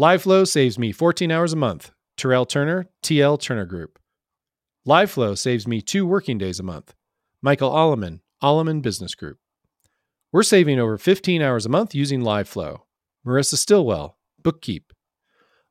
LiveFlow 0.00 0.48
saves 0.48 0.78
me 0.78 0.92
14 0.92 1.30
hours 1.30 1.52
a 1.52 1.56
month. 1.56 1.90
Terrell 2.16 2.46
Turner, 2.46 2.86
TL 3.02 3.38
Turner 3.38 3.66
Group. 3.66 3.98
LiveFlow 4.88 5.36
saves 5.36 5.68
me 5.68 5.82
two 5.82 6.06
working 6.06 6.38
days 6.38 6.58
a 6.58 6.62
month. 6.62 6.94
Michael 7.42 7.70
Alleman, 7.70 8.20
Alleman 8.42 8.80
Business 8.80 9.14
Group. 9.14 9.36
We're 10.32 10.42
saving 10.42 10.80
over 10.80 10.96
15 10.96 11.42
hours 11.42 11.66
a 11.66 11.68
month 11.68 11.94
using 11.94 12.22
LiveFlow. 12.22 12.78
Marissa 13.26 13.56
Stillwell, 13.56 14.16
Bookkeep. 14.42 14.84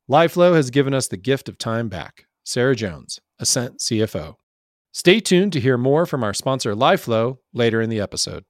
LiveFlow 0.07 0.54
has 0.54 0.70
given 0.70 0.93
us 0.93 1.07
the 1.07 1.18
gift 1.18 1.50
of 1.50 1.57
time 1.57 1.89
back. 1.89 2.25
Sarah 2.46 2.75
Jones, 2.75 3.20
Ascent 3.39 3.80
CFO. 3.80 4.36
Stay 4.91 5.20
tuned 5.20 5.54
to 5.54 5.59
hear 5.59 5.75
more 5.75 6.05
from 6.05 6.23
our 6.23 6.36
sponsor 6.36 6.75
LiveFlow 6.75 7.39
later 7.52 7.82
in 7.82 7.89
the 7.89 8.00
episode. 8.00 8.43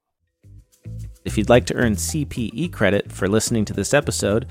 If 1.23 1.37
you'd 1.37 1.49
like 1.49 1.65
to 1.67 1.75
earn 1.75 1.93
CPE 1.93 2.73
credit 2.73 3.11
for 3.11 3.29
listening 3.29 3.63
to 3.65 3.73
this 3.73 3.93
episode, 3.93 4.47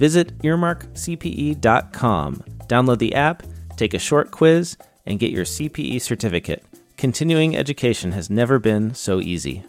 visit 0.00 0.36
earmarkcpe.com. 0.38 2.34
Download 2.66 2.98
the 2.98 3.14
app, 3.14 3.42
take 3.76 3.92
a 3.92 3.98
short 3.98 4.30
quiz, 4.30 4.78
and 5.04 5.20
get 5.20 5.30
your 5.30 5.44
CPE 5.44 6.00
certificate. 6.00 6.64
Continuing 6.96 7.54
education 7.54 8.12
has 8.12 8.30
never 8.30 8.58
been 8.58 8.94
so 8.94 9.20
easy. 9.20 9.62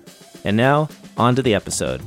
And 0.45 0.55
now, 0.55 0.87
on 1.17 1.35
to 1.35 1.41
the 1.41 1.53
episode. 1.53 2.01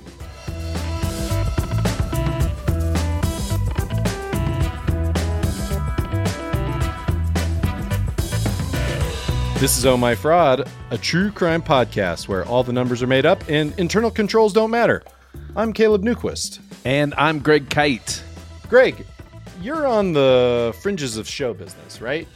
This 9.60 9.76
is 9.76 9.84
Oh 9.84 9.98
My 9.98 10.14
Fraud, 10.14 10.66
a 10.90 10.96
true 10.96 11.30
crime 11.30 11.62
podcast 11.62 12.26
where 12.26 12.46
all 12.46 12.62
the 12.62 12.72
numbers 12.72 13.02
are 13.02 13.06
made 13.06 13.26
up 13.26 13.44
and 13.48 13.78
internal 13.78 14.10
controls 14.10 14.54
don't 14.54 14.70
matter. 14.70 15.02
I'm 15.56 15.72
Caleb 15.72 16.02
Newquist. 16.02 16.58
And 16.84 17.14
I'm 17.16 17.38
Greg 17.38 17.68
Kyte. 17.68 18.22
Greg, 18.68 19.06
you're 19.62 19.86
on 19.86 20.12
the 20.12 20.74
fringes 20.82 21.16
of 21.16 21.28
show 21.28 21.54
business, 21.54 22.00
right? 22.00 22.26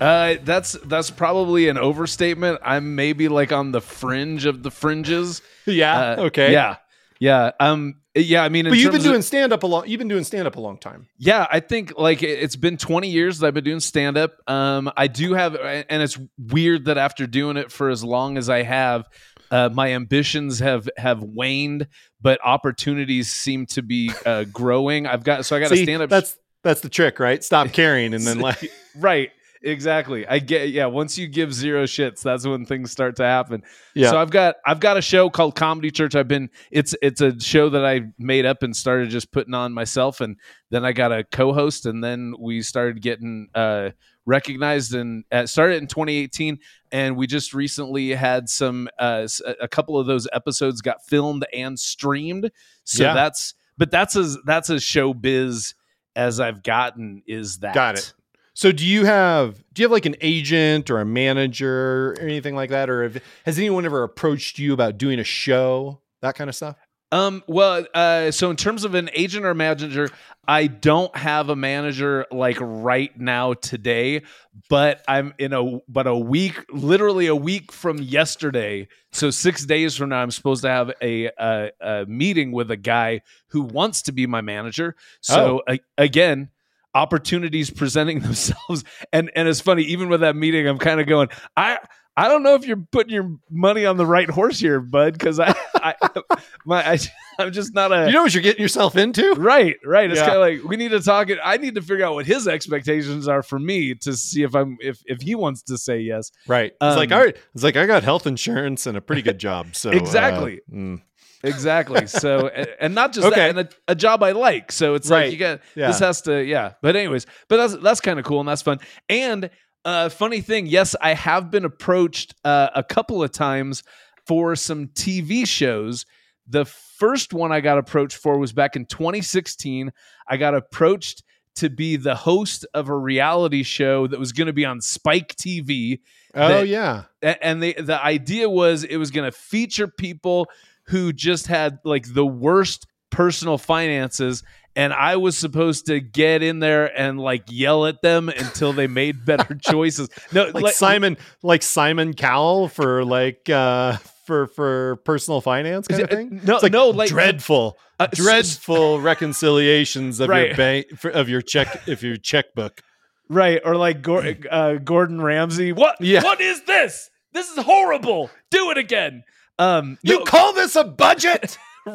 Uh, 0.00 0.36
that's 0.44 0.72
that's 0.84 1.10
probably 1.10 1.68
an 1.68 1.76
overstatement. 1.76 2.60
I'm 2.62 2.94
maybe 2.94 3.28
like 3.28 3.50
on 3.52 3.72
the 3.72 3.80
fringe 3.80 4.46
of 4.46 4.62
the 4.62 4.70
fringes. 4.70 5.42
Yeah. 5.66 5.98
Uh, 5.98 6.16
okay. 6.26 6.50
Yeah. 6.52 6.76
Yeah. 7.20 7.50
Um. 7.60 7.96
Yeah. 8.14 8.42
I 8.42 8.48
mean, 8.48 8.64
But 8.70 8.78
you've 8.78 8.90
been 8.92 9.02
doing 9.02 9.20
stand 9.20 9.52
up 9.52 9.64
a 9.64 9.66
long. 9.66 9.86
You've 9.86 9.98
been 9.98 10.08
doing 10.08 10.24
stand 10.24 10.46
up 10.46 10.56
a 10.56 10.60
long 10.60 10.78
time. 10.78 11.08
Yeah, 11.18 11.46
I 11.50 11.60
think 11.60 11.92
like 11.98 12.22
it- 12.22 12.38
it's 12.38 12.56
been 12.56 12.78
20 12.78 13.10
years 13.10 13.40
that 13.40 13.48
I've 13.48 13.52
been 13.54 13.64
doing 13.64 13.80
stand 13.80 14.16
up. 14.16 14.32
Um, 14.48 14.90
I 14.96 15.08
do 15.08 15.34
have, 15.34 15.56
and 15.56 16.00
it's 16.02 16.18
weird 16.38 16.86
that 16.86 16.96
after 16.96 17.26
doing 17.26 17.58
it 17.58 17.70
for 17.70 17.90
as 17.90 18.02
long 18.02 18.38
as 18.38 18.48
I 18.48 18.62
have, 18.62 19.06
uh, 19.50 19.68
my 19.72 19.92
ambitions 19.92 20.58
have 20.58 20.88
have 20.96 21.22
waned, 21.22 21.86
but 22.20 22.38
opportunities 22.44 23.32
seem 23.32 23.66
to 23.66 23.82
be 23.82 24.10
uh, 24.26 24.44
growing. 24.44 25.06
I've 25.06 25.24
got 25.24 25.44
so 25.46 25.56
I 25.56 25.60
got 25.60 25.72
a 25.72 25.76
stand 25.76 26.02
up. 26.02 26.10
That's 26.10 26.36
that's 26.62 26.80
the 26.80 26.88
trick, 26.88 27.18
right? 27.20 27.42
Stop 27.42 27.68
caring 27.72 28.14
and 28.14 28.24
then 28.26 28.40
like. 28.40 28.70
right 28.96 29.30
exactly 29.62 30.24
i 30.28 30.38
get 30.38 30.70
yeah 30.70 30.86
once 30.86 31.18
you 31.18 31.26
give 31.26 31.52
zero 31.52 31.82
shits 31.82 32.22
that's 32.22 32.46
when 32.46 32.64
things 32.64 32.92
start 32.92 33.16
to 33.16 33.24
happen 33.24 33.60
Yeah. 33.94 34.10
so 34.10 34.18
i've 34.18 34.30
got 34.30 34.54
i've 34.64 34.78
got 34.78 34.96
a 34.96 35.02
show 35.02 35.28
called 35.30 35.56
comedy 35.56 35.90
church 35.90 36.14
i've 36.14 36.28
been 36.28 36.48
it's 36.70 36.94
it's 37.02 37.20
a 37.20 37.38
show 37.40 37.68
that 37.70 37.84
i 37.84 38.02
made 38.18 38.46
up 38.46 38.62
and 38.62 38.76
started 38.76 39.10
just 39.10 39.32
putting 39.32 39.54
on 39.54 39.72
myself 39.72 40.20
and 40.20 40.36
then 40.70 40.84
i 40.84 40.92
got 40.92 41.10
a 41.10 41.24
co-host 41.24 41.86
and 41.86 42.04
then 42.04 42.34
we 42.38 42.62
started 42.62 43.02
getting 43.02 43.48
uh 43.54 43.90
recognized 44.28 44.94
and 44.94 45.24
uh, 45.32 45.46
started 45.46 45.76
in 45.82 45.86
2018 45.88 46.58
and 46.92 47.16
we 47.16 47.26
just 47.26 47.54
recently 47.54 48.10
had 48.10 48.48
some 48.48 48.88
uh 48.98 49.26
a 49.60 49.66
couple 49.66 49.98
of 49.98 50.06
those 50.06 50.28
episodes 50.32 50.80
got 50.82 51.04
filmed 51.06 51.46
and 51.54 51.80
streamed 51.80 52.50
so 52.84 53.04
Yeah. 53.04 53.14
that's 53.14 53.54
but 53.78 53.90
that's 53.90 54.14
as 54.16 54.36
that's 54.44 54.68
as 54.70 54.82
show 54.82 55.14
biz 55.14 55.74
as 56.14 56.40
i've 56.40 56.62
gotten 56.62 57.22
is 57.26 57.58
that 57.60 57.74
Got 57.74 57.96
it. 57.98 58.12
So 58.54 58.72
do 58.72 58.84
you 58.84 59.06
have 59.06 59.64
do 59.72 59.80
you 59.82 59.84
have 59.84 59.92
like 59.92 60.04
an 60.06 60.16
agent 60.20 60.90
or 60.90 60.98
a 61.00 61.04
manager 61.06 62.10
or 62.12 62.20
anything 62.20 62.56
like 62.56 62.70
that, 62.70 62.90
or 62.90 63.04
have, 63.04 63.22
has 63.46 63.56
anyone 63.56 63.86
ever 63.86 64.02
approached 64.02 64.58
you 64.58 64.72
about 64.74 64.98
doing 64.98 65.20
a 65.20 65.24
show, 65.24 66.00
that 66.22 66.34
kind 66.34 66.50
of 66.50 66.56
stuff? 66.56 66.76
Um. 67.10 67.42
Well. 67.46 67.86
Uh. 67.94 68.30
So 68.30 68.50
in 68.50 68.56
terms 68.56 68.84
of 68.84 68.94
an 68.94 69.10
agent 69.14 69.44
or 69.44 69.54
manager, 69.54 70.10
I 70.46 70.66
don't 70.66 71.14
have 71.16 71.48
a 71.48 71.56
manager 71.56 72.26
like 72.30 72.58
right 72.60 73.18
now 73.18 73.54
today, 73.54 74.22
but 74.68 75.02
I'm 75.06 75.34
in 75.38 75.52
a 75.52 75.80
but 75.88 76.06
a 76.06 76.16
week, 76.16 76.64
literally 76.70 77.26
a 77.26 77.36
week 77.36 77.72
from 77.72 77.98
yesterday. 77.98 78.88
So 79.12 79.30
six 79.30 79.64
days 79.64 79.96
from 79.96 80.10
now, 80.10 80.22
I'm 80.22 80.30
supposed 80.30 80.62
to 80.62 80.68
have 80.68 80.92
a 81.02 81.30
a, 81.38 81.70
a 81.80 82.06
meeting 82.06 82.52
with 82.52 82.70
a 82.70 82.76
guy 82.76 83.22
who 83.48 83.62
wants 83.62 84.02
to 84.02 84.12
be 84.12 84.26
my 84.26 84.40
manager. 84.40 84.96
So 85.20 85.62
a, 85.68 85.80
again. 85.96 86.50
Opportunities 86.94 87.68
presenting 87.70 88.20
themselves, 88.22 88.82
and 89.12 89.30
and 89.36 89.46
it's 89.46 89.60
funny. 89.60 89.82
Even 89.82 90.08
with 90.08 90.20
that 90.22 90.34
meeting, 90.34 90.66
I'm 90.66 90.78
kind 90.78 91.00
of 91.00 91.06
going. 91.06 91.28
I 91.54 91.78
I 92.18 92.28
don't 92.28 92.42
know 92.42 92.54
if 92.54 92.66
you're 92.66 92.76
putting 92.90 93.12
your 93.12 93.30
money 93.50 93.86
on 93.86 93.96
the 93.96 94.06
right 94.06 94.28
horse 94.28 94.58
here, 94.58 94.80
bud, 94.80 95.12
because 95.14 95.38
I, 95.38 95.54
I 95.76 95.94
my 96.66 96.92
I, 96.92 96.98
I'm 97.38 97.52
just 97.52 97.74
not 97.74 97.92
a 97.92 98.06
You 98.06 98.12
know 98.12 98.22
what 98.22 98.34
you're 98.34 98.42
getting 98.42 98.60
yourself 98.60 98.96
into? 98.96 99.34
right, 99.34 99.76
right. 99.84 100.10
It's 100.10 100.18
Yeah. 100.18 100.26
kind 100.26 100.36
of 100.36 100.40
like 100.42 100.68
we 100.68 100.76
need 100.76 100.90
to 100.90 101.00
talk 101.00 101.30
it. 101.30 101.38
I 101.44 101.56
need 101.56 101.76
to 101.76 101.82
figure 101.82 102.04
out 102.04 102.14
what 102.14 102.26
his 102.26 102.48
expectations 102.48 103.28
are 103.28 103.42
for 103.42 103.58
me 103.58 103.94
to 103.94 104.14
see 104.14 104.42
if 104.42 104.54
I'm 104.54 104.76
if 104.80 105.00
if 105.06 105.20
he 105.22 105.34
wants 105.36 105.62
to 105.64 105.78
say 105.78 106.00
yes. 106.00 106.32
Right. 106.48 106.72
It's 106.72 106.96
like 106.96 107.12
Um, 107.12 107.18
all 107.18 107.24
right. 107.24 107.36
It's 107.54 107.62
like 107.62 107.76
I 107.76 107.86
got 107.86 108.02
health 108.02 108.26
insurance 108.26 108.86
and 108.86 108.96
a 108.96 109.00
pretty 109.00 109.22
good 109.22 109.38
job. 109.38 109.76
So 109.76 109.90
uh, 109.90 109.94
Exactly. 109.94 110.60
mm. 110.72 111.00
Exactly. 111.44 112.06
So 112.08 112.48
and 112.48 112.94
not 112.96 113.12
just 113.12 113.26
Okay. 113.28 113.36
that, 113.36 113.50
and 113.50 113.58
a, 113.60 113.92
a 113.92 113.94
job 113.94 114.22
I 114.24 114.32
like. 114.32 114.72
So 114.72 114.94
it's 114.94 115.08
Right. 115.08 115.24
like 115.26 115.32
you 115.32 115.38
got 115.38 115.60
Yeah. 115.76 115.86
this 115.86 116.00
has 116.00 116.22
to 116.22 116.42
yeah. 116.44 116.72
But 116.82 116.96
anyways, 116.96 117.26
but 117.48 117.58
that's 117.58 117.76
that's 117.82 118.00
kind 118.00 118.18
of 118.18 118.24
cool 118.24 118.40
and 118.40 118.48
that's 118.48 118.62
fun. 118.62 118.80
And 119.08 119.50
uh 119.84 120.08
funny 120.08 120.40
thing, 120.40 120.66
yes, 120.66 120.94
I 121.00 121.14
have 121.14 121.50
been 121.50 121.64
approached 121.64 122.34
uh, 122.44 122.68
a 122.74 122.82
couple 122.82 123.22
of 123.22 123.30
times 123.32 123.82
for 124.26 124.54
some 124.56 124.88
TV 124.88 125.46
shows. 125.46 126.04
The 126.46 126.64
first 126.64 127.32
one 127.32 127.52
I 127.52 127.60
got 127.60 127.78
approached 127.78 128.16
for 128.16 128.38
was 128.38 128.52
back 128.52 128.74
in 128.76 128.86
2016. 128.86 129.92
I 130.26 130.36
got 130.36 130.54
approached 130.54 131.22
to 131.56 131.68
be 131.68 131.96
the 131.96 132.14
host 132.14 132.64
of 132.72 132.88
a 132.88 132.96
reality 132.96 133.62
show 133.62 134.06
that 134.06 134.18
was 134.18 134.32
going 134.32 134.46
to 134.46 134.52
be 134.52 134.64
on 134.64 134.80
Spike 134.80 135.34
TV 135.34 136.00
Oh 136.34 136.48
that- 136.48 136.68
yeah. 136.68 137.04
and 137.22 137.62
the 137.62 137.74
the 137.78 138.02
idea 138.02 138.48
was 138.48 138.84
it 138.84 138.96
was 138.96 139.10
going 139.10 139.30
to 139.30 139.36
feature 139.36 139.88
people 139.88 140.46
who 140.84 141.12
just 141.12 141.46
had 141.48 141.78
like 141.84 142.12
the 142.14 142.24
worst 142.26 142.86
personal 143.10 143.58
finances 143.58 144.42
and 144.76 144.92
I 144.92 145.16
was 145.16 145.36
supposed 145.36 145.86
to 145.86 146.00
get 146.00 146.42
in 146.42 146.60
there 146.60 146.86
and 146.98 147.18
like 147.20 147.44
yell 147.48 147.86
at 147.86 148.00
them 148.02 148.28
until 148.28 148.72
they 148.72 148.86
made 148.86 149.24
better 149.24 149.54
choices. 149.60 150.08
No, 150.32 150.46
Like, 150.54 150.74
Simon 150.74 151.16
like 151.42 151.62
Simon 151.62 152.14
Cowell 152.14 152.68
for 152.68 153.04
like 153.04 153.48
uh 153.50 153.96
for 154.26 154.46
for 154.48 154.96
personal 155.04 155.40
finance 155.40 155.88
kind 155.88 156.02
of 156.02 156.10
it- 156.10 156.14
thing. 156.14 156.40
no, 156.44 156.58
like 156.62 156.72
no, 156.72 156.90
like- 156.90 157.08
dreadful. 157.08 157.78
uh, 157.98 158.06
dreadful 158.12 159.00
reconciliations 159.00 160.20
of 160.20 160.28
your 160.28 160.54
bank 160.54 160.86
for, 160.98 161.10
of 161.10 161.28
your 161.28 161.42
check 161.42 161.88
of 161.88 162.02
your 162.02 162.16
checkbook. 162.16 162.80
right 163.28 163.60
or 163.64 163.74
like 163.76 164.02
Gor- 164.02 164.36
uh, 164.50 164.74
Gordon 164.74 165.20
Ramsay. 165.20 165.72
What? 165.72 165.96
Yeah. 166.00 166.22
What 166.22 166.40
is 166.40 166.62
this? 166.64 167.10
This 167.32 167.50
is 167.50 167.58
horrible. 167.64 168.30
Do 168.50 168.70
it 168.70 168.78
again. 168.78 169.24
Um, 169.58 169.98
You 170.02 170.20
no- 170.20 170.24
call 170.24 170.52
this 170.52 170.76
a 170.76 170.84
budget? 170.84 171.58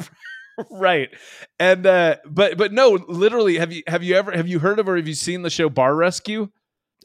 right 0.69 1.09
and 1.59 1.86
uh 1.88 2.16
but 2.25 2.58
but 2.58 2.72
no 2.72 2.91
literally 3.08 3.58
have 3.58 3.72
you 3.72 3.81
have 3.88 4.03
you 4.03 4.16
ever 4.16 4.31
have 4.31 4.47
you 4.47 4.59
heard 4.59 4.80
of 4.80 4.88
or 4.88 4.96
have 4.97 5.08
you 5.08 5.14
seen 5.16 5.41
the 5.41 5.50
show 5.50 5.69
bar 5.69 5.96
rescue 5.96 6.50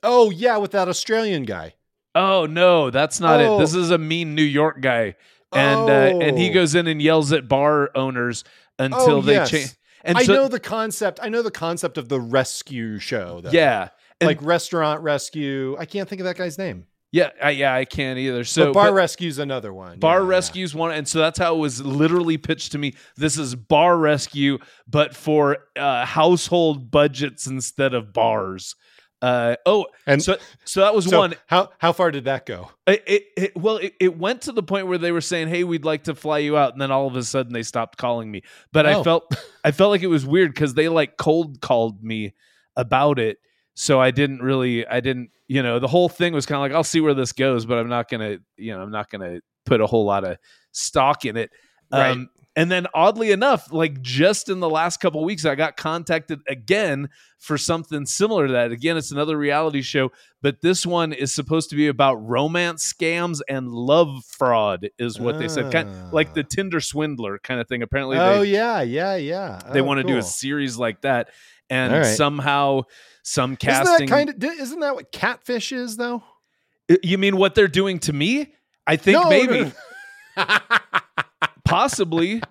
oh 0.02 0.30
yeah, 0.30 0.56
with 0.58 0.70
that 0.72 0.88
Australian 0.88 1.42
guy. 1.44 1.74
Oh 2.14 2.46
no, 2.46 2.90
that's 2.90 3.20
not 3.20 3.40
Oh. 3.40 3.56
it. 3.56 3.60
This 3.60 3.74
is 3.74 3.90
a 3.90 3.98
mean 3.98 4.34
New 4.34 4.42
York 4.42 4.80
guy, 4.80 5.16
and 5.52 5.90
uh, 5.90 6.24
and 6.24 6.38
he 6.38 6.50
Oh. 6.50 6.54
goes 6.54 6.74
in 6.74 6.86
and 6.86 7.00
yells 7.02 7.32
at 7.32 7.48
bar 7.48 7.90
owners 7.96 8.44
until 8.78 9.16
Oh, 9.16 9.20
they 9.22 9.34
yes. 9.34 9.50
change. 9.50 9.70
And 10.04 10.16
I 10.16 10.22
so, 10.22 10.34
know 10.34 10.48
the 10.48 10.60
concept. 10.60 11.18
I 11.22 11.28
know 11.28 11.42
the 11.42 11.50
concept 11.50 11.98
of 11.98 12.08
the 12.08 12.20
rescue 12.20 12.98
show. 12.98 13.40
Though. 13.40 13.50
yeah, 13.50 13.88
and, 14.20 14.28
like 14.28 14.40
restaurant 14.42 15.02
rescue. 15.02 15.76
I 15.78 15.84
can't 15.84 16.08
think 16.08 16.20
of 16.20 16.24
that 16.26 16.36
guy's 16.36 16.58
name. 16.58 16.86
Yeah, 17.12 17.30
I, 17.42 17.50
yeah. 17.50 17.74
I 17.74 17.84
can't 17.84 18.18
either. 18.18 18.44
So 18.44 18.66
but 18.66 18.74
bar 18.74 18.86
but 18.88 18.94
rescue's 18.94 19.38
another 19.38 19.72
one. 19.72 19.98
bar 19.98 20.18
Yeah, 20.18 20.22
yeah. 20.24 20.28
rescues 20.28 20.74
one, 20.74 20.92
and 20.92 21.06
so 21.08 21.18
that's 21.18 21.38
how 21.38 21.54
it 21.54 21.58
was 21.58 21.80
literally 21.84 22.36
pitched 22.38 22.72
to 22.72 22.78
me. 22.78 22.94
This 23.16 23.38
is 23.38 23.54
bar 23.54 23.96
rescue, 23.96 24.58
but 24.86 25.14
for 25.16 25.58
uh, 25.76 26.04
household 26.04 26.90
budgets 26.90 27.46
instead 27.46 27.94
of 27.94 28.12
bars. 28.12 28.74
Uh, 29.20 29.56
oh, 29.66 29.84
And 30.06 30.22
so 30.22 30.36
so 30.64 30.80
that 30.82 30.94
was 30.94 31.06
so 31.06 31.18
one. 31.18 31.34
How 31.48 31.70
how 31.78 31.92
far 31.92 32.12
did 32.12 32.26
that 32.26 32.46
go? 32.46 32.70
It, 32.86 33.02
it, 33.04 33.22
it 33.36 33.56
well, 33.56 33.78
it, 33.78 33.94
it 33.98 34.16
went 34.16 34.42
to 34.42 34.52
the 34.52 34.62
point 34.62 34.86
where 34.86 34.96
they 34.98 35.10
were 35.10 35.20
saying, 35.20 35.48
"Hey, 35.48 35.64
we'd 35.64 35.84
like 35.84 36.04
to 36.04 36.14
fly 36.14 36.38
you 36.38 36.56
out," 36.56 36.72
and 36.72 36.80
then 36.80 36.92
all 36.92 37.08
of 37.08 37.16
a 37.16 37.24
sudden 37.24 37.52
they 37.52 37.64
stopped 37.64 37.98
calling 37.98 38.30
me. 38.30 38.42
But 38.72 38.86
I 38.86 38.94
Oh. 38.94 39.02
felt 39.02 39.34
I 39.64 39.72
felt 39.72 39.90
like 39.90 40.02
it 40.02 40.06
was 40.06 40.24
weird 40.24 40.54
because 40.54 40.74
they 40.74 40.88
like 40.88 41.16
cold 41.16 41.60
called 41.60 42.00
me 42.04 42.32
about 42.76 43.18
it, 43.18 43.38
so 43.80 44.00
I 44.00 44.10
didn't 44.10 44.42
really, 44.42 44.84
I 44.84 44.98
didn't, 44.98 45.30
you 45.46 45.62
know, 45.62 45.78
the 45.78 45.86
whole 45.86 46.08
thing 46.08 46.32
was 46.32 46.46
kind 46.46 46.56
of 46.56 46.62
like, 46.62 46.72
"I'll 46.72 46.82
see 46.82 47.00
where 47.00 47.14
this 47.14 47.30
goes," 47.32 47.64
but 47.64 47.78
I'm 47.78 47.88
not 47.88 48.08
gonna, 48.10 48.38
you 48.56 48.74
know, 48.74 48.82
I'm 48.82 48.90
not 48.90 49.08
gonna 49.08 49.38
put 49.66 49.80
a 49.80 49.86
whole 49.86 50.04
lot 50.04 50.24
of 50.24 50.36
stock 50.72 51.24
in 51.24 51.36
it. 51.36 51.50
Right. 51.92 52.10
Um, 52.10 52.28
And 52.56 52.72
then 52.72 52.88
oddly 52.92 53.30
enough, 53.30 53.72
like 53.72 54.02
just 54.02 54.48
in 54.48 54.58
the 54.58 54.68
last 54.68 54.96
couple 54.98 55.24
weeks, 55.24 55.44
I 55.44 55.54
got 55.54 55.76
contacted 55.76 56.40
again 56.48 57.08
for 57.38 57.56
something 57.56 58.04
similar 58.04 58.48
to 58.48 58.52
that. 58.54 58.72
Again, 58.72 58.96
it's 58.96 59.12
another 59.12 59.38
reality 59.38 59.80
show, 59.80 60.10
but 60.42 60.60
this 60.60 60.84
one 60.84 61.12
is 61.12 61.32
supposed 61.32 61.70
to 61.70 61.76
be 61.76 61.86
about 61.86 62.16
romance 62.16 62.92
scams 62.92 63.40
and 63.48 63.68
love 63.70 64.24
fraud, 64.24 64.88
is 64.98 65.20
what 65.20 65.38
they 65.38 65.46
said. 65.46 65.70
Kind 65.70 65.88
like 66.12 66.34
the 66.34 66.40
Ah. 66.42 66.48
Tinder 66.50 66.80
swindler 66.80 67.38
kind 67.38 67.60
of 67.60 67.68
thing. 67.68 67.80
Apparently, 67.82 68.18
Oh 68.18 68.40
they, 68.40 68.50
yeah, 68.50 68.82
yeah, 68.82 69.14
yeah. 69.14 69.60
they 69.72 69.80
Oh, 69.80 69.84
want 69.84 69.98
to 70.00 70.04
do 70.12 70.18
a 70.18 70.22
series 70.22 70.76
like 70.76 71.02
that. 71.02 71.28
And 71.70 71.92
right. 71.92 72.02
somehow 72.04 72.82
some 73.22 73.52
Isn't 73.52 73.58
casting 73.58 74.06
that 74.06 74.12
kind 74.12 74.30
of? 74.30 74.42
Isn't 74.42 74.80
that 74.80 74.94
what 74.94 75.12
catfish 75.12 75.72
is 75.72 75.96
though? 75.96 76.22
You 77.02 77.18
mean 77.18 77.36
what 77.36 77.54
they're 77.54 77.68
doing 77.68 77.98
to 78.00 78.12
me? 78.12 78.54
I 78.86 78.96
think 78.96 79.22
No, 79.22 79.28
maybe, 79.28 79.72
no, 80.36 80.46
possibly. 81.64 82.42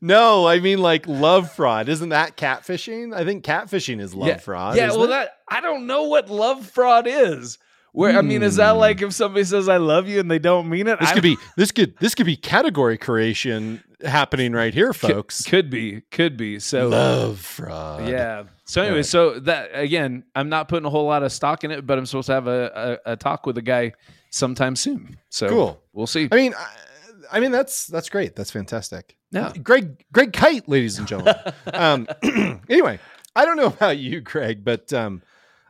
no, 0.00 0.46
I 0.46 0.60
mean 0.60 0.78
like 0.78 1.06
love 1.06 1.52
fraud. 1.52 1.88
Isn't 1.88 2.10
that 2.10 2.36
catfishing? 2.36 3.14
I 3.14 3.24
think 3.24 3.44
catfishing 3.44 4.00
is 4.00 4.14
love 4.14 4.28
yeah. 4.28 4.36
fraud. 4.38 4.76
Yeah, 4.76 4.90
well, 4.90 5.04
it? 5.04 5.08
that 5.08 5.36
I 5.48 5.60
don't 5.60 5.86
know 5.86 6.04
what 6.04 6.30
love 6.30 6.66
fraud 6.66 7.06
is. 7.06 7.58
Where 7.92 8.16
I 8.16 8.22
mean, 8.22 8.42
is 8.42 8.56
that 8.56 8.72
Hmm. 8.72 8.78
like 8.78 9.02
if 9.02 9.12
somebody 9.12 9.44
says 9.44 9.68
I 9.68 9.76
love 9.76 10.08
you 10.08 10.18
and 10.20 10.30
they 10.30 10.38
don't 10.38 10.68
mean 10.70 10.86
it? 10.86 10.98
this 10.98 11.10
I 11.10 11.14
could 11.14 11.22
be 11.22 11.36
this 11.58 11.72
could 11.72 11.94
this 11.98 12.14
could 12.14 12.24
be 12.26 12.36
category 12.36 12.96
creation 12.96 13.82
happening 14.04 14.52
right 14.52 14.72
here, 14.74 14.92
folks. 14.92 15.44
Could 15.44 15.70
be, 15.70 16.02
could 16.10 16.36
be. 16.36 16.58
So 16.58 16.88
love 16.88 17.38
fraud. 17.40 18.08
yeah. 18.08 18.44
So 18.64 18.82
anyway, 18.82 18.98
Right. 18.98 19.06
so 19.06 19.38
that 19.40 19.70
again, 19.72 20.24
I'm 20.34 20.48
not 20.48 20.68
putting 20.68 20.86
a 20.86 20.90
whole 20.90 21.06
lot 21.06 21.22
of 21.22 21.32
stock 21.32 21.64
in 21.64 21.70
it, 21.70 21.86
but 21.86 21.98
I'm 21.98 22.06
supposed 22.06 22.26
to 22.26 22.32
have 22.34 22.46
a, 22.46 22.98
a, 23.06 23.12
a 23.12 23.16
talk 23.16 23.46
with 23.46 23.58
a 23.58 23.62
guy 23.62 23.92
sometime 24.30 24.76
soon. 24.76 25.16
So 25.28 25.48
Cool. 25.48 25.82
We'll 25.92 26.06
see. 26.06 26.28
I 26.32 26.36
mean, 26.36 26.54
I, 26.56 26.68
I 27.32 27.40
mean 27.40 27.52
that's 27.52 27.86
that's 27.86 28.08
great. 28.08 28.34
That's 28.36 28.50
fantastic. 28.50 29.16
Yeah. 29.30 29.52
Greg 29.62 30.04
Greg 30.12 30.32
Kyte, 30.32 30.64
ladies 30.68 30.98
and 30.98 31.06
gentlemen. 31.08 31.36
um, 31.72 32.06
anyway, 32.68 32.98
I 33.36 33.44
don't 33.44 33.56
know 33.56 33.66
about 33.66 33.98
you, 33.98 34.20
Greg, 34.20 34.64
but 34.64 34.92
um, 34.92 35.22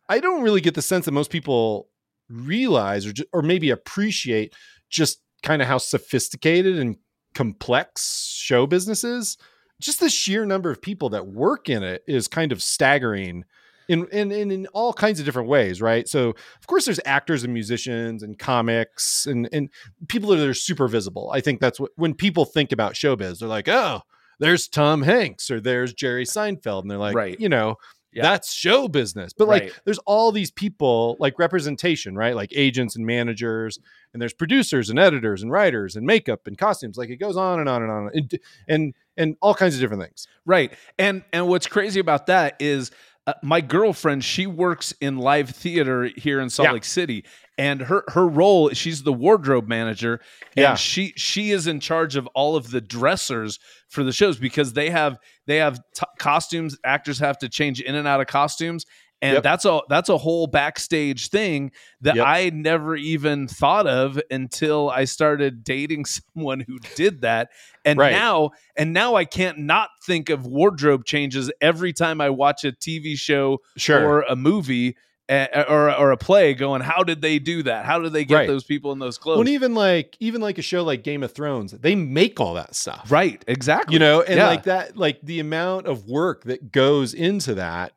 I 0.08 0.18
don't 0.20 0.42
really 0.42 0.60
get 0.60 0.74
the 0.74 0.82
sense 0.82 1.04
that 1.04 1.12
most 1.12 1.30
people 1.30 1.88
realize 2.28 3.06
or 3.06 3.12
or 3.32 3.42
maybe 3.42 3.70
appreciate 3.70 4.54
just 4.90 5.20
kind 5.42 5.60
of 5.60 5.68
how 5.68 5.78
sophisticated 5.78 6.78
and 6.78 6.96
complex 7.34 8.26
show 8.34 8.66
businesses. 8.66 9.36
Just 9.80 10.00
the 10.00 10.08
sheer 10.10 10.44
number 10.46 10.70
of 10.70 10.80
people 10.80 11.08
that 11.10 11.26
work 11.26 11.68
in 11.68 11.82
it 11.82 12.02
is 12.06 12.28
kind 12.28 12.52
of 12.52 12.62
staggering 12.62 13.44
in, 13.88 14.06
in 14.12 14.30
in 14.30 14.50
in 14.50 14.66
all 14.68 14.92
kinds 14.92 15.18
of 15.18 15.26
different 15.26 15.48
ways, 15.48 15.82
right? 15.82 16.08
So 16.08 16.30
of 16.30 16.66
course 16.66 16.84
there's 16.84 17.00
actors 17.04 17.42
and 17.42 17.52
musicians 17.52 18.22
and 18.22 18.38
comics 18.38 19.26
and 19.26 19.48
and 19.52 19.68
people 20.08 20.30
that 20.30 20.48
are 20.48 20.54
super 20.54 20.86
visible. 20.86 21.30
I 21.34 21.40
think 21.40 21.60
that's 21.60 21.80
what 21.80 21.90
when 21.96 22.14
people 22.14 22.44
think 22.44 22.70
about 22.70 22.94
showbiz, 22.94 23.40
they're 23.40 23.48
like, 23.48 23.68
oh, 23.68 24.02
there's 24.38 24.68
Tom 24.68 25.02
Hanks 25.02 25.50
or 25.50 25.60
there's 25.60 25.92
Jerry 25.92 26.24
Seinfeld, 26.24 26.82
and 26.82 26.90
they're 26.90 26.98
like, 26.98 27.16
Right. 27.16 27.38
you 27.40 27.48
know, 27.48 27.76
Yeah. 28.12 28.22
that's 28.22 28.52
show 28.52 28.88
business. 28.88 29.32
But 29.32 29.48
like, 29.48 29.62
Right. 29.62 29.72
there's 29.84 29.98
all 30.06 30.32
these 30.32 30.50
people 30.50 31.16
like 31.18 31.38
representation, 31.38 32.14
right? 32.16 32.34
Like 32.36 32.52
agents 32.54 32.94
and 32.96 33.06
managers, 33.06 33.78
and 34.12 34.20
there's 34.20 34.34
producers 34.34 34.90
and 34.90 34.98
editors 34.98 35.42
and 35.42 35.50
writers 35.50 35.96
and 35.96 36.06
makeup 36.06 36.46
and 36.46 36.58
costumes. 36.58 36.96
Like 36.96 37.08
it 37.10 37.16
goes 37.16 37.36
on 37.36 37.60
and 37.60 37.68
on 37.68 37.82
and 37.82 37.90
on, 37.90 38.10
and 38.12 38.38
and, 38.68 38.94
and 39.16 39.36
all 39.40 39.54
kinds 39.54 39.74
of 39.74 39.80
different 39.80 40.02
things. 40.02 40.26
Right. 40.44 40.72
And 40.98 41.22
and 41.32 41.48
what's 41.48 41.66
crazy 41.66 42.00
about 42.00 42.26
that 42.26 42.56
is 42.60 42.90
uh, 43.26 43.34
my 43.42 43.60
girlfriend, 43.60 44.24
she 44.24 44.46
works 44.46 44.92
in 45.00 45.16
live 45.16 45.50
theater 45.50 46.10
here 46.16 46.40
in 46.40 46.50
Salt 46.50 46.68
Yeah. 46.68 46.72
Lake 46.72 46.84
City, 46.84 47.24
and 47.56 47.80
her 47.82 48.02
her 48.08 48.26
role, 48.26 48.70
she's 48.70 49.02
the 49.04 49.12
wardrobe 49.12 49.68
manager, 49.68 50.20
and 50.56 50.62
Yeah. 50.62 50.74
she 50.74 51.12
she 51.16 51.50
is 51.52 51.66
in 51.66 51.78
charge 51.80 52.16
of 52.16 52.26
all 52.34 52.56
of 52.56 52.70
the 52.70 52.80
dressers 52.80 53.58
for 53.88 54.02
the 54.02 54.12
shows 54.12 54.38
because 54.38 54.72
they 54.72 54.90
have 54.90 55.18
they 55.46 55.58
have 55.58 55.78
t- 55.94 56.06
costumes. 56.18 56.76
Actors 56.84 57.18
have 57.20 57.38
to 57.38 57.48
change 57.48 57.80
in 57.80 57.94
and 57.94 58.08
out 58.08 58.20
of 58.20 58.26
costumes. 58.26 58.86
And 59.22 59.34
Yep. 59.34 59.42
that's 59.44 59.64
a 59.64 59.80
that's 59.88 60.08
a 60.08 60.18
whole 60.18 60.48
backstage 60.48 61.28
thing 61.28 61.70
that 62.00 62.16
Yep. 62.16 62.26
I 62.26 62.50
never 62.50 62.96
even 62.96 63.46
thought 63.46 63.86
of 63.86 64.20
until 64.30 64.90
I 64.90 65.04
started 65.04 65.62
dating 65.64 66.04
someone 66.34 66.60
who 66.60 66.78
did 66.96 67.20
that. 67.22 67.50
And 67.84 67.98
Right. 67.98 68.10
now 68.12 68.50
and 68.76 68.92
now 68.92 69.14
I 69.14 69.24
can't 69.24 69.58
not 69.58 69.90
think 70.04 70.28
of 70.28 70.44
wardrobe 70.44 71.04
changes 71.04 71.50
every 71.60 71.92
time 71.92 72.20
I 72.20 72.30
watch 72.30 72.64
a 72.64 72.72
TV 72.72 73.16
show 73.16 73.60
Sure. 73.76 74.04
or 74.04 74.20
a 74.22 74.34
movie 74.34 74.96
or 75.30 75.90
or 75.96 76.10
a 76.10 76.16
play. 76.16 76.52
Going, 76.52 76.82
how 76.82 77.04
did 77.04 77.22
they 77.22 77.38
do 77.38 77.62
that? 77.62 77.84
How 77.86 78.00
did 78.00 78.12
they 78.12 78.24
get 78.24 78.34
Right. 78.34 78.48
those 78.48 78.64
people 78.64 78.90
in 78.92 78.98
those 78.98 79.18
clothes? 79.18 79.38
and 79.38 79.48
even 79.48 79.72
like 79.74 80.16
even 80.18 80.40
like 80.40 80.58
a 80.58 80.62
show 80.62 80.82
like 80.82 81.04
Game 81.04 81.22
of 81.22 81.32
Thrones, 81.32 81.70
they 81.72 81.94
make 81.94 82.40
all 82.40 82.54
that 82.54 82.74
stuff. 82.74 83.06
right, 83.10 83.42
exactly. 83.46 83.92
You 83.94 84.00
know, 84.00 84.20
and 84.22 84.36
Yeah. 84.36 84.48
like 84.48 84.64
that, 84.64 84.96
like 84.96 85.20
the 85.22 85.38
amount 85.38 85.86
of 85.86 86.06
work 86.08 86.42
that 86.44 86.72
goes 86.72 87.14
into 87.14 87.54
that 87.54 87.92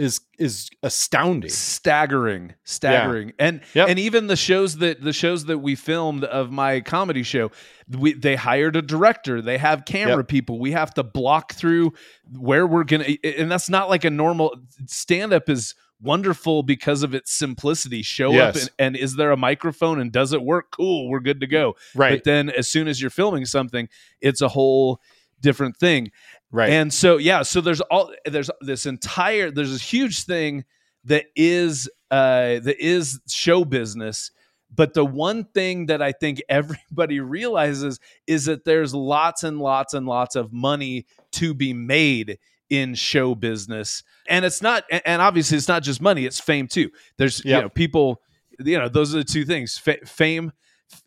is 0.00 0.20
is 0.38 0.70
astounding. 0.82 1.50
staggering 1.50 2.54
staggering. 2.64 3.32
And 3.38 3.60
Yep. 3.74 3.88
and 3.90 3.98
even 3.98 4.26
the 4.28 4.36
shows 4.36 4.78
that 4.78 5.02
the 5.02 5.12
shows 5.12 5.44
that 5.44 5.58
we 5.58 5.74
filmed 5.74 6.24
of 6.24 6.50
my 6.50 6.80
comedy 6.80 7.22
show 7.22 7.50
we 7.88 8.14
they 8.14 8.34
hired 8.36 8.76
a 8.76 8.82
director. 8.82 9.42
They 9.42 9.58
have 9.58 9.84
camera 9.84 10.18
Yep. 10.18 10.28
people. 10.28 10.58
We 10.58 10.72
have 10.72 10.94
to 10.94 11.02
block 11.02 11.52
through 11.52 11.92
where 12.32 12.66
we're 12.66 12.84
gonna 12.84 13.04
and 13.22 13.50
that's 13.52 13.68
not 13.68 13.90
like 13.90 14.04
a 14.04 14.10
normal 14.10 14.54
stand 14.86 15.32
up 15.34 15.48
is 15.50 15.74
wonderful 16.00 16.62
because 16.62 17.02
of 17.02 17.14
its 17.14 17.30
simplicity. 17.30 18.00
Show 18.00 18.34
up 18.38 18.54
and, 18.56 18.70
and 18.78 18.96
is 18.96 19.16
there 19.16 19.32
a 19.32 19.36
microphone 19.36 20.00
and 20.00 20.10
does 20.10 20.32
it 20.32 20.40
work? 20.42 20.70
Cool 20.70 21.10
we're 21.10 21.20
good 21.20 21.40
to 21.40 21.46
go. 21.46 21.76
Right. 21.94 22.12
but 22.16 22.24
then 22.24 22.48
as 22.48 22.68
soon 22.68 22.88
as 22.88 23.02
you're 23.02 23.10
filming 23.10 23.44
something 23.44 23.86
it's 24.22 24.40
a 24.40 24.48
whole 24.48 24.98
different 25.42 25.76
thing 25.76 26.10
right. 26.50 26.70
and 26.70 26.92
so 26.92 27.16
yeah, 27.16 27.42
so 27.42 27.60
there's 27.60 27.80
all 27.82 28.12
there's 28.24 28.50
this 28.60 28.86
entire 28.86 29.50
there's 29.50 29.70
this 29.72 29.82
huge 29.82 30.24
thing 30.24 30.64
that 31.04 31.26
is 31.36 31.88
uh 32.10 32.60
that 32.60 32.76
is 32.78 33.20
show 33.28 33.64
business. 33.64 34.30
But 34.72 34.94
the 34.94 35.04
one 35.04 35.44
thing 35.46 35.86
that 35.86 36.00
I 36.00 36.12
think 36.12 36.40
everybody 36.48 37.18
realizes 37.38 37.98
is 38.28 38.44
that 38.44 38.64
there's 38.64 38.94
lots 38.94 39.42
and 39.42 39.58
lots 39.58 39.94
and 39.94 40.06
lots 40.06 40.36
of 40.36 40.52
money 40.52 41.06
to 41.32 41.54
be 41.54 41.72
made 41.72 42.38
in 42.68 42.94
show 42.94 43.34
business. 43.34 44.04
And 44.28 44.44
it's 44.44 44.62
not 44.62 44.84
and 45.04 45.20
obviously 45.20 45.56
it's 45.56 45.66
not 45.68 45.82
just 45.82 46.00
money, 46.00 46.24
it's 46.24 46.38
fame 46.38 46.68
too. 46.68 46.90
There's 47.16 47.44
you 47.44 47.52
know 47.52 47.68
people 47.68 48.20
you 48.60 48.78
know 48.78 48.88
those 48.88 49.12
are 49.14 49.18
the 49.18 49.24
two 49.24 49.44
things. 49.44 49.76
Fa- 49.78 50.04
fame 50.06 50.52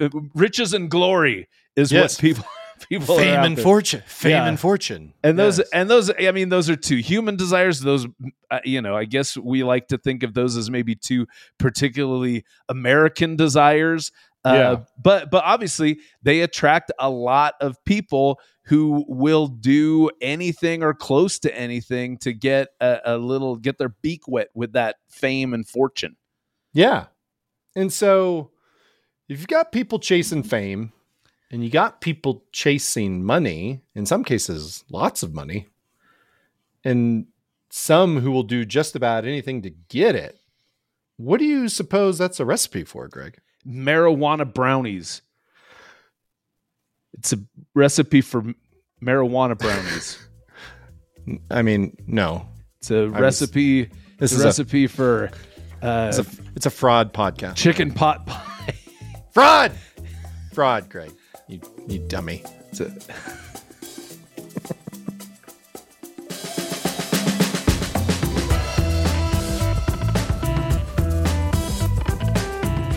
f- 0.01 0.11
riches 0.33 0.73
and 0.73 0.89
glory 0.89 1.47
is 1.75 1.91
Yes. 1.91 2.15
what 2.15 2.21
people 2.21 2.45
people 2.89 3.15
fame 3.18 3.39
and 3.44 3.57
there 3.57 3.63
fortune. 3.63 4.03
Fame 4.06 4.31
Yeah. 4.31 4.47
and 4.47 4.59
fortune. 4.59 5.13
and 5.24 5.38
those 5.39 5.59
Yes. 5.59 5.69
and 5.74 5.89
those 5.89 6.12
i 6.19 6.31
mean 6.31 6.50
those 6.50 6.69
are 6.69 6.75
two 6.75 6.97
human 6.97 7.35
desires 7.35 7.80
those 7.80 8.06
uh, 8.51 8.59
you 8.63 8.81
know 8.81 8.95
i 8.95 9.06
guess 9.06 9.35
we 9.38 9.63
like 9.63 9.88
to 9.89 9.97
think 9.97 10.24
of 10.24 10.34
those 10.34 10.55
as 10.57 10.69
maybe 10.69 10.96
two 10.96 11.25
particularly 11.60 12.43
american 12.69 13.36
desires 13.36 14.12
uh, 14.46 14.53
Yeah. 14.53 14.75
but 15.01 15.31
but 15.31 15.43
obviously 15.46 16.00
they 16.22 16.41
attract 16.41 16.91
a 17.00 17.10
lot 17.10 17.53
of 17.62 17.77
people 17.86 18.39
who 18.65 19.03
will 19.07 19.48
do 19.48 20.10
anything 20.22 20.84
or 20.84 20.93
close 20.93 21.39
to 21.39 21.53
anything 21.57 22.17
to 22.19 22.31
get 22.34 22.69
a, 22.79 23.00
a 23.05 23.17
little 23.17 23.55
get 23.57 23.77
their 23.77 23.89
beak 24.01 24.22
wet 24.27 24.50
with 24.53 24.74
that 24.74 24.96
fame 25.10 25.53
and 25.53 25.67
fortune 25.67 26.15
Yeah. 26.74 27.05
And 27.75 27.91
so 27.91 28.51
if 29.29 29.39
you've 29.39 29.48
got 29.48 29.72
people 29.72 29.98
chasing 30.00 30.43
fame 30.43 30.91
and 31.53 31.63
you 31.63 31.69
got 31.69 32.01
people 32.01 32.43
chasing 32.51 33.24
money, 33.24 33.79
in 33.95 34.05
some 34.05 34.24
cases, 34.25 34.83
lots 34.89 35.24
of 35.24 35.33
money, 35.33 35.67
and 36.83 37.27
some 37.69 38.19
who 38.19 38.31
will 38.31 38.43
do 38.43 38.65
just 38.65 38.95
about 38.95 39.24
anything 39.24 39.62
to 39.62 39.69
get 39.69 40.15
it, 40.15 40.39
what 41.17 41.38
do 41.39 41.45
you 41.45 41.69
suppose 41.69 42.17
that's 42.17 42.39
a 42.41 42.45
recipe 42.45 42.83
for, 42.83 43.07
Greg? 43.07 43.38
marijuana 43.65 44.51
brownies 44.53 45.22
it's 47.13 47.31
a 47.31 47.38
recipe 47.74 48.19
for 48.19 48.43
marijuana 49.01 49.57
brownies 49.57 50.19
I 51.50 51.62
mean, 51.62 51.95
no. 52.05 52.45
It's 52.79 52.91
a 52.91 53.03
was- 53.07 53.22
recipe. 53.22 53.83
This 53.86 53.93
It's 54.19 54.33
is 54.33 54.39
a 54.39 54.43
a, 54.43 54.45
recipe 54.48 54.88
for 54.88 55.29
uh, 55.81 56.12
it's 56.13 56.19
a 56.19 56.25
it's 56.57 56.65
a 56.65 56.69
fraud 56.69 57.13
podcast. 57.13 57.55
chicken 57.55 57.93
pot 57.93 58.25
pie. 58.25 58.74
Fraud! 59.31 59.72
Fraud, 60.53 60.89
Greg. 60.89 61.12
You 61.53 61.62
you 61.88 62.00
dummy. 62.00 62.41
It's 62.72 62.79
a- 62.79 62.91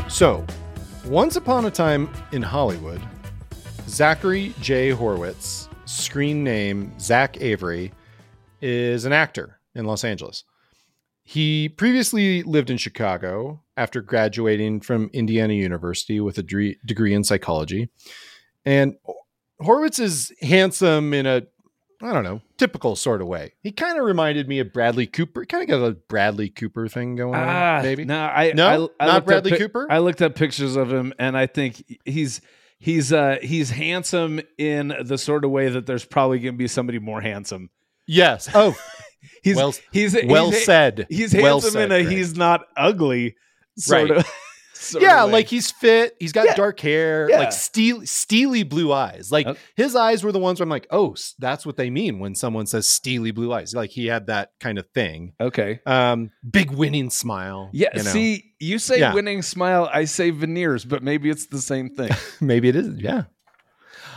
So, 0.09 0.47
once 1.05 1.37
upon 1.37 1.67
a 1.67 1.71
time 1.71 2.09
in 2.33 2.41
Hollywood, 2.41 3.03
Zachary 3.87 4.55
J. 4.63 4.89
Horwitz, 4.93 5.69
screen 5.85 6.43
name 6.43 6.99
Zach 6.99 7.39
Avery, 7.43 7.93
is 8.63 9.05
an 9.05 9.13
actor 9.13 9.61
in 9.75 9.85
Los 9.85 10.05
Angeles. 10.05 10.45
He 11.23 11.69
previously 11.69 12.43
lived 12.45 12.71
in 12.71 12.79
Chicago 12.79 13.63
after 13.77 14.01
graduating 14.01 14.81
from 14.81 15.11
Indiana 15.13 15.53
University 15.53 16.19
with 16.21 16.39
a 16.39 16.43
degree 16.43 17.13
in 17.13 17.23
psychology. 17.23 17.91
And 18.67 18.97
Horowitz 19.61 19.99
is 19.99 20.33
handsome 20.43 21.15
in 21.15 21.25
a 21.27 21.43
I 22.03 22.13
don't 22.13 22.25
know, 22.25 22.43
typical 22.59 22.95
sort 22.95 23.23
of 23.23 23.27
way. 23.27 23.55
He 23.63 23.73
kind 23.73 23.99
of 23.99 24.05
reminded 24.05 24.47
me 24.49 24.59
of 24.59 24.71
Bradley 24.71 25.07
Cooper. 25.07 25.47
Kind 25.47 25.63
of 25.63 25.69
got 25.81 25.87
a 25.87 25.93
Bradley 25.93 26.51
Cooper 26.51 26.89
thing 26.89 27.17
going 27.17 27.35
Ah, 27.35 27.77
on, 27.79 27.83
maybe. 27.85 28.05
No, 28.05 28.21
I 28.21 28.53
No? 28.55 28.91
I, 29.01 29.05
I 29.05 29.07
Not 29.07 29.17
up 29.17 29.25
Bradley 29.25 29.57
Cooper? 29.57 29.87
I 29.89 29.99
looked 29.99 30.21
up 30.21 30.35
pictures 30.35 30.77
of 30.77 30.93
him, 30.93 31.15
and 31.19 31.39
I 31.39 31.47
think 31.47 31.83
he's 32.05 32.43
he's 32.79 33.15
uh 33.15 33.39
he's 33.41 33.71
handsome 33.71 34.43
in 34.59 34.95
the 35.05 35.17
sort 35.17 35.47
of 35.47 35.51
way 35.51 35.71
that 35.71 35.87
there's 35.87 36.05
probably 36.05 36.39
going 36.41 36.55
to 36.55 36.59
be 36.59 36.69
somebody 36.69 36.99
more 36.99 37.23
handsome. 37.23 37.71
Yes. 38.07 38.49
Oh, 38.55 38.77
He's 39.43 39.57
well, 39.57 39.75
he's 39.91 40.17
well 40.27 40.51
he's, 40.51 40.65
said. 40.65 41.07
He's 41.09 41.35
Well 41.35 41.61
handsome 41.61 41.71
said, 41.73 41.85
in 41.87 41.93
a 41.93 42.03
Greg. 42.05 42.17
he's 42.17 42.37
not 42.37 42.61
ugly 42.77 43.37
sort 43.79 44.11
Right. 44.11 44.19
of. 44.19 44.27
Yeah, 45.01 45.25
way. 45.25 45.33
like 45.33 45.47
he's 45.49 45.71
fit. 45.71 46.17
He's 46.21 46.33
got 46.33 46.47
Yeah. 46.47 46.55
dark 46.55 46.81
hair, 46.81 47.29
Yeah. 47.31 47.39
like 47.39 47.53
steel, 47.53 48.03
steely 48.07 48.63
blue 48.63 48.93
eyes. 48.93 49.31
Like 49.33 49.47
Okay. 49.47 49.61
his 49.77 49.95
eyes 49.97 50.23
were 50.25 50.33
the 50.33 50.39
ones 50.39 50.59
where 50.61 50.65
I'm 50.65 50.71
like, 50.71 50.87
oh, 50.91 51.15
that's 51.39 51.65
what 51.67 51.77
they 51.77 51.91
mean 51.91 52.19
when 52.19 52.35
someone 52.35 52.67
says 52.67 52.87
steely 52.87 53.31
blue 53.31 53.53
eyes. 53.53 53.75
Like 53.75 53.91
he 53.91 54.07
had 54.07 54.27
that 54.29 54.51
kind 54.61 54.79
of 54.79 54.87
thing. 54.95 55.33
okay. 55.41 55.81
Um, 55.87 56.31
big 56.49 56.71
winning 56.71 57.11
smile. 57.11 57.71
Yeah, 57.73 57.89
you 57.95 58.03
know. 58.03 58.11
see, 58.11 58.53
you 58.61 58.79
say 58.79 58.99
Yeah. 59.01 59.15
winning 59.15 59.43
smile, 59.43 59.89
I 59.93 60.05
say 60.05 60.31
veneers, 60.31 60.85
but 60.85 61.03
maybe 61.03 61.31
it's 61.31 61.47
the 61.47 61.61
same 61.61 61.91
thing. 61.91 62.11
maybe 62.41 62.69
it 62.69 62.77
is. 62.77 62.89
Yeah. 62.99 63.25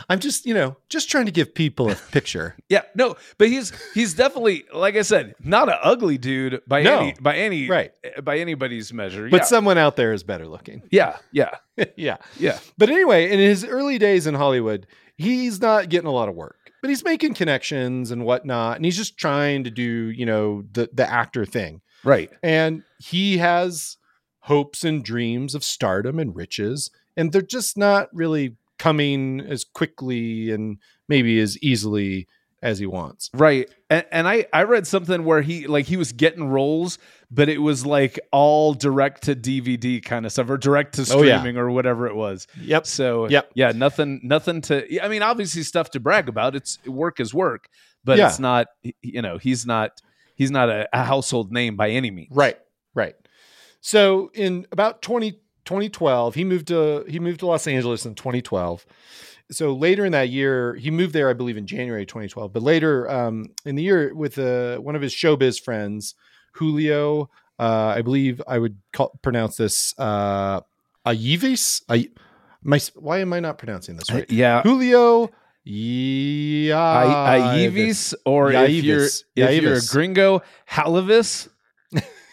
I'm 0.10 0.20
just, 0.20 0.46
you 0.46 0.54
know, 0.56 0.76
just 0.90 1.10
trying 1.10 1.28
to 1.28 1.32
give 1.32 1.54
people 1.54 1.90
a 1.92 1.96
picture. 1.96 2.56
yeah, 2.70 2.82
no, 2.96 3.16
but 3.38 3.48
he's 3.50 3.72
he's 3.94 4.14
definitely 4.16 4.66
like 4.74 4.96
I 4.96 5.04
said, 5.04 5.36
not 5.44 5.70
an 5.70 5.76
ugly 5.84 6.18
dude 6.18 6.62
by 6.68 6.82
No. 6.82 7.00
any 7.00 7.14
by 7.22 7.38
any 7.38 7.68
Right. 7.70 7.92
by 8.24 8.40
anybody's 8.40 8.92
measure. 8.92 9.30
But 9.30 9.42
yeah. 9.42 9.46
someone 9.46 9.78
out 9.78 9.96
there 9.96 10.12
is 10.14 10.24
better 10.24 10.48
looking. 10.48 10.82
yeah, 10.92 11.18
yeah, 11.32 11.52
yeah. 11.96 12.18
yeah. 12.40 12.58
But 12.78 12.90
anyway, 12.90 13.32
in 13.32 13.40
his 13.40 13.64
early 13.64 13.98
days 14.00 14.26
in 14.28 14.34
Hollywood, 14.34 14.88
he's 15.16 15.62
not 15.62 15.90
getting 15.90 16.08
a 16.08 16.12
lot 16.14 16.28
of 16.30 16.36
work, 16.36 16.72
but 16.82 16.90
he's 16.90 17.04
making 17.04 17.36
connections 17.36 18.10
and 18.10 18.26
whatnot. 18.26 18.78
And 18.78 18.86
he's 18.86 18.98
just 18.98 19.18
trying 19.18 19.64
to 19.66 19.70
do, 19.72 19.84
you 20.10 20.26
know, 20.26 20.64
the, 20.72 20.90
the 20.92 21.08
actor 21.10 21.46
thing. 21.46 21.82
Right. 22.04 22.32
And 22.42 22.84
he 23.00 23.38
has 23.38 23.98
hopes 24.40 24.84
and 24.84 25.04
dreams 25.04 25.54
of 25.54 25.64
stardom 25.64 26.18
and 26.18 26.36
riches. 26.36 26.90
And 27.18 27.32
they're 27.34 27.42
just 27.42 27.78
not 27.78 28.08
really 28.14 28.56
coming 28.80 29.40
as 29.42 29.64
quickly 29.64 30.50
and 30.52 30.78
maybe 31.08 31.40
as 31.40 31.58
easily 31.60 32.28
as 32.62 32.78
he 32.80 32.86
wants. 32.86 33.30
Right. 33.34 33.70
And, 33.90 34.06
and 34.12 34.28
I, 34.28 34.46
I 34.52 34.64
read 34.64 34.86
something 34.86 35.24
where 35.24 35.42
he 35.42 35.66
like 35.68 35.86
he 35.86 35.96
was 35.96 36.12
getting 36.12 36.50
roles, 36.50 36.98
but 37.32 37.48
it 37.48 37.60
was 37.60 37.86
like 37.86 38.20
all 38.34 38.74
direct 38.74 39.24
to 39.24 39.36
DVD 39.36 40.04
kind 40.04 40.26
of 40.26 40.32
stuff 40.34 40.50
or 40.50 40.58
direct 40.58 40.96
to 40.96 41.08
Oh, 41.14 41.22
yeah. 41.22 41.38
streaming 41.40 41.58
or 41.58 41.72
whatever 41.72 42.08
it 42.08 42.16
was. 42.16 42.48
Yep. 42.60 42.86
So 42.86 43.30
Yep. 43.30 43.52
yeah, 43.56 43.72
nothing 43.72 44.20
nothing 44.24 44.60
to 44.64 45.02
I 45.02 45.08
mean 45.08 45.22
obviously 45.22 45.64
stuff 45.64 45.92
to 45.92 46.02
brag 46.02 46.28
about. 46.28 46.54
It's 46.56 46.84
work 46.86 47.22
is 47.22 47.34
work, 47.34 47.70
but 48.04 48.18
Yeah. 48.18 48.28
it's 48.28 48.40
not 48.40 48.68
you 49.02 49.22
know, 49.22 49.38
he's 49.38 49.66
not 49.66 50.02
he's 50.36 50.52
not 50.52 50.70
a, 50.70 50.90
a 50.92 51.06
household 51.06 51.54
name 51.54 51.78
by 51.78 51.92
any 51.92 52.12
means. 52.12 52.32
Right. 52.36 52.58
Right. 52.94 53.16
So 53.82 54.32
in 54.34 54.66
about 54.74 55.02
20, 55.02 55.40
2012, 55.70 56.34
he 56.34 56.44
moved 56.44 56.68
to 56.70 57.06
he 57.08 57.20
moved 57.20 57.42
to 57.42 57.46
Los 57.46 57.68
Angeles 57.68 58.04
in 58.04 58.16
2012. 58.16 58.88
So 59.52 59.74
later 59.74 60.04
in 60.04 60.12
that 60.14 60.30
year, 60.30 60.74
he 60.76 60.90
moved 60.90 61.14
there, 61.14 61.30
I 61.30 61.34
believe, 61.34 61.58
in 61.58 61.68
January 61.68 62.08
2012. 62.08 62.52
But 62.52 62.64
later 62.64 63.10
um, 63.10 63.52
in 63.66 63.76
the 63.76 63.84
year, 63.84 64.14
with 64.16 64.40
uh, 64.40 64.78
one 64.78 64.96
of 64.96 65.02
his 65.04 65.14
showbiz 65.14 65.62
friends, 65.62 66.16
Julio, 66.54 67.30
uh, 67.60 67.94
I 67.96 68.02
believe 68.02 68.42
I 68.48 68.58
would 68.58 68.78
call, 68.94 69.20
pronounce 69.22 69.58
this 69.58 69.94
uh, 70.00 70.62
my, 72.64 72.80
why 72.96 73.20
am 73.20 73.32
I 73.32 73.40
not 73.40 73.60
pronouncing 73.60 73.96
this 73.96 74.12
right? 74.12 74.30
Yeah. 74.30 74.64
Julio 74.64 75.30
Yaivis. 75.68 76.72
Aivis 76.72 78.14
or 78.26 78.52
if 78.52 78.84
you're 78.84 79.02
Yaivis. 79.02 79.24
if 79.36 79.62
you're 79.62 79.74
a 79.76 79.86
gringo, 79.88 80.42
Halavis. 80.70 81.48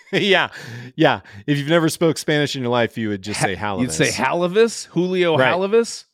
yeah, 0.12 0.48
yeah. 0.94 1.20
If 1.46 1.58
you've 1.58 1.68
never 1.68 1.88
spoke 1.88 2.18
Spanish 2.18 2.54
in 2.56 2.62
your 2.62 2.70
life, 2.70 2.96
you 2.98 3.08
would 3.08 3.22
just 3.22 3.40
say 3.40 3.54
Ha- 3.54 3.76
Halavis. 3.76 3.80
You'd 3.82 3.92
say 3.92 4.08
Halavis, 4.10 4.86
Julio 4.86 5.36
Right. 5.36 5.52
Halavis. 5.52 6.04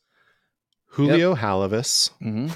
Julio 0.86 1.34
Halavis. 1.34 2.10
Mm-hmm. 2.22 2.52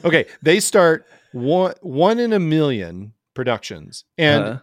Okay, 0.06 0.24
they 0.42 0.58
start 0.60 1.04
one 1.32 1.74
one 1.82 2.18
in 2.18 2.32
a 2.32 2.38
million 2.40 3.12
productions, 3.34 4.04
and 4.16 4.44
Uh, 4.44 4.58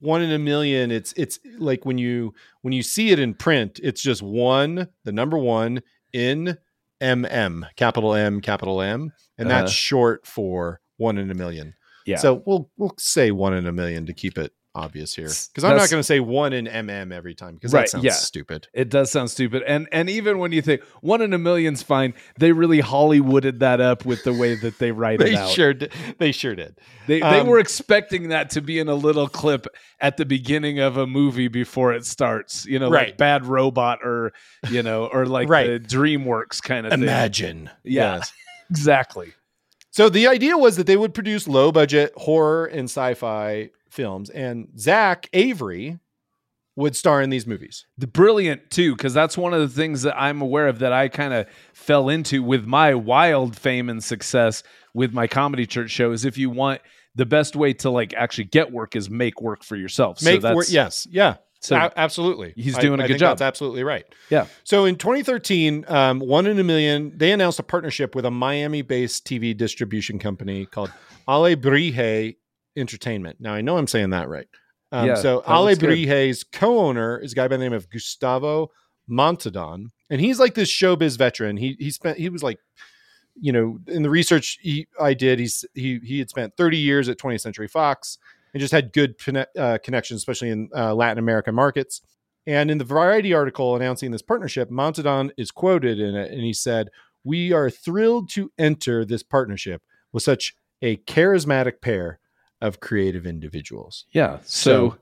one 0.00 0.22
in 0.22 0.30
a 0.30 0.38
million. 0.38 0.90
It's 0.92 1.12
it's 1.16 1.40
like 1.58 1.84
when 1.84 1.98
you 1.98 2.32
when 2.62 2.72
you 2.72 2.82
see 2.84 3.10
it 3.10 3.18
in 3.18 3.34
print, 3.34 3.80
it's 3.82 4.00
just 4.00 4.22
one, 4.22 4.88
the 5.04 5.10
number 5.12 5.36
one 5.36 5.82
in 6.12 6.58
MM, 7.00 7.68
capital 7.76 8.14
M, 8.14 8.40
capital 8.40 8.80
M, 8.80 9.12
and 9.36 9.50
that's 9.50 9.70
Uh-huh. 9.70 9.70
short 9.72 10.26
for 10.26 10.80
one 10.96 11.18
in 11.18 11.30
a 11.30 11.34
million. 11.34 11.74
yeah. 12.06 12.16
So 12.18 12.42
we'll 12.46 12.70
we'll 12.76 12.94
say 12.98 13.32
one 13.32 13.54
in 13.54 13.66
a 13.66 13.72
million 13.72 14.06
to 14.06 14.12
keep 14.12 14.38
it 14.38 14.52
obvious 14.78 15.14
here, 15.14 15.26
because 15.28 15.64
I'm 15.64 15.76
not 15.76 15.90
going 15.90 16.00
to 16.00 16.04
say 16.04 16.20
one 16.20 16.52
in 16.52 16.66
MM 16.66 17.12
every 17.12 17.34
time 17.34 17.54
because 17.54 17.72
Right, 17.72 17.82
that 17.82 17.90
sounds 17.90 18.04
yeah. 18.04 18.12
stupid. 18.12 18.68
It 18.72 18.88
does 18.88 19.10
sound 19.10 19.30
stupid, 19.30 19.62
and 19.66 19.88
and 19.92 20.08
even 20.08 20.38
when 20.38 20.52
you 20.52 20.62
think 20.62 20.82
one 21.00 21.20
in 21.20 21.32
a 21.32 21.38
million's 21.38 21.82
fine, 21.82 22.14
they 22.38 22.52
really 22.52 22.80
Hollywooded 22.80 23.58
that 23.58 23.80
up 23.80 24.04
with 24.04 24.24
the 24.24 24.32
way 24.32 24.54
that 24.54 24.78
they 24.78 24.92
write 24.92 25.18
They 25.20 25.32
it 25.32 25.36
out. 25.38 25.50
sure 25.50 25.74
did. 25.74 25.92
They 26.18 26.32
sure 26.32 26.54
did. 26.54 26.78
They 27.06 27.20
they 27.20 27.40
um, 27.40 27.46
were 27.46 27.58
expecting 27.58 28.28
that 28.28 28.50
to 28.50 28.60
be 28.60 28.78
in 28.78 28.88
a 28.88 28.94
little 28.94 29.28
clip 29.28 29.66
at 30.00 30.16
the 30.16 30.24
beginning 30.24 30.78
of 30.78 30.96
a 30.96 31.06
movie 31.06 31.48
before 31.48 31.92
it 31.92 32.06
starts. 32.06 32.64
You 32.66 32.78
know, 32.78 32.90
Right. 32.90 33.08
like 33.08 33.16
Bad 33.18 33.44
Robot 33.46 33.98
or 34.04 34.32
you 34.70 34.82
know, 34.82 35.06
or 35.06 35.26
like 35.26 35.48
Right. 35.48 35.66
the 35.66 35.80
DreamWorks 35.80 36.62
kind 36.62 36.86
of 36.86 36.92
thing. 36.92 37.02
Imagine. 37.02 37.70
Yeah. 37.82 38.16
Yes. 38.18 38.32
Exactly. 38.70 39.32
So 39.90 40.08
the 40.08 40.28
idea 40.28 40.56
was 40.56 40.76
that 40.76 40.86
they 40.86 40.96
would 40.96 41.14
produce 41.14 41.48
low 41.48 41.72
budget 41.72 42.12
horror 42.16 42.66
and 42.66 42.84
sci-fi 42.84 43.70
films, 43.90 44.30
and 44.30 44.68
Zach 44.78 45.28
Avery 45.32 45.98
would 46.76 46.94
star 46.94 47.20
in 47.20 47.30
these 47.30 47.46
movies. 47.46 47.86
The 47.98 48.06
brilliant 48.06 48.70
too, 48.70 48.94
because 48.94 49.12
that's 49.12 49.36
one 49.36 49.52
of 49.52 49.60
the 49.60 49.68
things 49.68 50.02
that 50.02 50.16
I'm 50.16 50.40
aware 50.40 50.68
of 50.68 50.78
that 50.78 50.92
I 50.92 51.08
kind 51.08 51.34
of 51.34 51.46
fell 51.72 52.08
into 52.08 52.42
with 52.42 52.66
my 52.66 52.94
wild 52.94 53.56
fame 53.56 53.88
and 53.88 54.02
success 54.02 54.62
with 54.94 55.12
my 55.12 55.26
comedy 55.26 55.66
church 55.66 55.90
show. 55.90 56.12
Is 56.12 56.24
if 56.24 56.38
you 56.38 56.50
want 56.50 56.80
the 57.16 57.26
best 57.26 57.56
way 57.56 57.72
to 57.72 57.90
like 57.90 58.14
actually 58.14 58.44
get 58.44 58.70
work 58.70 58.94
is 58.94 59.10
make 59.10 59.40
work 59.42 59.64
for 59.64 59.74
yourself. 59.74 60.22
Make 60.22 60.40
so 60.42 60.54
work. 60.54 60.66
that's, 60.66 60.72
Yes. 60.72 61.06
Yeah. 61.10 61.36
So 61.60 61.74
A- 61.74 61.92
absolutely. 61.96 62.52
he's 62.54 62.78
doing 62.78 63.00
a 63.00 63.04
I 63.04 63.08
good 63.08 63.18
job. 63.18 63.30
That's 63.38 63.42
absolutely 63.48 63.82
right. 63.82 64.04
Yeah. 64.30 64.46
So 64.62 64.84
in 64.84 64.94
2013, 64.94 65.84
um, 65.88 66.20
One 66.20 66.46
in 66.46 66.56
a 66.60 66.62
Million, 66.62 67.12
they 67.16 67.32
announced 67.32 67.58
a 67.58 67.64
partnership 67.64 68.14
with 68.14 68.24
a 68.24 68.30
Miami-based 68.30 69.26
TV 69.26 69.56
distribution 69.56 70.20
company 70.20 70.66
called 70.66 70.92
Alebrije 71.26 72.36
Entertainment. 72.76 73.40
Now 73.40 73.54
I 73.54 73.60
know 73.60 73.76
I'm 73.78 73.86
saying 73.86 74.10
that 74.10 74.28
right. 74.28 74.48
Um, 74.92 75.06
Yeah, 75.06 75.14
so 75.14 75.42
Ale 75.48 75.64
looks 75.64 75.78
co-owner 76.44 77.18
is 77.18 77.32
a 77.32 77.34
guy 77.34 77.48
by 77.48 77.56
the 77.56 77.64
name 77.64 77.72
of 77.72 77.90
Gustavo 77.90 78.70
Montaudon, 79.08 79.90
and 80.10 80.20
he's 80.20 80.38
like 80.38 80.54
this 80.54 80.70
showbiz 80.70 81.18
veteran. 81.18 81.56
He 81.56 81.76
he 81.78 81.90
spent 81.90 82.18
he 82.18 82.28
was 82.28 82.42
like, 82.42 82.58
you 83.40 83.52
know, 83.52 83.78
in 83.86 84.02
the 84.02 84.10
research 84.10 84.58
he, 84.60 84.86
I 85.00 85.14
did, 85.14 85.38
he's 85.38 85.64
he 85.74 86.00
he 86.02 86.18
had 86.18 86.30
spent 86.30 86.56
30 86.56 86.78
years 86.78 87.08
at 87.08 87.18
20th 87.18 87.40
Century 87.40 87.68
Fox 87.68 88.18
and 88.52 88.60
just 88.60 88.72
had 88.72 88.92
good 88.92 89.14
uh, 89.58 89.78
connections, 89.82 90.18
especially 90.18 90.50
in 90.50 90.70
uh, 90.74 90.94
Latin 90.94 91.18
American 91.18 91.54
markets. 91.54 92.00
And 92.46 92.70
in 92.70 92.78
the 92.78 92.84
Variety 92.84 93.34
article 93.34 93.76
announcing 93.76 94.10
this 94.10 94.22
partnership, 94.22 94.70
Montaudon 94.70 95.30
is 95.36 95.50
quoted 95.50 96.00
in 96.00 96.14
it, 96.14 96.32
and 96.32 96.40
he 96.40 96.54
said, 96.54 96.88
"We 97.24 97.52
are 97.52 97.68
thrilled 97.68 98.30
to 98.30 98.50
enter 98.58 99.04
this 99.04 99.22
partnership 99.22 99.82
with 100.12 100.22
such 100.22 100.54
a 100.80 100.96
charismatic 100.96 101.82
pair 101.82 102.20
of 102.60 102.80
creative 102.80 103.26
individuals." 103.26 104.04
Yeah. 104.12 104.38
So, 104.44 104.90
So- 104.90 104.98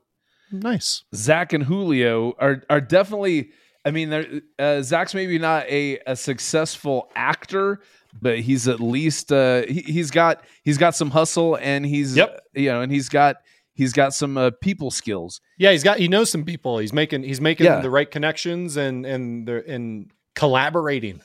Nice. 0.51 1.03
Zach 1.13 1.51
and 1.53 1.63
Julio 1.65 2.33
are 2.39 2.63
are 2.69 2.81
definitely. 2.81 3.51
I 3.85 3.91
mean, 3.91 4.09
they're- 4.09 4.41
uh, 4.59 4.81
Zach's 4.81 5.13
maybe 5.13 5.39
not 5.39 5.65
a, 5.69 5.97
a 6.07 6.15
successful 6.15 7.09
actor, 7.15 7.79
but 8.21 8.39
he's 8.39 8.67
at 8.67 8.79
least 8.81 9.31
uh, 9.31 9.63
he, 9.67 9.81
he's 9.81 10.11
got 10.11 10.43
he's 10.63 10.77
got 10.77 10.93
some 10.95 11.09
hustle 11.11 11.57
and 11.61 11.85
he's 11.85 12.15
Yep. 12.17 12.41
you 12.55 12.69
know 12.69 12.81
and 12.81 12.91
he's 12.91 13.07
got 13.09 13.37
he's 13.73 13.93
got 13.93 14.13
some 14.13 14.37
uh, 14.37 14.51
people 14.61 14.89
skills. 14.91 15.39
Yeah, 15.57 15.71
he's 15.71 15.83
got 15.83 15.99
he 15.99 16.07
knows 16.07 16.29
some 16.29 16.43
people. 16.45 16.77
He's 16.79 16.91
making 16.93 17.23
he's 17.23 17.39
making 17.41 17.65
Yeah. 17.65 17.79
the 17.81 17.89
right 17.89 18.09
connections 18.09 18.75
and 18.77 19.05
and 19.05 19.47
they're 19.47 19.59
and 19.69 20.11
collaborating. 20.35 21.21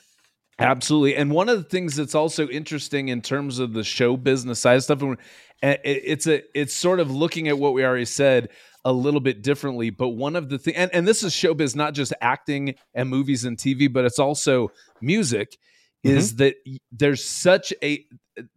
Absolutely. 0.59 1.15
And 1.15 1.31
one 1.31 1.49
of 1.49 1.57
the 1.57 1.63
things 1.63 1.95
that's 1.95 2.15
also 2.15 2.47
interesting 2.47 3.09
in 3.09 3.21
terms 3.21 3.59
of 3.59 3.73
the 3.73 3.83
show 3.83 4.15
business 4.15 4.59
side 4.59 4.75
of 4.75 4.83
stuff, 4.83 5.01
and 5.01 5.17
eh, 5.61 5.77
it's 5.83 6.27
a 6.27 6.43
it's 6.57 6.73
sort 6.73 6.99
of 6.99 7.09
looking 7.09 7.47
at 7.47 7.57
what 7.57 7.73
we 7.73 7.83
already 7.83 8.05
said 8.05 8.49
a 8.85 8.93
little 8.93 9.19
bit 9.19 9.41
differently. 9.41 9.89
But 9.89 10.09
one 10.09 10.35
of 10.35 10.49
the 10.49 10.59
things, 10.59 10.77
and, 10.77 10.93
and 10.93 11.07
this 11.07 11.23
is 11.23 11.33
showbiz, 11.33 11.75
not 11.75 11.93
just 11.93 12.13
acting 12.21 12.75
and 12.93 13.09
movies 13.09 13.45
and 13.45 13.57
TV, 13.57 13.91
but 13.91 14.05
it's 14.05 14.19
also 14.19 14.71
music, 15.01 15.57
is 16.03 16.33
mm-hmm. 16.33 16.37
that 16.37 16.55
there's 16.91 17.23
such 17.23 17.73
a 17.81 18.05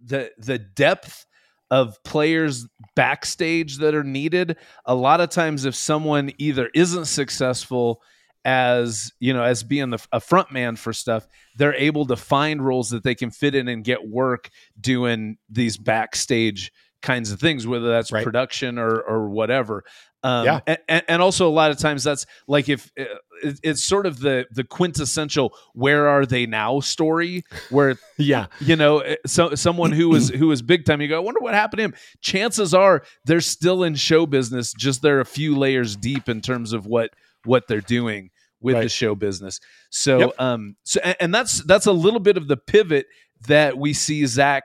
the 0.04 0.30
the 0.38 0.58
depth 0.58 1.26
of 1.70 2.02
players 2.04 2.66
backstage 2.94 3.78
that 3.78 3.94
are 3.94 4.04
needed. 4.04 4.56
A 4.84 4.94
lot 4.94 5.20
of 5.20 5.30
times, 5.30 5.64
if 5.64 5.74
someone 5.74 6.30
either 6.38 6.70
isn't 6.74 7.06
successful 7.06 8.02
as 8.46 9.10
you 9.18 9.32
know 9.34 9.42
as 9.42 9.64
being 9.64 9.90
the, 9.90 9.98
a 10.12 10.20
front 10.20 10.52
man 10.52 10.76
for 10.76 10.92
stuff 10.92 11.26
they're 11.56 11.74
able 11.74 12.06
to 12.06 12.14
find 12.14 12.64
roles 12.64 12.90
that 12.90 13.02
they 13.02 13.14
can 13.14 13.28
fit 13.30 13.56
in 13.56 13.66
and 13.66 13.82
get 13.82 14.06
work 14.08 14.48
doing 14.80 15.36
these 15.50 15.76
backstage 15.76 16.70
kinds 17.02 17.32
of 17.32 17.40
things 17.40 17.66
whether 17.66 17.88
that's 17.88 18.12
Right. 18.12 18.22
production 18.24 18.78
or 18.78 19.00
or 19.00 19.28
whatever 19.28 19.82
um 20.22 20.44
Yeah. 20.44 20.60
and, 20.88 21.02
and 21.08 21.20
also 21.22 21.48
a 21.48 21.50
lot 21.50 21.72
of 21.72 21.78
times 21.78 22.04
that's 22.04 22.24
like 22.46 22.68
if 22.68 22.90
uh, 22.98 23.04
it- 23.42 23.60
it's 23.64 23.82
sort 23.84 24.06
of 24.06 24.20
the 24.20 24.46
the 24.52 24.62
quintessential 24.64 25.52
where 25.74 26.06
are 26.08 26.24
they 26.24 26.46
now 26.46 26.78
story 26.80 27.42
where 27.70 27.96
Yeah. 28.16 28.46
you 28.60 28.76
know 28.76 29.00
eh, 29.00 29.16
so 29.26 29.56
someone 29.56 29.90
who 29.90 30.08
was 30.08 30.28
who 30.30 30.46
was 30.46 30.62
big 30.62 30.84
time 30.84 31.00
you 31.00 31.08
go 31.08 31.16
i 31.16 31.20
wonder 31.20 31.40
what 31.40 31.54
happened 31.54 31.78
to 31.78 31.84
him 31.84 31.94
chances 32.22 32.72
are 32.74 33.02
they're 33.24 33.40
still 33.40 33.82
in 33.82 33.96
show 33.96 34.24
business 34.24 34.72
just 34.72 35.02
they're 35.02 35.20
a 35.20 35.26
few 35.26 35.56
layers 35.56 35.96
deep 35.96 36.28
in 36.28 36.40
terms 36.40 36.72
of 36.72 36.86
what 36.86 37.10
what 37.44 37.68
they're 37.68 37.80
doing 37.80 38.30
with 38.60 38.76
the 38.82 38.88
show 38.88 39.14
business. 39.14 39.60
So 39.90 40.18
Yep. 40.18 40.30
um 40.38 40.76
so 40.84 41.00
and, 41.04 41.16
and 41.20 41.34
that's 41.34 41.62
that's 41.64 41.86
a 41.86 41.92
little 41.92 42.20
bit 42.20 42.36
of 42.36 42.48
the 42.48 42.56
pivot 42.56 43.06
that 43.46 43.76
we 43.78 43.92
see 43.92 44.26
zach 44.26 44.64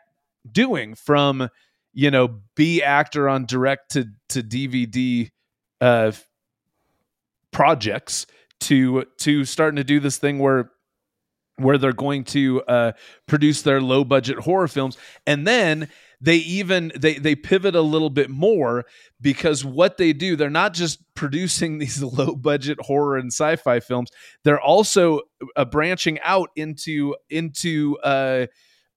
doing 0.50 0.96
from 0.96 1.50
you 1.94 2.10
know 2.10 2.40
be 2.56 2.82
actor 2.82 3.28
on 3.30 3.46
direct 3.46 3.92
to 3.92 4.06
to 4.30 4.42
dvd 4.42 5.30
uh 5.82 6.12
projects 7.52 8.26
to 8.60 9.04
to 9.18 9.44
starting 9.46 9.76
to 9.76 9.84
do 9.84 10.00
this 10.00 10.18
thing 10.18 10.40
where 10.40 10.72
where 11.58 11.78
they're 11.78 11.94
going 11.94 12.24
to 12.24 12.62
uh, 12.64 12.92
produce 13.28 13.62
their 13.62 13.82
low 13.82 14.04
budget 14.04 14.40
horror 14.40 14.68
films. 14.68 14.98
And 15.28 15.46
then 15.46 15.90
they 16.24 16.38
even 16.38 16.92
they 16.96 17.16
they 17.16 17.36
pivot 17.36 17.76
a 17.76 17.82
little 17.82 18.10
bit 18.12 18.30
more 18.30 18.86
because 19.20 19.66
what 19.66 19.98
they 19.98 20.14
do 20.14 20.36
they're 20.36 20.50
not 20.50 20.74
just 20.74 21.00
producing 21.16 21.78
these 21.80 22.02
low 22.04 22.36
budget 22.36 22.80
horror 22.82 23.18
and 23.18 23.32
sci-fi 23.34 23.80
films 23.80 24.10
they're 24.44 24.62
also 24.62 25.22
uh, 25.56 25.66
branching 25.66 26.20
out 26.24 26.50
into 26.56 27.16
into 27.30 27.98
uh, 28.04 28.46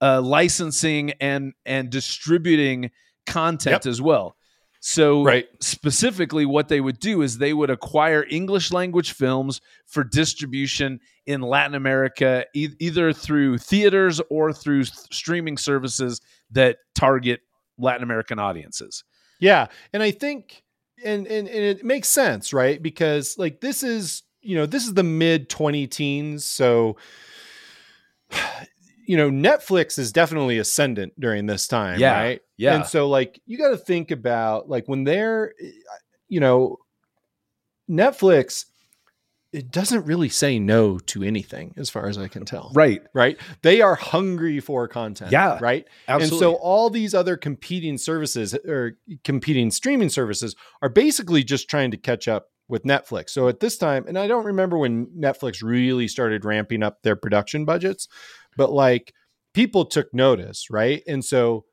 uh, 0.01 0.21
licensing 0.21 1.13
and 1.21 1.53
and 1.65 1.91
distributing 1.91 2.91
content 3.27 3.85
Yep. 3.85 3.87
as 3.87 4.03
well 4.03 4.37
so 4.81 5.25
Right. 5.25 5.47
specifically 5.63 6.45
what 6.45 6.69
they 6.69 6.79
would 6.83 6.99
do 6.99 7.23
is 7.23 7.39
they 7.39 7.55
would 7.55 7.71
acquire 7.71 8.27
english 8.29 8.71
language 8.71 9.13
films 9.13 9.63
for 9.87 10.05
distribution 10.05 11.01
in 11.25 11.41
latin 11.41 11.75
america 11.75 12.45
e- 12.55 12.69
either 12.81 13.15
through 13.15 13.57
theaters 13.57 14.21
or 14.29 14.53
through 14.53 14.81
s- 14.83 15.07
streaming 15.11 15.57
services 15.57 16.21
that 16.55 16.79
target 16.95 17.41
latin 17.79 18.03
american 18.03 18.39
audiences 18.39 19.05
Yeah, 19.41 19.67
and 19.93 20.03
I 20.03 20.11
think 20.13 20.63
and, 21.05 21.27
and 21.27 21.49
and 21.49 21.59
it 21.65 21.85
makes 21.85 22.09
sense, 22.09 22.53
right? 22.55 22.81
Because 22.83 23.35
like 23.37 23.61
this 23.61 23.83
is 23.83 24.23
you 24.41 24.57
know 24.57 24.65
this 24.67 24.87
is 24.87 24.95
the 24.95 25.03
mid 25.03 25.49
twenty 25.51 25.87
teens, 25.87 26.45
so 26.45 26.97
you 29.07 29.17
know 29.17 29.31
Netflix 29.31 29.99
is 29.99 30.13
definitely 30.13 30.59
ascendant 30.59 31.13
during 31.21 31.47
this 31.47 31.67
time, 31.69 31.99
Yeah, 32.01 32.13
right? 32.21 32.41
yeah. 32.57 32.77
and 32.77 32.87
so 32.87 33.09
like 33.09 33.41
you 33.45 33.59
got 33.59 33.71
to 33.71 33.77
think 33.77 34.11
about 34.11 34.69
like 34.69 34.87
when 34.89 35.05
they're 35.05 35.53
eh, 35.61 35.71
you 36.29 36.41
know 36.41 36.79
Netflix. 37.91 38.65
It 39.55 39.71
doesn't 39.71 40.05
really 40.05 40.29
say 40.29 40.59
no 40.59 40.99
to 40.99 41.23
anything, 41.23 41.75
as 41.77 41.89
far 41.89 42.09
as 42.09 42.19
I 42.19 42.27
can 42.29 42.45
tell. 42.45 42.73
right 42.75 43.01
Right? 43.15 43.39
They 43.63 43.81
are 43.81 43.95
hungry 43.95 44.59
for 44.61 44.89
content. 44.89 45.31
Yeah, 45.31 45.59
Right. 45.61 45.87
absolutely 46.09 46.47
And 46.47 46.57
so 46.57 46.61
all 46.61 46.91
these 46.91 47.15
other 47.15 47.37
competing 47.37 47.97
services 47.97 48.55
or 48.67 48.99
competing 49.23 49.71
streaming 49.71 50.09
services 50.09 50.57
are 50.83 50.89
basically 50.89 51.45
just 51.45 51.71
trying 51.71 51.93
to 51.93 51.97
catch 51.97 52.27
up 52.27 52.49
with 52.67 52.83
Netflix. 52.83 53.31
So 53.31 53.47
at 53.49 53.61
this 53.61 53.77
time, 53.79 54.07
and 54.09 54.19
I 54.19 54.27
don't 54.27 54.45
remember 54.47 54.77
when 54.77 55.07
Netflix 55.17 55.63
really 55.63 56.09
started 56.09 56.45
ramping 56.45 56.83
up 56.83 57.03
their 57.03 57.15
production 57.17 57.65
budgets, 57.65 58.09
but 58.57 58.73
like 58.73 59.13
people 59.53 59.85
took 59.85 60.13
notice, 60.13 60.69
right? 60.71 61.03
And 61.07 61.25
so 61.25 61.65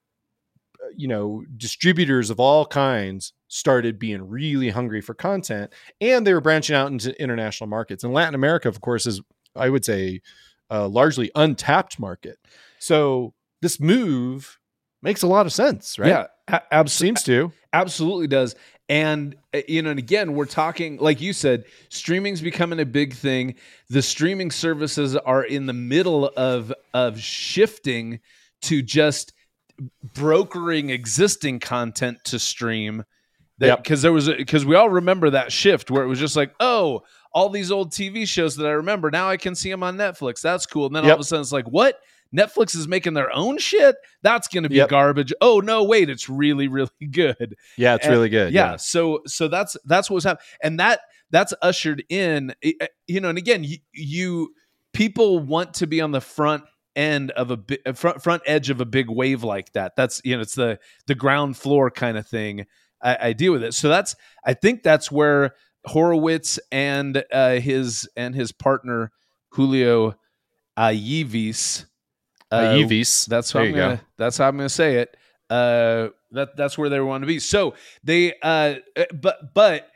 uh, 0.84 0.90
you 0.96 1.08
know, 1.08 1.44
distributors 1.58 2.30
of 2.30 2.40
all 2.40 2.66
kinds 2.66 3.34
started 3.53 4.00
being 4.00 4.29
really 4.29 4.70
hungry 4.70 5.01
for 5.01 5.13
content 5.13 5.74
and 6.00 6.25
they 6.25 6.34
were 6.34 6.39
branching 6.39 6.74
out 6.75 6.89
into 6.89 7.20
international 7.22 7.68
markets. 7.68 8.03
And 8.05 8.14
Latin 8.14 8.33
America, 8.33 8.70
of 8.70 8.79
course, 8.79 9.05
is 9.05 9.20
I 9.55 9.70
would 9.70 9.83
say 9.83 10.22
a 10.70 10.87
largely 10.87 11.29
untapped 11.35 12.00
market. 12.00 12.37
So 12.79 13.33
this 13.61 13.77
move 13.77 14.57
makes 15.03 15.22
a 15.22 15.27
lot 15.27 15.46
of 15.46 15.51
sense, 15.51 16.00
right? 16.00 16.27
yeah 16.48 16.61
a- 16.72 16.87
Seems 16.87 17.24
to. 17.24 17.51
absolutely 17.74 18.27
does 18.27 18.55
and 18.90 19.35
uh, 19.53 19.61
you 19.68 19.81
know 19.81 19.90
and 19.90 20.00
again 20.00 20.33
we're 20.33 20.46
talking 20.46 20.98
like 20.98 21.20
you 21.22 21.33
said 21.33 21.64
streaming's 21.90 22.42
becoming 22.42 22.79
a 22.79 22.85
big 22.85 23.14
thing 23.14 23.55
the 23.90 24.01
streaming 24.01 24.50
services 24.51 25.16
are 25.18 25.44
in 25.44 25.66
the 25.66 25.74
middle 25.74 26.25
of 26.37 26.74
of 26.94 27.20
shifting 27.20 28.20
to 28.61 28.81
just 28.81 29.33
brokering 30.14 30.90
existing 30.90 31.59
content 31.59 32.18
to 32.25 32.37
stream 32.40 33.03
Yep. 33.68 33.84
because 33.84 34.02
there 34.02 34.14
was 34.14 34.28
because 34.30 34.66
we 34.66 34.76
all 34.76 34.90
remember 34.90 35.30
that 35.32 35.52
shift 35.52 35.90
where 35.92 36.04
it 36.04 36.08
was 36.08 36.20
just 36.20 36.36
like 36.36 36.54
oh 36.60 37.04
all 37.34 37.50
these 37.50 37.72
old 37.72 37.92
tv 37.92 38.28
shows 38.28 38.56
that 38.58 38.68
i 38.68 38.72
remember 38.72 39.10
now 39.12 39.30
i 39.30 39.38
can 39.38 39.56
see 39.56 39.70
them 39.70 39.84
on 39.84 39.98
netflix 39.98 40.42
that's 40.42 40.66
cool 40.66 40.86
and 40.88 40.96
then 40.96 41.06
all 41.06 41.12
of 41.12 41.20
a 41.20 41.24
sudden 41.24 41.42
it's 41.42 41.52
like 41.52 41.68
what 41.68 42.00
netflix 42.36 42.76
is 42.76 42.88
making 42.88 43.14
their 43.14 43.34
own 43.36 43.58
shit 43.58 43.96
that's 44.22 44.48
gonna 44.48 44.70
be 44.70 44.76
Yep. 44.76 44.90
garbage 44.90 45.34
oh 45.42 45.60
no 45.60 45.84
wait 45.84 46.10
it's 46.10 46.30
really 46.30 46.68
really 46.68 46.90
good 47.12 47.56
Yeah, 47.78 47.96
it's 47.96 48.06
And- 48.06 48.14
really 48.14 48.30
good. 48.30 48.54
yeah. 48.54 48.76
So 48.78 49.22
so 49.28 49.48
that's 49.48 49.76
that's 49.86 50.10
what's 50.10 50.26
happening, 50.26 50.46
and 50.64 50.80
that 50.80 51.02
that's 51.30 51.54
ushered 51.62 52.04
in. 52.10 52.54
eh, 52.64 52.74
You 53.08 53.22
know, 53.22 53.30
and 53.30 53.38
again, 53.38 53.64
you, 53.64 53.78
you 53.94 54.54
people 54.94 55.40
want 55.40 55.74
to 55.76 55.88
be 55.88 56.02
on 56.02 56.12
the 56.12 56.20
front 56.22 56.64
end 56.96 57.32
of 57.32 57.52
a 57.52 57.58
bi- 57.58 57.78
uh, 57.86 57.94
front 57.94 58.22
front 58.22 58.44
edge 58.46 58.70
of 58.70 58.82
a 58.82 58.86
big 58.86 59.10
wave 59.10 59.44
like 59.44 59.72
that. 59.74 59.96
That's 59.96 60.22
you 60.26 60.36
know, 60.36 60.42
it's 60.42 60.56
the 60.56 60.78
the 61.08 61.16
ground 61.16 61.56
floor 61.58 61.90
kind 61.90 62.18
of 62.18 62.28
thing. 62.28 62.66
I, 63.03 63.18
I 63.29 63.33
deal 63.33 63.51
with 63.51 63.64
it. 63.64 63.74
So 63.74 63.90
that's 63.90 64.16
I 64.46 64.53
think 64.53 64.83
that's 64.83 65.11
where 65.11 65.55
Horowitz 65.85 66.59
and 66.72 67.24
uh, 67.31 67.55
his 67.55 68.07
and 68.16 68.35
his 68.35 68.51
partner 68.51 69.11
Julio 69.50 70.16
Ayivis. 70.77 71.85
uh, 72.51 72.74
Aevis. 72.74 73.25
that's 73.27 73.51
how 73.51 73.61
I'm 73.61 73.74
gonna. 73.74 74.01
That's 74.18 74.37
how 74.37 74.48
I'm 74.48 74.57
gonna 74.57 74.70
say 74.70 74.98
it. 74.98 75.18
Uh, 75.50 76.09
that 76.31 76.55
that's 76.55 76.77
where 76.77 76.90
they 76.90 77.00
want 77.00 77.24
to 77.24 77.27
be. 77.27 77.40
So 77.40 77.75
they, 78.03 78.33
uh, 78.42 78.75
uh, 78.96 79.03
but 79.14 79.53
but 79.53 79.91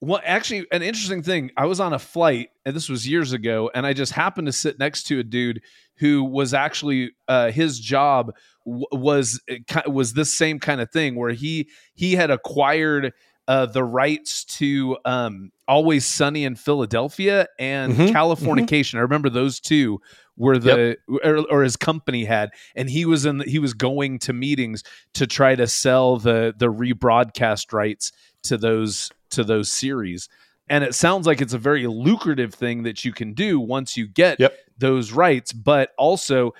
what 0.00 0.22
actually 0.24 0.66
an 0.70 0.82
interesting 0.82 1.22
thing. 1.22 1.50
I 1.56 1.66
was 1.66 1.80
on 1.80 1.92
a 1.92 1.98
flight, 1.98 2.50
and 2.64 2.74
this 2.74 2.88
was 2.88 3.08
years 3.08 3.32
ago, 3.32 3.70
and 3.74 3.86
I 3.86 3.92
just 3.92 4.12
happened 4.12 4.46
to 4.46 4.52
sit 4.52 4.78
next 4.78 5.04
to 5.04 5.18
a 5.18 5.24
dude 5.24 5.60
who 5.96 6.22
was 6.22 6.54
actually 6.54 7.10
uh, 7.26 7.50
his 7.50 7.80
job 7.80 8.32
w- 8.64 8.86
was 8.92 9.40
uh, 9.50 9.90
was 9.90 10.12
this 10.12 10.32
same 10.32 10.60
kind 10.60 10.80
of 10.80 10.90
thing 10.90 11.16
where 11.16 11.32
he 11.32 11.68
he 11.94 12.14
had 12.14 12.30
acquired. 12.30 13.12
Uh, 13.48 13.64
the 13.64 13.82
rights 13.82 14.44
to 14.44 14.94
um, 15.06 15.50
Always 15.66 16.04
Sunny 16.04 16.44
in 16.44 16.54
Philadelphia 16.54 17.48
and 17.58 17.94
Mhm, 17.94 18.12
Californication. 18.12 18.96
I 18.96 19.00
remember 19.00 19.30
those 19.30 19.58
two 19.58 20.02
were 20.36 20.58
the 20.58 20.98
or, 21.24 21.46
or 21.50 21.62
his 21.62 21.74
company 21.74 22.26
had, 22.26 22.50
and 22.76 22.90
he 22.90 23.06
was 23.06 23.24
in. 23.24 23.38
The, 23.38 23.44
he 23.44 23.58
was 23.58 23.72
going 23.72 24.18
to 24.18 24.34
meetings 24.34 24.84
to 25.14 25.26
try 25.26 25.54
to 25.54 25.66
sell 25.66 26.18
the 26.18 26.54
the 26.58 26.70
rebroadcast 26.70 27.72
rights 27.72 28.12
to 28.42 28.58
those 28.58 29.10
to 29.30 29.44
those 29.44 29.70
series. 29.72 30.28
And 30.68 30.84
it 30.84 30.94
sounds 30.94 31.26
like 31.26 31.40
it's 31.40 31.54
a 31.54 31.58
very 31.58 31.86
lucrative 31.86 32.52
thing 32.54 32.82
that 32.82 33.04
you 33.04 33.12
can 33.12 33.32
do 33.32 33.58
once 33.58 33.96
you 33.96 34.06
get 34.06 34.38
Yep. 34.38 34.54
those 34.76 35.12
rights, 35.12 35.52
but 35.52 35.90
also 35.96 36.52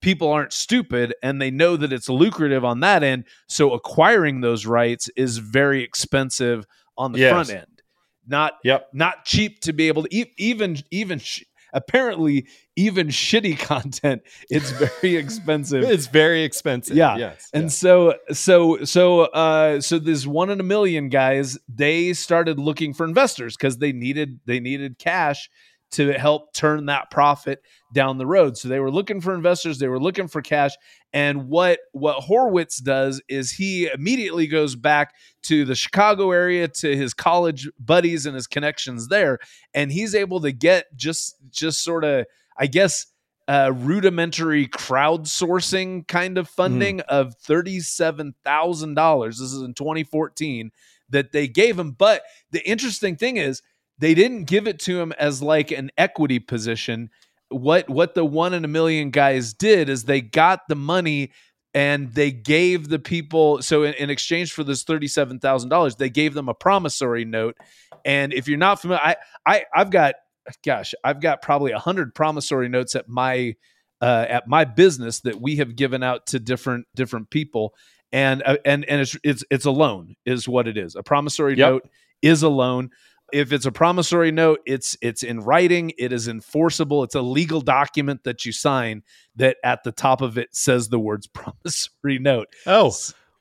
people 0.00 0.28
aren't 0.30 0.52
stupid 0.52 1.12
and 1.24 1.42
they 1.42 1.50
know 1.50 1.76
that 1.76 1.92
it's 1.92 2.08
lucrative 2.08 2.64
on 2.64 2.80
that 2.80 3.02
end. 3.02 3.24
So 3.48 3.72
acquiring 3.72 4.40
those 4.40 4.64
rights 4.64 5.10
is 5.16 5.38
very 5.38 5.82
expensive 5.82 6.66
on 6.96 7.10
the 7.12 7.18
Yes. 7.18 7.32
front 7.32 7.50
end. 7.50 7.82
Not 8.26 8.54
Yep. 8.62 8.90
not 8.92 9.24
cheap 9.24 9.60
to 9.62 9.72
be 9.72 9.88
able 9.88 10.04
to 10.04 10.14
e- 10.16 10.32
even 10.36 10.76
even 10.92 11.18
sh- 11.18 11.42
apparently 11.72 12.46
even 12.76 13.08
shitty 13.08 13.58
content 13.72 14.22
it's 14.50 14.70
very 14.70 15.16
expensive 15.16 15.84
It's 15.84 16.06
very 16.06 16.42
expensive. 16.42 16.96
Yeah. 16.96 17.16
Yes. 17.16 17.48
and 17.52 17.64
yes. 17.64 17.76
so 17.76 18.14
so 18.32 18.84
so 18.84 19.20
uh 19.22 19.80
so 19.80 19.98
this 19.98 20.26
one 20.26 20.50
in 20.50 20.60
a 20.60 20.64
million 20.64 21.08
guys 21.08 21.58
they 21.68 22.12
started 22.12 22.58
looking 22.58 22.94
for 22.94 23.04
investors 23.04 23.56
because 23.56 23.78
they 23.78 23.92
needed 23.92 24.40
they 24.46 24.60
needed 24.60 24.98
cash 24.98 25.48
to 25.90 26.12
help 26.12 26.52
turn 26.52 26.86
that 26.86 27.10
profit 27.10 27.62
down 27.94 28.18
the 28.18 28.26
road 28.26 28.56
so 28.56 28.68
they 28.68 28.80
were 28.80 28.90
looking 28.90 29.20
for 29.20 29.34
investors 29.34 29.78
they 29.78 29.88
were 29.88 30.00
looking 30.00 30.28
for 30.28 30.42
cash 30.42 30.72
and 31.12 31.48
what 31.48 31.80
what 31.92 32.22
horowitz 32.24 32.78
does 32.78 33.22
is 33.28 33.52
he 33.52 33.88
immediately 33.88 34.46
goes 34.46 34.76
back 34.76 35.14
to 35.42 35.64
the 35.64 35.74
chicago 35.74 36.30
area 36.30 36.68
to 36.68 36.96
his 36.96 37.14
college 37.14 37.68
buddies 37.78 38.26
and 38.26 38.34
his 38.34 38.46
connections 38.46 39.08
there 39.08 39.38
and 39.74 39.90
he's 39.90 40.14
able 40.14 40.40
to 40.40 40.52
get 40.52 40.94
just 40.96 41.36
just 41.50 41.82
sort 41.82 42.04
of 42.04 42.26
i 42.58 42.66
guess 42.66 43.06
uh, 43.48 43.72
rudimentary 43.74 44.68
crowdsourcing 44.68 46.06
kind 46.06 46.36
of 46.36 46.46
funding 46.46 47.00
of 47.08 47.34
$37,000. 47.40 49.26
This 49.26 49.40
is 49.40 49.62
in 49.62 49.72
2014 49.72 50.70
that 51.08 51.32
they 51.32 51.48
gave 51.48 51.78
him. 51.78 51.92
But 51.92 52.24
the 52.50 52.60
interesting 52.68 53.16
thing 53.16 53.38
is 53.38 53.62
they 53.98 54.12
didn't 54.14 54.44
give 54.44 54.68
it 54.68 54.78
to 54.80 55.00
him 55.00 55.12
as 55.12 55.40
like 55.42 55.70
an 55.70 55.90
equity 55.96 56.38
position. 56.38 57.08
What 57.50 57.88
what 57.88 58.14
the 58.14 58.24
one 58.24 58.54
in 58.54 58.64
a 58.64 58.68
million 58.68 59.10
guys 59.10 59.54
did 59.54 59.88
is 59.88 60.04
they 60.04 60.20
got 60.20 60.68
the 60.68 60.74
money 60.74 61.32
and 61.74 62.12
they 62.12 62.30
gave 62.30 62.88
the 62.88 62.98
people 62.98 63.62
so 63.62 63.84
in, 63.84 63.94
in 63.94 64.10
exchange 64.10 64.52
for 64.52 64.64
this 64.64 64.84
$37,000 64.84 65.96
they 65.96 66.10
gave 66.10 66.34
them 66.34 66.48
a 66.48 66.54
promissory 66.54 67.24
note. 67.24 67.56
And 68.04 68.32
if 68.32 68.48
you're 68.48 68.58
not 68.58 68.80
familiar 68.80 69.02
I 69.04 69.16
I 69.46 69.64
I've 69.74 69.90
got 69.90 70.16
gosh 70.64 70.94
I've 71.04 71.20
got 71.20 71.42
probably 71.42 71.72
100 71.72 72.14
promissory 72.14 72.68
notes 72.68 72.94
at 72.94 73.08
my 73.08 73.54
uh, 74.00 74.26
at 74.28 74.46
my 74.46 74.64
business 74.64 75.20
that 75.20 75.40
we 75.40 75.56
have 75.56 75.74
given 75.76 76.02
out 76.02 76.26
to 76.28 76.38
different 76.38 76.86
different 76.94 77.30
people. 77.30 77.74
And 78.12 78.42
uh, 78.44 78.56
and 78.64 78.84
and 78.86 79.00
it's 79.00 79.16
it's 79.24 79.44
it's 79.50 79.64
a 79.64 79.70
loan 79.70 80.14
is 80.24 80.48
what 80.48 80.68
it 80.68 80.76
is. 80.76 80.96
A 80.96 81.02
promissory 81.02 81.56
Yep. 81.56 81.70
note 81.70 81.88
is 82.22 82.42
a 82.42 82.48
loan 82.48 82.90
if 83.32 83.52
it's 83.52 83.66
a 83.66 83.72
promissory 83.72 84.30
note 84.32 84.60
it's 84.66 84.96
it's 85.02 85.22
in 85.22 85.40
writing 85.40 85.92
it 85.98 86.12
is 86.12 86.28
enforceable 86.28 87.02
it's 87.02 87.14
a 87.14 87.20
legal 87.22 87.60
document 87.60 88.24
that 88.24 88.44
you 88.46 88.52
sign 88.52 89.02
that 89.36 89.56
at 89.64 89.82
the 89.84 89.92
top 89.92 90.20
of 90.22 90.38
it 90.38 90.48
says 90.54 90.88
the 90.88 90.98
words 90.98 91.26
promissory 91.34 92.18
note 92.18 92.48
Oh, 92.66 92.92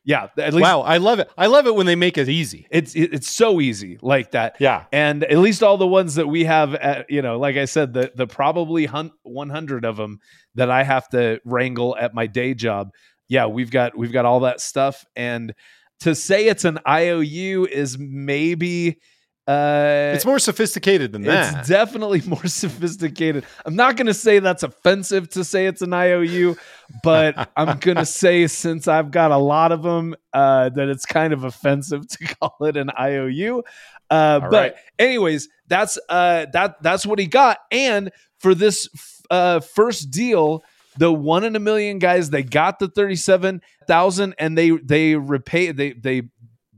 yeah 0.04 0.28
at 0.38 0.54
least 0.54 0.63
wow. 0.63 0.82
I 0.82 0.97
love 0.97 1.19
it. 1.19 1.30
I 1.38 1.47
love 1.47 1.67
it 1.67 1.76
when 1.76 1.86
they 1.86 1.95
make 1.95 2.17
it 2.17 2.30
easy. 2.30 2.65
it's 2.71 2.95
it- 2.95 3.13
it's 3.13 3.30
so 3.30 3.60
easy 3.62 3.97
like 4.02 4.32
that 4.32 4.56
Yeah. 4.60 4.86
and 4.91 5.23
at 5.23 5.38
least 5.38 5.63
all 5.63 5.78
the 5.78 5.88
ones 5.88 6.15
that 6.15 6.28
we 6.28 6.45
have 6.45 6.76
at, 6.76 7.10
you 7.10 7.21
know 7.21 7.38
like 7.39 7.56
i 7.58 7.65
said 7.65 7.93
the 7.93 8.12
the 8.15 8.28
probably 8.28 8.86
100 8.86 9.86
of 9.86 9.97
them 9.97 10.19
that 10.56 10.69
i 10.71 10.84
have 10.84 11.08
to 11.10 11.39
wrangle 11.45 11.95
at 12.00 12.13
my 12.13 12.26
day 12.28 12.54
job 12.54 12.91
yeah 13.28 13.45
we've 13.47 13.71
got 13.71 13.97
we've 13.97 14.13
got 14.13 14.26
all 14.26 14.41
that 14.41 14.62
stuff 14.62 15.06
and 15.15 15.54
to 16.02 16.13
say 16.15 16.47
it's 16.47 16.63
an 16.65 16.80
iou 16.86 17.65
is 17.65 17.97
maybe 18.00 19.00
uh 19.48 20.12
It's 20.14 20.26
more 20.26 20.40
sophisticated 20.40 21.14
than 21.14 21.22
that. 21.24 21.60
it's 21.60 21.70
definitely 21.70 22.22
more 22.28 22.46
sophisticated. 22.48 23.46
I'm 23.66 23.76
not 23.76 23.96
going 23.96 24.08
to 24.08 24.14
say 24.14 24.40
that's 24.40 24.64
offensive 24.64 25.30
to 25.32 25.44
say 25.44 25.68
it's 25.68 25.82
an 25.82 25.94
IOU, 25.94 26.58
but 27.04 27.50
I'm 27.58 27.78
going 27.80 27.98
to 27.98 28.06
say 28.06 28.48
since 28.48 28.88
I've 28.88 29.12
got 29.12 29.32
a 29.32 29.38
lot 29.38 29.72
of 29.72 29.84
them, 29.84 30.16
uh, 30.34 30.70
that 30.70 30.90
it's 30.90 31.06
kind 31.06 31.34
of 31.34 31.44
offensive 31.44 32.08
to 32.08 32.36
call 32.40 32.58
it 32.62 32.76
an 32.78 32.92
IOU. 33.00 33.64
Uh, 34.10 34.40
but 34.40 34.52
right. 34.52 34.76
anyways, 35.00 35.50
that's 35.68 35.98
uh, 36.10 36.46
that 36.54 36.82
that's 36.82 37.06
what 37.06 37.20
he 37.20 37.26
got. 37.28 37.60
And 37.72 38.12
for 38.40 38.54
this 38.56 38.88
uh, 39.30 39.60
first 39.60 40.12
deal, 40.12 40.64
the 40.98 41.12
one 41.12 41.44
in 41.44 41.56
a 41.56 41.60
million 41.60 42.00
guys, 42.00 42.30
they 42.30 42.44
got 42.44 42.80
the 42.80 42.88
thirty-seven 42.88 43.62
thousand, 43.88 44.36
and 44.40 44.58
they 44.58 44.72
they 44.72 45.16
repay 45.16 45.72
they 45.72 45.92
they 45.94 46.24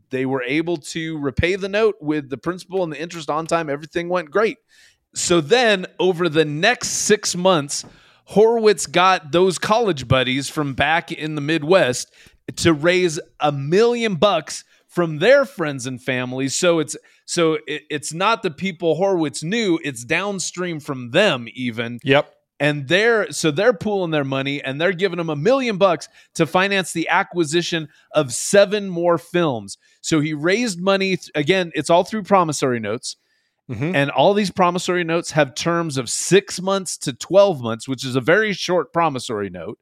they 0.10 0.26
were 0.26 0.44
able 0.44 0.78
to 0.78 1.18
repay 1.20 1.56
the 1.56 1.70
note 1.70 1.96
with 2.02 2.30
the 2.30 2.38
principal 2.38 2.84
and 2.84 2.92
the 2.92 3.02
interest 3.02 3.30
on 3.30 3.48
time. 3.48 3.70
Everything 3.70 4.10
went 4.10 4.32
great. 4.32 4.58
So 5.16 5.42
then, 5.42 5.86
over 6.00 6.30
the 6.30 6.46
next 6.46 6.90
six 6.90 7.36
months, 7.36 7.86
Horowitz 8.26 8.86
got 8.86 9.32
those 9.32 9.58
college 9.58 10.08
buddies 10.08 10.50
from 10.50 10.76
back 10.76 11.12
in 11.12 11.34
the 11.36 11.42
Midwest 11.42 12.14
to 12.58 12.74
raise 12.74 13.20
a 13.40 13.52
million 13.52 14.16
bucks 14.16 14.64
from 14.88 15.18
their 15.18 15.46
friends 15.46 15.86
and 15.86 16.02
families. 16.02 16.56
So 16.56 16.80
it's 16.80 16.96
so 17.26 17.58
it, 17.68 17.84
it's 17.90 18.14
not 18.14 18.44
the 18.44 18.52
people 18.52 18.96
Horowitz 18.96 19.44
knew; 19.44 19.80
it's 19.84 20.04
downstream 20.04 20.80
from 20.80 21.12
them 21.12 21.48
even 21.54 22.00
yep. 22.04 22.34
And 22.60 22.88
they're 22.88 23.32
so 23.32 23.52
they're 23.52 23.74
pooling 23.74 24.12
their 24.12 24.24
money 24.24 24.62
and 24.64 24.80
they're 24.80 24.92
giving 24.94 25.18
them 25.18 25.30
a 25.30 25.36
million 25.36 25.78
bucks 25.78 26.10
to 26.36 26.46
finance 26.46 26.92
the 26.94 27.08
acquisition 27.10 27.88
of 28.14 28.34
seven 28.34 28.90
more 28.90 29.18
films 29.18 29.78
so 30.02 30.20
he 30.20 30.34
raised 30.34 30.80
money 30.82 31.16
th- 31.18 31.32
again 31.36 31.72
it's 31.76 31.90
all 31.90 32.04
through 32.04 32.24
promissory 32.24 32.80
notes 32.80 33.16
Mhm. 33.70 33.94
and 33.94 34.10
all 34.12 34.34
these 34.34 34.50
promissory 34.52 35.04
notes 35.04 35.30
have 35.32 35.54
terms 35.54 35.98
of 35.98 36.10
six 36.10 36.60
months 36.60 36.98
to 36.98 37.14
12 37.14 37.62
months 37.62 37.88
which 37.88 38.04
is 38.04 38.16
a 38.16 38.22
very 38.22 38.52
short 38.52 38.92
promissory 38.92 39.50
note 39.50 39.78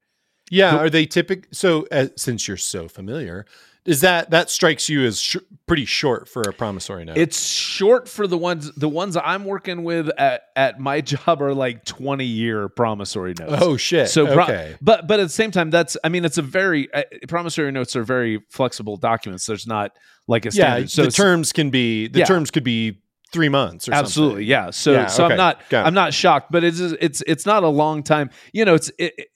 Yeah. 0.49 0.71
The- 0.71 0.77
Are 0.79 0.89
they 0.89 1.05
typical? 1.05 1.47
So, 1.51 1.87
uh, 1.91 2.07
since 2.15 2.47
you're 2.47 2.55
so 2.57 2.87
familiar, 2.87 3.45
is 3.87 4.01
that 4.01 4.29
that 4.29 4.49
strikes 4.51 4.89
you 4.89 5.03
as 5.05 5.19
sh- 5.19 5.37
pretty 5.65 5.85
short 5.85 6.29
for 6.29 6.41
a 6.41 6.53
promissory 6.53 7.03
note? 7.05 7.17
it's 7.17 7.41
short 7.49 8.07
for 8.07 8.27
the 8.27 8.37
ones 8.37 8.71
the 8.75 8.87
ones 8.89 9.17
i'm 9.17 9.45
working 9.45 9.83
with 9.83 10.09
at, 10.19 10.43
at 10.55 10.79
my 10.79 11.01
job 11.13 11.41
are 11.41 11.53
like 11.53 11.83
20 11.85 12.23
year 12.25 12.69
promissory 12.69 13.33
notes 13.39 13.55
oh 13.61 13.77
shit. 13.77 14.09
So, 14.09 14.27
pro- 14.27 14.43
okay. 14.43 14.75
but 14.81 15.07
but 15.07 15.19
at 15.19 15.23
the 15.23 15.29
same 15.29 15.51
time, 15.51 15.69
that's 15.71 15.97
I 16.03 16.09
mean, 16.09 16.23
it's 16.25 16.37
a 16.37 16.41
very 16.41 16.91
uh, 16.93 17.03
promissory 17.27 17.71
notes 17.71 17.95
are 17.95 18.03
very 18.03 18.43
flexible 18.49 18.97
documents. 18.97 19.45
There's 19.45 19.65
not 19.67 19.91
like 20.27 20.45
a 20.45 20.49
yeah. 20.49 20.51
standard. 20.51 20.91
so 20.91 21.03
the 21.05 21.11
terms 21.11 21.51
can 21.53 21.69
be 21.69 22.07
the 22.07 22.19
Yeah. 22.19 22.25
terms 22.25 22.51
could 22.51 22.63
be 22.63 22.99
three 23.31 23.49
months 23.49 23.89
or 23.89 23.93
absolutely, 23.93 24.43
something. 24.43 24.47
yeah. 24.47 24.69
So 24.71 24.91
Yeah, 24.93 25.07
so 25.07 25.25
okay. 25.25 25.33
I'm 25.33 25.37
not. 25.37 25.61
I'm 25.73 25.93
not 25.93 26.13
shocked, 26.13 26.51
but 26.51 26.63
it's 26.63 26.79
it's 26.79 27.23
it's 27.27 27.45
not 27.45 27.63
a 27.63 27.67
long 27.67 28.03
time. 28.03 28.29
You 28.53 28.65
know, 28.65 28.75
it's 28.75 28.89
it, 28.97 29.13
it- 29.17 29.27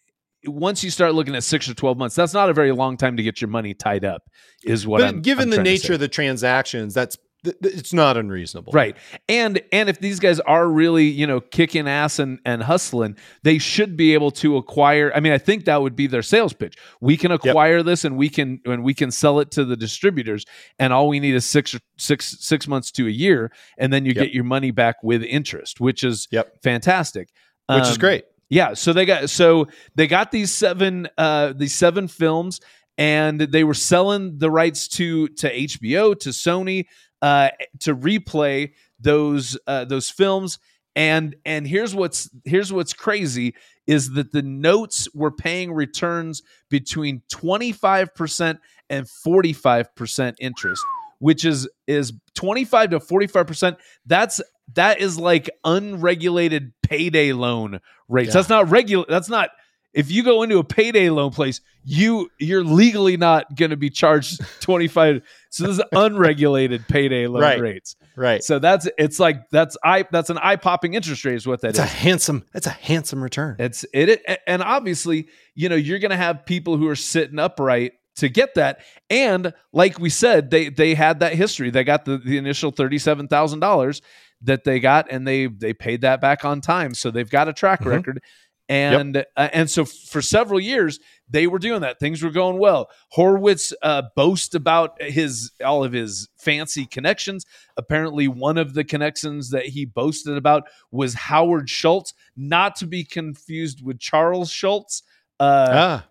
once 0.45 0.84
you 0.84 0.89
start 0.89 1.13
looking 1.13 1.36
at 1.36 1.43
six 1.43 1.69
or 1.69 1.73
twelve 1.73 1.97
months, 1.97 2.15
that's 2.15 2.34
not 2.34 2.49
a 2.49 2.54
very 2.54 2.71
long 2.71 2.97
time 2.97 3.17
to 3.17 3.23
get 3.23 3.41
your 3.41 3.49
money 3.49 3.73
tied 3.73 4.06
up. 4.06 4.23
Is 4.63 4.86
what 4.88 4.99
But 4.99 5.08
I'm 5.10 5.21
given 5.21 5.45
I'm 5.45 5.49
the 5.51 5.63
nature 5.63 5.93
of 5.93 5.99
the 5.99 6.08
transactions, 6.08 6.93
that's 6.93 7.17
th- 7.43 7.56
th- 7.62 7.73
it's 7.75 7.93
not 7.93 8.17
unreasonable. 8.17 8.71
Right. 8.73 8.95
And 9.30 9.62
and 9.71 9.89
if 9.89 9.99
these 9.99 10.19
guys 10.19 10.39
are 10.41 10.67
really, 10.67 11.06
you 11.06 11.25
know, 11.27 11.41
kicking 11.41 11.88
ass 11.88 12.19
and, 12.19 12.39
and 12.45 12.62
hustling, 12.63 13.17
they 13.43 13.58
should 13.58 13.95
be 13.97 14.13
able 14.13 14.32
to 14.32 14.58
acquire. 14.58 15.12
I 15.15 15.19
mean, 15.19 15.34
I 15.34 15.38
think 15.39 15.65
that 15.65 15.82
would 15.82 15.95
be 15.95 16.08
their 16.08 16.21
sales 16.21 16.54
pitch. 16.54 16.75
We 17.01 17.17
can 17.17 17.32
acquire 17.32 17.82
this 17.84 18.06
and 18.06 18.17
we 18.17 18.30
can 18.30 18.62
and 18.65 18.84
we 18.84 18.93
can 18.93 19.12
sell 19.12 19.39
it 19.39 19.51
to 19.51 19.65
the 19.65 19.75
distributors 19.75 20.45
and 20.80 20.91
all 20.93 21.08
we 21.08 21.19
need 21.19 21.36
is 21.36 21.45
six 21.45 21.75
six 21.97 22.38
six 22.39 22.67
months 22.67 22.91
to 22.93 23.08
a 23.08 23.12
year 23.12 23.51
and 23.77 23.91
then 23.93 24.06
you 24.06 24.13
Yep. 24.15 24.25
get 24.25 24.34
your 24.34 24.43
money 24.43 24.71
back 24.71 24.97
with 25.04 25.23
interest, 25.23 25.80
which 25.80 26.04
is 26.04 26.27
Yep. 26.32 26.62
fantastic. 26.63 27.30
Which 27.69 27.84
is 27.84 27.91
Um, 27.91 27.97
great. 27.99 28.25
Yeah, 28.52 28.74
so 28.74 28.92
they 28.92 29.06
got 29.06 29.30
so 29.30 29.68
they 29.96 30.08
got 30.08 30.32
these 30.32 30.52
seven 30.52 31.08
uh 31.18 31.54
these 31.56 31.74
seven 31.74 32.10
films 32.10 32.60
and 32.98 33.40
they 33.40 33.64
were 33.64 33.74
selling 33.74 34.40
the 34.40 34.52
rights 34.52 34.90
to 34.90 35.30
to 35.30 35.50
HBO 35.50 36.20
to 36.20 36.30
Sony 36.30 36.86
uh 37.22 37.52
to 37.80 37.96
replay 37.96 38.74
those 39.00 39.58
uh 39.68 39.86
those 39.86 40.10
films. 40.10 40.60
And 40.98 41.38
and 41.46 41.66
here's 41.66 41.96
what's 41.96 42.30
here's 42.44 42.74
what's 42.74 42.94
crazy 42.94 43.56
is 43.88 44.12
that 44.16 44.34
the 44.34 44.42
notes 44.42 45.08
were 45.16 45.32
paying 45.32 45.72
returns 45.72 46.42
between 46.70 47.22
25% 47.32 48.60
and 48.90 49.08
45% 49.26 50.34
interest 50.40 50.84
which 51.20 51.46
is 51.46 51.70
is 51.88 52.14
25 52.34 52.90
to 52.90 53.00
45% 53.00 53.78
that's 54.06 54.42
that 54.76 55.00
is 55.02 55.18
like 55.18 55.50
unregulated 55.64 56.74
payday 56.84 57.34
loan 57.34 57.80
rates 58.08 58.28
Yeah. 58.30 58.34
that's 58.34 58.50
not 58.50 58.70
regular 58.70 59.06
that's 59.08 59.30
not 59.30 59.50
if 59.94 60.10
you 60.10 60.24
go 60.24 60.42
into 60.44 60.58
a 60.58 60.64
payday 60.64 61.10
loan 61.10 61.32
place 61.32 61.62
you 61.84 62.30
you're 62.40 62.64
legally 62.64 63.18
not 63.18 63.56
going 63.56 63.72
to 63.72 63.78
be 63.78 63.90
charged 63.90 64.42
25 64.62 65.22
so 65.50 65.68
this 65.68 65.78
is 65.80 65.84
unregulated 65.92 66.88
payday 66.88 67.28
loan 67.28 67.42
Right. 67.42 67.60
rates 67.60 67.96
Right. 68.16 68.44
so 68.44 68.60
that's 68.60 68.88
it's 68.98 69.20
like 69.20 69.50
that's 69.52 69.78
i 69.84 70.06
that's 70.12 70.30
an 70.30 70.38
eye-popping 70.38 70.94
interest 70.94 71.24
rate 71.26 71.36
is 71.36 71.48
what 71.48 71.62
that 71.62 71.70
It's 71.70 71.80
is. 71.80 71.86
a 71.86 71.88
handsome. 71.88 72.44
It's 72.54 72.68
a 72.68 72.72
handsome 72.72 73.24
return. 73.24 73.56
It's 73.58 73.86
it, 73.94 74.10
it 74.10 74.40
and 74.46 74.62
obviously, 74.62 75.28
you 75.56 75.70
know, 75.70 75.76
you're 75.76 75.98
going 76.00 76.12
to 76.12 76.18
have 76.18 76.46
people 76.46 76.76
who 76.78 76.88
are 76.90 76.96
sitting 76.96 77.40
upright 77.40 77.94
to 78.18 78.28
get 78.28 78.56
that. 78.56 78.80
And 79.10 79.54
like 79.72 79.98
we 79.98 80.10
said, 80.10 80.52
they 80.52 80.68
they 80.70 80.94
had 80.94 81.22
that 81.22 81.34
history. 81.34 81.70
They 81.70 81.86
got 81.86 82.04
the, 82.04 82.18
the 82.18 82.38
initial 82.38 82.72
thirty-seven 82.72 83.30
thousand 83.30 83.62
dollars 83.62 84.02
that 84.43 84.63
they 84.63 84.80
got, 84.80 85.08
and 85.12 85.27
they 85.27 85.47
they 85.47 85.73
paid 85.73 86.01
that 86.01 86.21
back 86.21 86.43
on 86.45 86.62
time. 86.62 86.93
So 86.93 87.12
they've 87.12 87.30
got 87.30 87.47
a 87.47 87.54
track 87.54 87.82
Mhm. 87.82 87.86
record. 87.88 88.21
And 88.69 89.17
uh, 89.36 89.49
and 89.51 89.69
so 89.69 89.84
for 89.84 90.21
several 90.21 90.60
years 90.60 90.99
they 91.30 91.45
were 91.45 91.60
doing 91.60 91.82
that. 91.82 91.99
Things 91.99 92.23
were 92.23 92.30
going 92.30 92.58
well. 92.58 92.89
Horowitz 93.10 93.73
uh, 93.82 94.04
boast 94.15 94.56
about 94.56 95.01
his 95.01 95.51
all 95.63 95.84
of 95.84 95.91
his 95.91 96.30
fancy 96.38 96.86
connections. 96.86 97.45
Apparently, 97.75 98.30
one 98.30 98.58
of 98.58 98.73
the 98.73 98.86
connections 98.86 99.49
that 99.49 99.65
he 99.65 99.84
boasted 99.84 100.38
about 100.38 100.63
was 100.89 101.13
Howard 101.13 101.69
Schultz, 101.69 102.13
not 102.38 102.77
to 102.77 102.88
be 102.88 103.04
confused 103.04 103.84
with 103.84 103.99
Charles 103.99 104.49
Schulz. 104.51 105.04
Uh, 105.38 105.67
ah. 105.69 106.08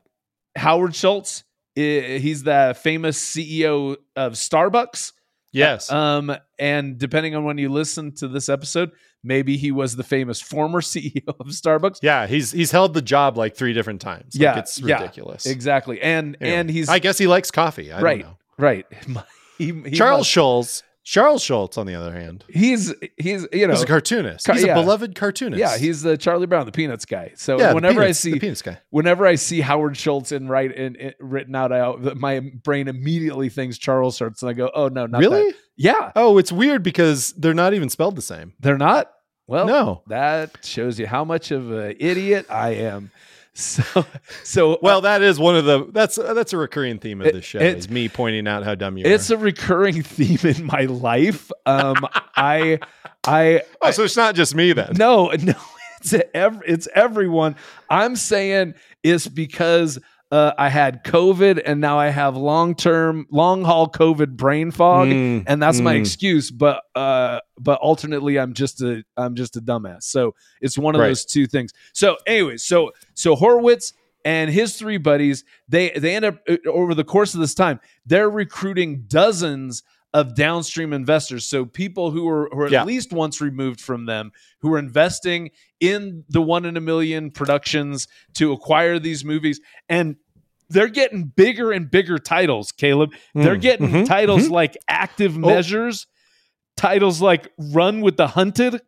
Howard 0.57 0.95
Schultz, 0.95 1.45
he's 1.75 2.43
the 2.43 2.77
famous 2.79 3.19
CEO 3.19 3.97
of 4.17 4.33
Starbucks. 4.33 5.13
Yes. 5.53 5.91
Um, 5.91 6.35
and 6.59 6.97
depending 6.99 7.35
on 7.35 7.45
when 7.45 7.59
you 7.59 7.69
listen 7.69 8.13
to 8.17 8.29
this 8.29 8.49
episode, 8.49 8.91
maybe 9.25 9.57
he 9.57 9.73
was 9.73 9.97
the 9.97 10.05
famous 10.05 10.41
former 10.41 10.81
CEO 10.93 11.27
of 11.29 11.47
Starbucks. 11.49 11.99
yeah. 12.03 12.27
He's 12.27 12.53
he's 12.53 12.71
held 12.71 12.95
the 12.95 13.03
job 13.03 13.37
like 13.37 13.57
three 13.57 13.73
different 13.73 14.01
times. 14.01 14.35
Like, 14.35 14.43
Yeah, 14.43 14.59
It's 14.59 14.79
yeah, 14.81 15.01
ridiculous. 15.01 15.47
Exactly. 15.47 16.01
And 16.01 16.37
Anyway, 16.41 16.57
and 16.57 16.71
he's 16.71 16.89
I 16.89 16.99
guess 17.01 17.19
he 17.19 17.27
likes 17.27 17.51
coffee. 17.51 17.93
I 17.93 18.01
right, 18.01 18.21
don't 18.23 18.31
know. 18.31 18.37
right. 18.59 18.87
He, 19.59 19.73
he 19.73 19.91
Charles 19.91 20.21
must- 20.21 20.31
Schulz. 20.31 20.83
Charles 21.03 21.43
Schulz, 21.43 21.79
on 21.79 21.87
the 21.87 21.95
other 21.95 22.13
hand, 22.13 22.45
he's 22.49 22.93
he's 23.17 23.47
you 23.53 23.67
know 23.67 23.73
he's 23.73 23.83
a 23.83 23.87
cartoonist. 23.87 24.45
Car- 24.47 24.55
he's 24.55 24.65
yeah. 24.65 24.77
a 24.79 24.83
beloved 24.83 25.15
cartoonist. 25.15 25.59
yeah 25.59 25.79
he's 25.79 26.03
the 26.03 26.17
Charlie 26.19 26.47
Brown 26.47 26.67
the 26.67 26.73
Peanuts 26.73 27.07
guy. 27.07 27.33
So 27.37 27.59
yeah. 27.59 27.73
whenever 27.73 28.01
Peanuts- 28.01 28.19
I 28.19 28.21
see 28.21 28.33
the 28.33 28.39
penis 28.41 28.63
guy. 28.63 28.79
whenever 28.91 29.27
I 29.27 29.35
see 29.37 29.61
Howard 29.61 29.97
Schultz 29.97 30.31
in 30.31 30.47
right 30.47 30.71
in, 30.71 30.97
in 30.97 31.15
written 31.19 31.55
out, 31.55 31.73
I, 31.73 31.93
my 32.15 32.41
brain 32.41 32.87
immediately 32.87 33.49
thinks 33.49 33.79
Charles 33.79 34.17
Schulz, 34.19 34.43
and 34.43 34.51
I 34.51 34.53
go, 34.53 34.71
oh 34.75 34.89
no, 34.89 35.07
not 35.07 35.19
Really? 35.21 35.43
that. 35.45 35.55
Yeah, 35.77 36.13
Oh, 36.15 36.37
it's 36.37 36.53
weird 36.53 36.83
because 36.83 37.33
they're 37.33 37.55
not 37.55 37.73
even 37.73 37.89
spelled 37.89 38.15
the 38.17 38.23
same. 38.23 38.53
they're 38.61 38.77
not. 38.79 39.11
Well, 39.47 39.67
no. 39.67 40.03
that 40.07 40.65
shows 40.65 41.01
you 41.01 41.07
how 41.09 41.25
much 41.25 41.51
of 41.51 41.73
an 41.73 41.97
idiot 41.99 42.47
I 42.51 42.75
am. 42.75 43.11
So, 43.53 44.07
so 44.45 44.79
Well, 44.81 45.01
that 45.03 45.23
is 45.23 45.39
one 45.39 45.57
of 45.57 45.65
the 45.65 45.87
that's 45.91 46.17
that's 46.17 46.53
a 46.53 46.57
recurring 46.57 46.99
theme 46.99 47.21
of 47.21 47.27
It- 47.29 47.35
this 47.35 47.45
show 47.45 47.59
it- 47.59 47.77
is 47.77 47.91
me 47.91 48.09
pointing 48.09 48.47
out 48.47 48.63
how 48.65 48.75
dumb 48.75 48.97
you 48.97 49.05
it's 49.05 49.11
are. 49.11 49.15
It's 49.15 49.31
a 49.31 49.37
recurring 49.39 50.03
theme 50.05 50.39
in 50.49 50.65
my 50.67 50.83
life. 50.83 51.51
Um, 51.67 52.07
I, 52.37 52.79
I, 53.27 53.63
oh, 53.83 53.91
so 53.91 54.05
it's 54.05 54.17
not 54.17 54.35
just 54.35 54.55
me 54.55 54.73
then. 54.73 54.93
no, 54.97 55.27
no, 55.43 55.55
it's 56.01 56.15
ev- 56.33 56.63
it's 56.67 56.89
everyone. 56.95 57.57
I'm 57.91 58.17
saying 58.17 58.75
it's 59.03 59.27
because 59.27 59.99
uh, 60.31 60.53
I 60.57 60.69
had 60.69 61.03
COVID 61.05 61.61
and 61.65 61.81
now 61.81 61.99
I 61.99 62.09
have 62.09 62.37
long 62.37 62.75
term, 62.75 63.27
long 63.31 63.65
haul 63.65 63.89
COVID 63.89 64.37
brain 64.37 64.71
fog, 64.71 65.09
Mm, 65.09 65.45
and 65.47 65.61
that's 65.63 65.81
my 65.81 65.95
mm. 65.95 66.01
excuse. 66.01 66.51
But 66.51 66.83
uh, 66.95 67.41
but 67.59 67.81
alternately, 67.81 68.39
I'm 68.39 68.53
just 68.55 68.81
a 68.81 69.03
I'm 69.17 69.35
just 69.35 69.57
a 69.57 69.61
dumbass. 69.61 70.05
So 70.05 70.35
it's 70.61 70.79
one 70.79 70.95
of 70.95 71.01
Right. 71.01 71.09
those 71.09 71.25
two 71.25 71.47
things. 71.47 71.73
So 71.93 72.17
anyway, 72.27 72.59
so 72.59 72.93
so 73.15 73.35
Horowitz 73.35 73.93
and 74.25 74.51
his 74.51 74.77
three 74.77 74.99
buddies 74.99 75.45
they 75.69 75.91
they 75.91 76.15
end 76.15 76.27
up 76.27 76.39
uh, 76.49 76.57
over 76.69 76.95
the 76.95 77.05
course 77.05 77.33
of 77.33 77.41
this 77.41 77.55
time 77.55 77.81
they're 78.05 78.29
recruiting 78.29 79.05
dozens 79.09 79.83
of 80.13 80.35
downstream 80.35 80.93
investors. 80.93 81.47
So 81.47 81.65
people 81.65 82.11
who 82.11 82.29
are, 82.29 82.49
who 82.53 82.61
are 82.63 82.69
Yeah. 82.69 82.81
at 82.81 82.87
least 82.87 83.13
once 83.13 83.41
removed 83.41 83.81
from 83.81 84.07
them 84.07 84.33
who 84.61 84.73
are 84.73 84.79
investing 84.79 85.51
in 85.81 86.25
the 86.29 86.43
one 86.43 86.65
in 86.65 86.77
a 86.77 86.81
million 86.81 87.31
productions 87.31 88.09
to 88.35 88.53
acquire 88.53 88.99
these 88.99 89.25
movies. 89.25 89.61
And 89.89 90.17
they're 90.69 90.89
getting 90.89 91.25
bigger 91.25 91.73
and 91.73 91.91
bigger 91.91 92.19
titles 92.19 92.71
caleb. 92.73 93.11
They're 93.35 93.57
Mm, 93.57 93.61
getting 93.61 93.89
mhm, 93.89 94.07
titles 94.07 94.47
mhm. 94.49 94.51
like 94.51 94.77
active 94.89 95.37
measures 95.37 96.07
titles 96.77 97.21
like 97.21 97.51
run 97.59 98.01
with 98.01 98.17
the 98.17 98.27
hunted 98.29 98.81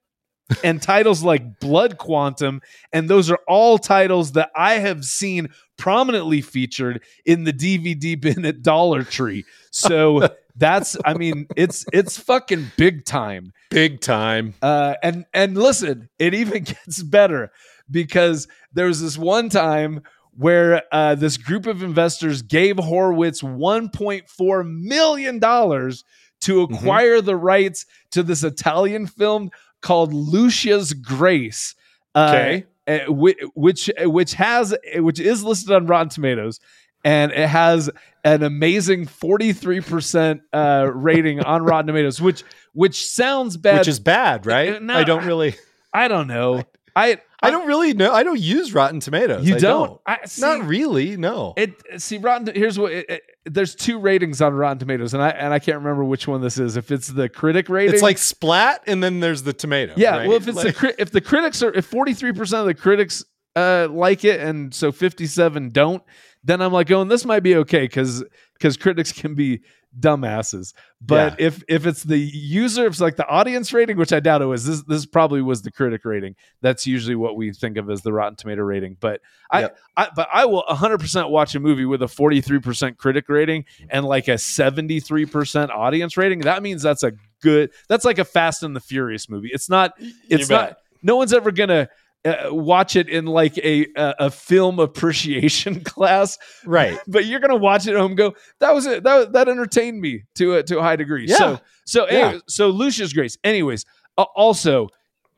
and 0.65 0.81
titles 0.83 1.23
like 1.23 1.61
blood 1.61 1.99
quantum. 1.99 2.61
And 2.93 3.09
those 3.09 3.31
are 3.31 3.39
all 3.49 3.79
titles 3.79 4.33
that 4.33 4.51
i 4.57 4.75
have 4.75 5.05
seen 5.05 5.49
prominently 5.79 6.41
featured 6.41 7.03
in 7.27 7.45
the 7.45 7.53
dvd 7.53 8.21
bin 8.21 8.45
at 8.47 8.63
dollar 8.63 9.03
tree. 9.03 9.45
So 9.73 10.29
that's 10.57 10.97
i 11.05 11.15
mean 11.15 11.47
it's 11.57 11.85
it's 11.93 12.19
fucking 12.19 12.71
big 12.77 13.05
time 13.05 13.53
Big 13.71 14.01
time. 14.01 14.53
uh, 14.61 14.95
and 15.03 15.25
and 15.33 15.57
listen, 15.57 16.11
it 16.19 16.35
even 16.35 16.63
gets 16.73 17.03
better 17.03 17.51
because 17.91 18.47
there 18.75 18.87
was 18.87 19.01
this 19.01 19.17
one 19.17 19.49
time 19.49 20.03
where 20.37 20.83
uh, 20.93 21.15
this 21.15 21.39
group 21.39 21.67
of 21.67 21.83
investors 21.83 22.43
gave 22.43 22.77
Horowitz 22.79 23.41
1.4 23.43 24.65
million 24.67 25.39
dollars 25.39 26.05
to 26.43 26.67
Mhm. 26.67 26.75
acquire 26.75 27.21
the 27.21 27.37
rights 27.37 27.87
to 28.11 28.23
this 28.23 28.43
Italian 28.45 29.07
film 29.07 29.51
called 29.81 30.13
Lucia's 30.13 30.93
Grace. 30.93 31.75
uh, 32.15 32.27
Okay. 32.29 32.67
uh, 32.87 33.11
which 33.13 33.89
which 34.05 34.35
has 34.35 34.75
which 34.97 35.19
is 35.21 35.43
listed 35.43 35.73
on 35.73 35.87
Rotten 35.87 36.11
Tomatoes. 36.11 36.61
And 37.05 37.33
it 37.33 37.49
has 37.49 37.91
an 38.25 38.43
amazing 38.45 39.07
43% 39.07 40.41
uh, 40.53 40.91
rating 40.95 41.41
on 41.41 41.63
Rotten 41.65 41.87
Tomatoes, 41.89 42.21
which 42.21 42.45
which 42.75 43.07
sounds 43.07 43.57
bad. 43.57 43.79
Which 43.79 43.89
is 43.89 44.01
bad, 44.01 44.47
right? 44.47 44.77
Uh, 44.77 44.79
no, 44.79 44.95
I 44.95 45.05
don't 45.05 45.25
really 45.27 45.55
I 45.93 46.09
don't 46.09 46.27
know. 46.27 46.63
I 46.97 47.19
I 47.43 47.51
don't 47.51 47.67
really 47.67 47.93
know. 47.93 48.13
I 48.13 48.23
don't 48.23 48.39
use 48.39 48.73
Rotten 48.73 49.01
Tomatoes. 49.01 49.49
You 49.49 49.57
I 49.57 49.59
don't. 49.59 50.01
I, 50.07 50.19
see, 50.27 50.43
Not 50.43 50.65
really, 50.67 51.17
no. 51.17 51.55
It 51.57 51.75
see 52.01 52.19
Rotten. 52.19 52.55
Here's 52.55 52.79
what. 52.79 52.93
It, 52.93 53.11
it- 53.11 53.23
there's 53.45 53.75
two 53.75 53.99
ratings 53.99 54.41
on 54.41 54.55
Rotten 54.55 54.79
Tomatoes, 54.79 55.15
and 55.15 55.21
I 55.23 55.31
and 55.31 55.53
I 55.53 55.59
can't 55.59 55.79
remember 55.79 56.05
which 56.05 56.29
one 56.29 56.41
this 56.43 56.59
is. 56.59 56.77
If 56.77 56.93
it's 56.93 57.09
the 57.09 57.29
critic 57.29 57.69
rating, 57.69 57.93
It's 57.93 58.01
like 58.03 58.19
splat 58.19 58.85
and 58.87 59.03
then 59.03 59.19
there's 59.19 59.43
the 59.43 59.53
tomato. 59.53 59.95
yeah. 59.97 60.19
right? 60.19 60.29
Well, 60.29 60.37
if 60.37 60.47
it's 60.47 60.59
the 60.61 60.67
Like- 60.67 60.77
cri- 60.77 60.95
if 60.97 61.11
the 61.11 61.21
critics 61.21 61.61
are 61.61 61.73
if 61.73 61.85
43 61.87 62.33
percent 62.35 62.61
of 62.61 62.67
the 62.69 62.75
critics 62.75 63.25
uh 63.57 63.89
like 63.91 64.25
it, 64.25 64.39
and 64.41 64.73
so 64.73 64.93
57 64.93 65.71
don't, 65.71 66.05
then 66.45 66.61
I'm 66.61 66.73
like, 66.73 66.89
oh, 66.89 66.97
going, 66.97 67.09
this 67.09 67.25
might 67.25 67.41
be 67.41 67.57
okay 67.57 67.83
because 67.83 68.25
because 68.55 68.77
critics 68.77 69.13
can 69.21 69.35
be 69.35 69.61
dumbasses. 69.99 70.73
But 71.01 71.41
if 71.41 71.63
if 71.69 71.87
it's 71.87 72.03
the 72.03 72.19
user, 72.19 72.87
if 72.87 72.93
it's 72.93 73.01
like 73.01 73.17
the 73.17 73.27
audience 73.27 73.73
rating, 73.73 73.97
which 73.97 74.13
I 74.13 74.21
doubt 74.21 74.43
it 74.43 74.47
was, 74.47 74.67
this 74.67 74.83
this 74.85 75.07
probably 75.07 75.43
was 75.43 75.63
the 75.63 75.71
critic 75.71 76.05
rating. 76.05 76.35
That's 76.61 76.87
usually 76.87 77.15
what 77.15 77.37
we 77.37 77.53
think 77.53 77.77
of 77.77 77.91
as 77.91 78.03
the 78.03 78.13
Rotten 78.13 78.37
Tomato 78.37 78.63
rating. 78.63 78.97
But 79.01 79.21
Yep. 79.53 79.79
I, 79.97 80.05
I 80.05 80.09
but 80.17 80.29
I 80.33 80.47
will 80.47 80.65
100% 80.69 81.31
watch 81.31 81.55
a 81.55 81.61
movie 81.61 81.85
with 81.85 82.03
a 82.03 82.07
43% 82.07 82.97
critic 82.97 83.29
rating 83.29 83.67
and 83.91 84.07
like 84.07 84.29
a 84.29 84.35
73% 84.35 85.69
audience 85.69 86.17
rating. 86.17 86.41
That 86.41 86.63
means 86.63 86.83
that's 86.83 87.03
a 87.03 87.13
good. 87.43 87.71
That's 87.89 88.05
like 88.05 88.19
a 88.19 88.25
Fast 88.25 88.63
and 88.63 88.75
the 88.75 88.81
Furious 88.81 89.29
movie. 89.29 89.51
It's 89.53 89.69
not. 89.69 89.93
It's 90.29 90.49
not. 90.49 90.79
No 91.03 91.17
one's 91.17 91.33
ever 91.33 91.53
gonna. 91.53 91.89
Uh, 92.25 92.55
watch 92.55 92.95
it 92.95 93.09
in 93.09 93.27
like 93.27 93.59
a, 93.59 93.85
a 93.97 94.15
a 94.21 94.31
film 94.31 94.79
appreciation 94.79 95.83
class, 95.85 96.39
right. 96.65 96.97
but 97.09 97.25
you're 97.25 97.41
gonna 97.41 97.57
watch 97.57 97.87
it 97.89 97.95
at 97.95 97.97
home. 98.01 98.13
and 98.13 98.19
Go 98.19 98.35
that 98.61 98.73
was 98.73 98.87
it. 98.87 99.03
That 99.03 99.33
that 99.33 99.49
entertained 99.49 100.01
me 100.01 100.23
to 100.37 100.55
a 100.55 100.63
to 100.63 100.79
a 100.79 100.83
high 100.83 100.95
degree. 100.95 101.27
Yeah. 101.29 101.37
So 101.37 101.61
so 101.85 102.07
Yeah. 102.07 102.13
anyway, 102.27 102.41
so 102.47 102.69
Lucia's 102.69 103.13
Grace. 103.13 103.37
Anyways, 103.43 103.85
uh, 104.17 104.23
also 104.37 104.87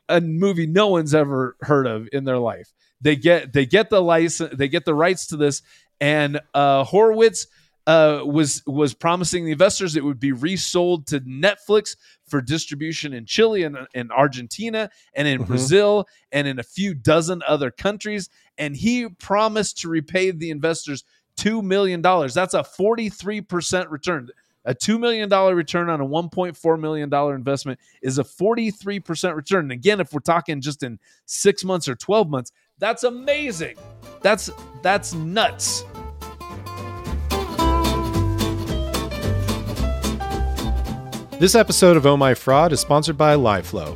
a 0.09 0.21
movie 0.21 0.67
no 0.67 0.89
one's 0.89 1.15
ever 1.15 1.57
heard 1.61 1.87
of 1.87 2.07
in 2.13 2.23
their 2.23 2.37
life. 2.37 2.71
They 3.01 3.15
get 3.15 3.51
they 3.51 3.65
get 3.65 3.89
the 3.89 3.99
license, 4.01 4.53
they 4.55 4.67
get 4.67 4.85
the 4.85 4.93
rights 4.93 5.27
to 5.27 5.37
this, 5.37 5.63
and 5.99 6.39
uh, 6.53 6.83
Horowitz 6.83 7.47
uh, 7.87 8.21
was 8.25 8.63
was 8.65 8.93
promising 8.93 9.45
the 9.45 9.51
investors 9.51 9.95
it 9.95 10.03
would 10.03 10.19
be 10.19 10.31
resold 10.31 11.05
to 11.07 11.19
Netflix 11.21 11.95
for 12.27 12.41
distribution 12.41 13.13
in 13.13 13.25
Chile 13.25 13.63
and 13.63 13.77
in 13.93 14.11
Argentina 14.11 14.89
and 15.13 15.27
in 15.27 15.43
Mhm. 15.43 15.47
Brazil 15.47 16.07
and 16.31 16.47
in 16.47 16.57
a 16.57 16.63
few 16.63 16.95
dozen 16.95 17.43
other 17.47 17.69
countries. 17.69 18.29
And 18.57 18.75
he 18.75 19.07
promised 19.09 19.77
to 19.81 19.89
repay 19.89 20.31
the 20.31 20.49
investors 20.49 21.03
two 21.37 21.61
million 21.61 22.01
dollars. 22.01 22.33
That's 22.33 22.55
a 22.55 22.63
forty 22.63 23.09
three 23.09 23.41
percent 23.41 23.89
return. 23.89 24.29
A 24.67 24.73
$2 24.73 24.99
million 24.99 25.29
return 25.55 25.91
on 25.91 26.01
a 26.01 26.05
$1.4 26.07 26.79
million 26.79 27.13
investment 27.35 27.79
is 28.01 28.17
a 28.17 28.23
43% 28.23 29.35
return. 29.35 29.65
And 29.65 29.71
again, 29.71 29.99
if 29.99 30.11
we're 30.11 30.21
talking 30.21 30.59
just 30.59 30.81
in 30.81 30.97
six 31.27 31.63
months 31.63 31.87
or 31.87 31.93
12 31.93 32.31
months, 32.31 32.51
that's 32.79 33.03
amazing. 33.03 33.77
That's 34.23 34.49
that's 34.81 35.13
nuts. 35.13 35.83
This 41.37 41.53
episode 41.53 41.97
of 41.97 42.05
Oh 42.05 42.15
My 42.15 42.33
Fraud 42.33 42.71
is 42.71 42.79
sponsored 42.79 43.17
by 43.17 43.35
LiveFlow. 43.35 43.93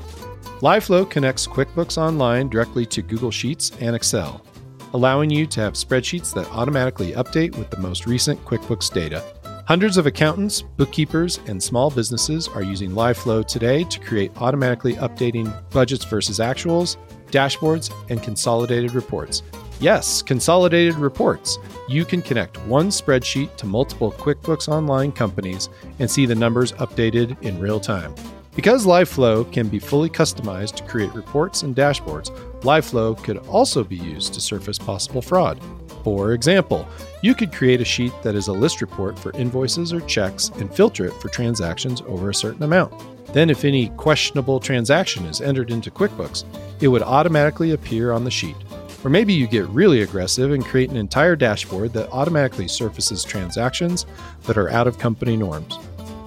LiveFlow 0.59 1.09
connects 1.09 1.47
QuickBooks 1.47 1.97
Online 1.97 2.49
directly 2.49 2.85
to 2.87 3.01
Google 3.01 3.31
Sheets 3.31 3.71
and 3.79 3.95
Excel, 3.95 4.45
allowing 4.91 5.29
you 5.29 5.47
to 5.47 5.61
have 5.61 5.75
spreadsheets 5.75 6.33
that 6.33 6.51
automatically 6.51 7.13
update 7.13 7.57
with 7.57 7.69
the 7.69 7.79
most 7.79 8.05
recent 8.05 8.43
QuickBooks 8.43 8.93
data. 8.93 9.23
Hundreds 9.69 9.95
of 9.95 10.05
accountants, 10.05 10.63
bookkeepers, 10.63 11.39
and 11.47 11.63
small 11.63 11.89
businesses 11.89 12.49
are 12.49 12.61
using 12.61 12.91
LiveFlow 12.91 13.47
today 13.47 13.85
to 13.85 14.01
create 14.01 14.33
automatically 14.41 14.95
updating 14.95 15.49
budgets 15.69 16.03
versus 16.03 16.39
actuals, 16.39 16.97
dashboards, 17.31 17.89
and 18.09 18.21
consolidated 18.21 18.93
reports. 18.93 19.43
Yes, 19.79 20.21
consolidated 20.21 20.95
reports. 20.95 21.57
You 21.87 22.03
can 22.03 22.21
connect 22.21 22.57
one 22.65 22.89
spreadsheet 22.89 23.55
to 23.55 23.65
multiple 23.65 24.11
QuickBooks 24.11 24.67
Online 24.67 25.09
companies 25.09 25.69
and 25.99 26.11
see 26.11 26.25
the 26.25 26.35
numbers 26.35 26.73
updated 26.73 27.41
in 27.43 27.59
real 27.59 27.79
time. 27.79 28.13
Because 28.57 28.85
LiveFlow 28.85 29.49
can 29.53 29.69
be 29.69 29.79
fully 29.79 30.09
customized 30.09 30.75
to 30.75 30.83
create 30.83 31.13
reports 31.13 31.63
and 31.63 31.73
dashboards, 31.73 32.29
LiveFlow 32.59 33.23
could 33.23 33.37
also 33.47 33.85
be 33.85 33.95
used 33.95 34.33
to 34.33 34.41
surface 34.41 34.77
possible 34.77 35.21
fraud. 35.21 35.57
For 36.03 36.33
example, 36.33 36.85
you 37.21 37.33
could 37.33 37.53
create 37.53 37.79
a 37.79 37.85
sheet 37.85 38.11
that 38.21 38.35
is 38.35 38.49
a 38.49 38.53
list 38.53 38.81
report 38.81 39.17
for 39.17 39.31
invoices 39.37 39.93
or 39.93 40.01
checks 40.01 40.49
and 40.55 40.73
filter 40.73 41.05
it 41.05 41.13
for 41.21 41.29
transactions 41.29 42.01
over 42.05 42.29
a 42.29 42.35
certain 42.35 42.63
amount. 42.63 42.93
Then, 43.33 43.49
if 43.49 43.63
any 43.63 43.89
questionable 43.89 44.59
transaction 44.59 45.25
is 45.25 45.39
entered 45.39 45.71
into 45.71 45.91
QuickBooks, 45.91 46.43
it 46.81 46.89
would 46.89 47.03
automatically 47.03 47.71
appear 47.71 48.11
on 48.11 48.25
the 48.25 48.31
sheet. 48.31 48.55
Or 49.03 49.09
maybe 49.09 49.33
you 49.33 49.47
get 49.47 49.67
really 49.69 50.01
aggressive 50.01 50.51
and 50.51 50.65
create 50.65 50.89
an 50.89 50.97
entire 50.97 51.35
dashboard 51.35 51.93
that 51.93 52.11
automatically 52.11 52.67
surfaces 52.67 53.23
transactions 53.23 54.05
that 54.43 54.57
are 54.57 54.69
out 54.69 54.87
of 54.87 54.99
company 54.99 55.37
norms. 55.37 55.79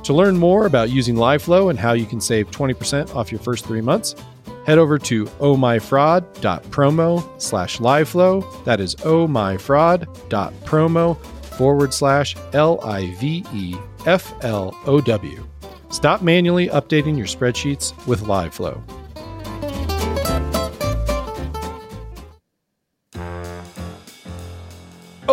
To 0.05 0.13
learn 0.13 0.37
more 0.37 0.67
about 0.67 0.91
using 0.91 1.15
LiveFlow 1.15 1.71
and 1.71 1.79
how 1.79 1.93
you 1.93 2.07
can 2.07 2.21
save 2.21 2.51
20% 2.51 3.15
off 3.15 3.31
your 3.31 3.41
first 3.41 3.65
three 3.65 3.81
months, 3.81 4.17
head 4.67 4.79
over 4.79 4.99
to 4.99 5.27
ohmyfraud.promo 5.27 7.41
slash 7.41 7.79
liveflow. 7.79 8.65
That 8.65 8.81
is 8.81 8.97
ohmyfraud.promo 8.97 11.25
forward 11.53 11.95
slash 11.95 12.37
L 12.53 12.81
I 12.83 13.15
V 13.15 13.45
E 13.53 13.77
F 14.07 14.35
L 14.43 14.77
O 14.87 15.01
W. 15.01 15.47
Stop 15.91 16.23
manually 16.23 16.69
updating 16.69 17.17
your 17.17 17.27
spreadsheets 17.27 18.07
with 18.07 18.23
LiveFlow. 18.23 18.83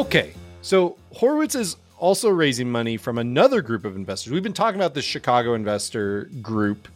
Okay, 0.10 0.34
so 0.64 0.98
Horowitz 1.14 1.54
is 1.54 1.76
also 2.00 2.30
raising 2.30 2.68
money 2.72 2.98
from 2.98 3.20
another 3.20 3.62
group 3.62 3.86
of 3.86 3.96
investors. 3.96 4.34
We've 4.34 4.42
been 4.42 4.54
talking 4.54 4.82
about 4.82 4.96
the 4.96 5.04
Chicago 5.04 5.54
investor 5.54 6.24
group, 6.42 6.88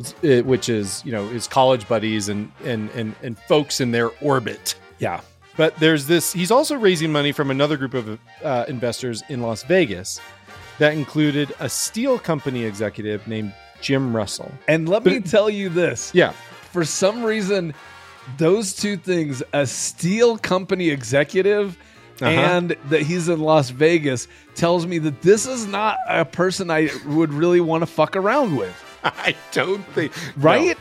uh, 0.00 0.38
which 0.38 0.68
is 0.68 1.00
you 1.04 1.12
know 1.12 1.28
his 1.28 1.46
college 1.46 1.86
buddies 1.86 2.28
and 2.28 2.50
and 2.64 2.90
and 2.90 3.14
and 3.22 3.38
folks 3.38 3.80
in 3.80 3.92
their 3.92 4.10
orbit. 4.20 4.74
Yeah. 4.98 5.20
But 5.56 5.76
there's 5.76 6.08
this. 6.08 6.32
He's 6.32 6.50
also 6.50 6.74
raising 6.74 7.12
money 7.12 7.30
from 7.30 7.52
another 7.52 7.76
group 7.76 7.94
of 7.94 8.18
uh, 8.42 8.64
investors 8.66 9.22
in 9.28 9.42
Las 9.42 9.62
Vegas, 9.62 10.20
that 10.80 10.92
included 10.92 11.54
a 11.60 11.68
steel 11.68 12.18
company 12.18 12.64
executive 12.64 13.28
named 13.28 13.54
Jim 13.80 14.14
Russell. 14.14 14.50
And 14.66 14.88
let 14.88 15.04
me 15.04 15.20
tell 15.20 15.48
you 15.48 15.68
this. 15.68 16.12
Yeah, 16.12 16.32
For 16.72 16.84
some 16.84 17.22
reason, 17.22 17.74
those 18.38 18.74
two 18.74 18.96
things, 18.96 19.40
a 19.52 19.68
steel 19.68 20.36
company 20.36 20.90
executive 20.90 21.78
Uh-huh. 22.20 22.30
and 22.30 22.76
that 22.88 23.02
he's 23.02 23.28
in 23.28 23.40
Las 23.40 23.70
Vegas, 23.70 24.26
tells 24.54 24.86
me 24.86 24.98
that 24.98 25.20
this 25.22 25.46
is 25.46 25.66
not 25.66 25.98
a 26.08 26.24
person 26.24 26.70
I 26.70 26.88
would 27.06 27.32
really 27.32 27.60
want 27.60 27.82
to 27.82 27.86
fuck 27.86 28.16
around 28.16 28.56
with. 28.56 28.74
I 29.04 29.36
don't 29.52 29.84
think 29.88 30.12
Right? 30.36 30.76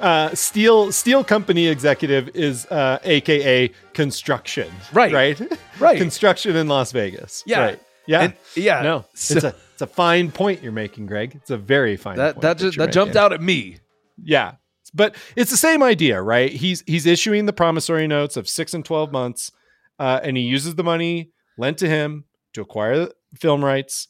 No. 0.00 0.04
Uh, 0.06 0.34
steel 0.34 0.92
steel 0.92 1.24
company 1.24 1.66
executive 1.66 2.28
is 2.36 2.66
uh, 2.66 2.98
AKA 3.02 3.72
construction. 3.94 4.70
Right. 4.92 5.12
Right. 5.12 5.40
Right. 5.80 5.98
construction 5.98 6.56
in 6.56 6.66
Las 6.68 6.90
Vegas. 6.92 7.42
Yeah. 7.46 7.60
Right. 7.60 7.82
Yeah. 8.06 8.20
And- 8.22 8.34
yeah. 8.56 8.82
no. 8.82 9.04
So- 9.14 9.34
it's 9.36 9.44
a 9.44 9.54
it's 9.74 9.82
a 9.82 9.86
fine 9.86 10.32
point 10.32 10.60
you're 10.62 10.72
making, 10.72 11.06
Greg. 11.06 11.34
It's 11.36 11.50
a 11.50 11.56
very 11.56 11.96
fine. 11.96 12.16
That 12.16 12.34
point 12.34 12.42
that 12.42 12.58
just 12.58 12.78
that 12.78 12.90
jumped 12.92 13.14
out 13.14 13.32
at 13.32 13.40
me. 13.40 13.78
Yeah. 14.20 14.54
But 14.94 15.14
it's 15.36 15.50
the 15.52 15.56
same 15.56 15.82
idea, 15.84 16.20
right? 16.20 16.50
He's 16.50 16.82
he's 16.86 17.04
issuing 17.06 17.46
the 17.46 17.52
promissory 17.52 18.06
notes 18.08 18.36
of 18.36 18.48
six 18.48 18.74
and 18.74 18.84
twelve 18.84 19.12
months, 19.12 19.52
uh, 19.98 20.20
and 20.22 20.36
he 20.36 20.42
uses 20.42 20.74
the 20.74 20.84
money 20.84 21.30
lent 21.56 21.78
to 21.78 21.88
him 21.88 22.24
to 22.54 22.60
acquire 22.62 23.08
film 23.34 23.64
rights. 23.64 24.08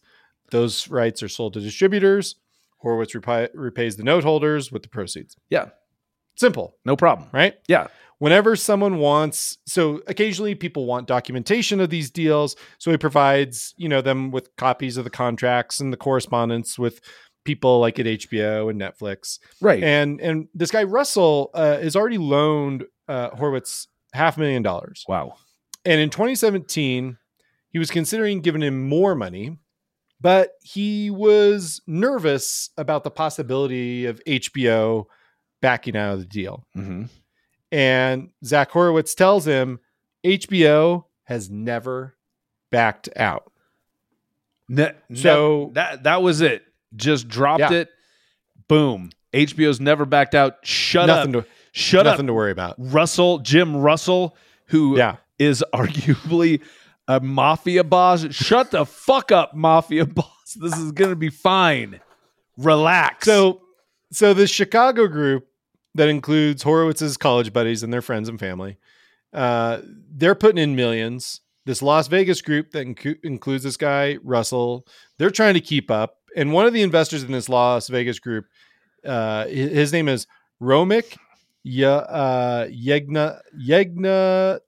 Those 0.51 0.89
rights 0.89 1.23
are 1.23 1.29
sold 1.29 1.55
to 1.55 1.61
distributors. 1.61 2.37
Horowitz 2.79 3.15
repi- 3.15 3.51
repays 3.55 3.97
the 3.97 4.05
note 4.05 4.25
holders 4.25 4.71
with 4.73 4.83
the 4.83 4.89
proceeds. 4.89 5.37
Yeah. 5.51 5.71
Simple, 6.37 6.77
No 6.85 6.95
problem. 6.97 7.29
right? 7.33 7.55
Yeah. 7.67 7.89
Whenever 8.19 8.55
someone 8.57 8.99
wants, 8.99 9.59
so 9.67 10.01
occasionally 10.07 10.55
people 10.55 10.87
want 10.87 11.07
documentation 11.09 11.81
of 11.81 11.91
these 11.91 12.11
deals, 12.11 12.55
so 12.79 12.91
he 12.91 12.97
provides, 12.97 13.75
you 13.77 13.89
know, 13.89 14.01
them 14.01 14.31
with 14.31 14.55
copies 14.57 14.97
of 14.97 15.05
the 15.05 15.11
contracts 15.11 15.81
and 15.81 15.93
the 15.93 15.97
correspondence 15.97 16.79
with 16.79 17.01
people 17.45 17.81
like 17.81 17.99
at 17.99 18.07
HBO 18.07 18.71
and 18.71 18.81
Netflix 18.81 19.39
Right. 19.61 19.83
and 19.83 20.21
and 20.21 20.49
this 20.55 20.71
guy 20.71 20.83
Russell 20.83 21.51
uh, 21.55 21.79
has 21.79 21.97
already 21.97 22.19
loaned 22.19 22.85
uh, 23.09 23.31
Horowitz 23.31 23.89
half 24.13 24.37
a 24.37 24.41
million 24.41 24.63
dollars. 24.63 25.05
wow. 25.09 25.35
And 25.89 26.01
in 26.01 26.11
2017, 26.11 27.17
he 27.71 27.79
was 27.79 27.91
considering 27.91 28.41
giving 28.41 28.63
him 28.63 28.89
more 28.89 29.15
money, 29.15 29.57
but 30.21 30.51
he 30.63 31.11
was 31.11 31.81
nervous 31.87 32.71
about 32.77 33.05
the 33.05 33.11
possibility 33.11 34.05
of 34.07 34.21
HBO 34.27 35.05
backing 35.63 35.97
out 35.97 36.15
of 36.15 36.19
the 36.21 36.27
deal. 36.27 36.67
Mm-hmm. 36.77 37.05
And 37.73 38.31
Zach 38.45 38.71
Horowitz 38.71 39.15
tells 39.15 39.47
him 39.47 39.81
HBO 40.25 41.05
has 41.25 41.49
never 41.51 42.17
backed 42.71 43.09
out. 43.17 43.51
Ne- 44.69 44.93
So- 45.15 45.71
that 45.75 46.03
that 46.05 46.23
was 46.23 46.41
it. 46.41 46.65
Just 46.97 47.29
dropped 47.29 47.61
Yeah. 47.61 47.73
it. 47.73 47.89
Boom. 48.69 49.11
HBO's 49.33 49.81
never 49.81 50.05
backed 50.07 50.35
out. 50.35 50.57
Shut 50.63 51.07
nothing 51.07 51.37
up. 51.37 51.45
to 51.45 51.51
Shut 51.73 52.05
nothing 52.07 52.27
up. 52.27 52.29
to 52.29 52.35
worry 52.35 52.51
about. 52.53 52.75
Russell, 52.79 53.39
Jim 53.39 53.77
Russell, 53.77 54.37
who 54.67 54.97
is 55.39 55.65
arguably 55.75 56.61
a 57.07 57.21
mafia 57.21 57.85
boss. 57.85 58.33
Shut 58.35 58.71
the 58.71 58.85
fuck 58.85 59.33
up, 59.33 59.55
mafia 59.55 60.05
boss. 60.07 60.55
This 60.55 60.77
is 60.77 60.93
gonna 60.93 61.17
be 61.17 61.31
fine. 61.31 62.01
Relax. 62.57 63.25
So, 63.27 63.63
so 64.11 64.35
the 64.35 64.47
Chicago 64.47 65.07
group 65.07 65.47
that 65.95 66.09
includes 66.09 66.65
Horowitz's 66.65 67.17
college 67.17 67.53
buddies 67.53 67.83
and 67.83 67.93
their 67.93 68.03
friends 68.03 68.29
and 68.29 68.39
family, 68.39 68.79
uh, 69.33 69.81
they're 69.85 70.35
putting 70.35 70.63
in 70.63 70.77
millions. 70.77 71.41
This 71.67 71.83
Las 71.83 72.09
Vegas 72.09 72.41
group 72.41 72.71
that 72.71 72.87
incu- 72.87 73.23
includes 73.23 73.63
this 73.63 73.77
guy 73.77 74.19
Russell, 74.25 74.87
they're 75.19 75.31
trying 75.31 75.55
to 75.55 75.61
keep 75.61 75.91
up. 75.91 76.17
And 76.35 76.53
one 76.53 76.65
of 76.67 76.73
the 76.73 76.83
investors 76.83 77.23
in 77.23 77.33
this 77.33 77.49
Las 77.49 77.89
Vegas 77.89 78.19
group, 78.19 78.47
uh, 79.05 79.47
his 79.47 79.93
name 79.93 80.09
is 80.09 80.27
Romik 80.63 81.19
Ye- 81.69 81.85
uh, 81.85 82.67
Yegna 82.69 83.41
Yegna 83.61 84.61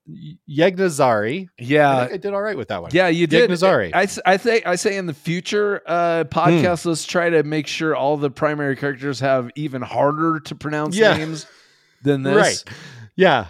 Yegnazari. 0.49 1.47
I 1.47 1.49
yeah, 1.57 2.01
think 2.01 2.13
I 2.13 2.17
did 2.17 2.33
all 2.33 2.41
right 2.41 2.57
with 2.57 2.67
that 2.69 2.81
one. 2.81 2.91
yeah, 2.93 3.07
you 3.07 3.27
did. 3.27 3.49
Yegnazari. 3.49 3.91
I, 3.93 4.07
I 4.31 4.37
think 4.37 4.67
I 4.67 4.75
say 4.75 4.97
in 4.97 5.05
the 5.05 5.13
future 5.13 5.81
uh, 5.85 6.23
podcast, 6.25 6.85
let's 6.85 7.05
try 7.05 7.29
to 7.29 7.43
make 7.43 7.67
sure 7.67 7.95
all 7.95 8.17
the 8.17 8.29
primary 8.29 8.75
characters 8.75 9.19
have 9.19 9.49
even 9.55 9.81
harder 9.81 10.39
to 10.41 10.55
pronounce 10.55 10.95
Yeah. 10.95 11.17
names 11.17 11.45
than 12.03 12.23
this. 12.23 12.35
Right. 12.35 12.63
Yeah. 13.15 13.47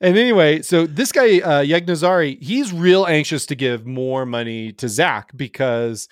And 0.00 0.16
anyway, 0.16 0.62
so 0.62 0.86
this 0.86 1.10
guy, 1.10 1.40
uh, 1.40 1.62
Yegnazari, 1.64 2.40
he's 2.40 2.72
real 2.72 3.04
anxious 3.06 3.46
to 3.46 3.56
give 3.56 3.84
more 3.84 4.24
money 4.24 4.72
to 4.74 4.88
Zach 4.88 5.30
because 5.36 6.08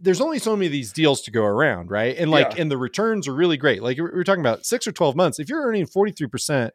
there's 0.00 0.20
only 0.20 0.38
so 0.38 0.54
many 0.56 0.66
of 0.66 0.72
these 0.72 0.92
deals 0.92 1.22
to 1.22 1.30
go 1.30 1.44
around, 1.44 1.90
right? 1.90 2.16
And 2.16 2.30
like, 2.30 2.54
Yeah. 2.56 2.62
and 2.62 2.70
the 2.70 2.76
returns 2.78 3.26
are 3.28 3.34
really 3.34 3.56
great. 3.56 3.82
Like 3.82 3.98
we're 3.98 4.24
talking 4.24 4.42
about 4.42 4.66
six 4.66 4.86
or 4.86 4.92
12 4.92 5.16
months. 5.16 5.38
If 5.38 5.48
you're 5.48 5.62
earning 5.62 5.86
43% 5.86 6.70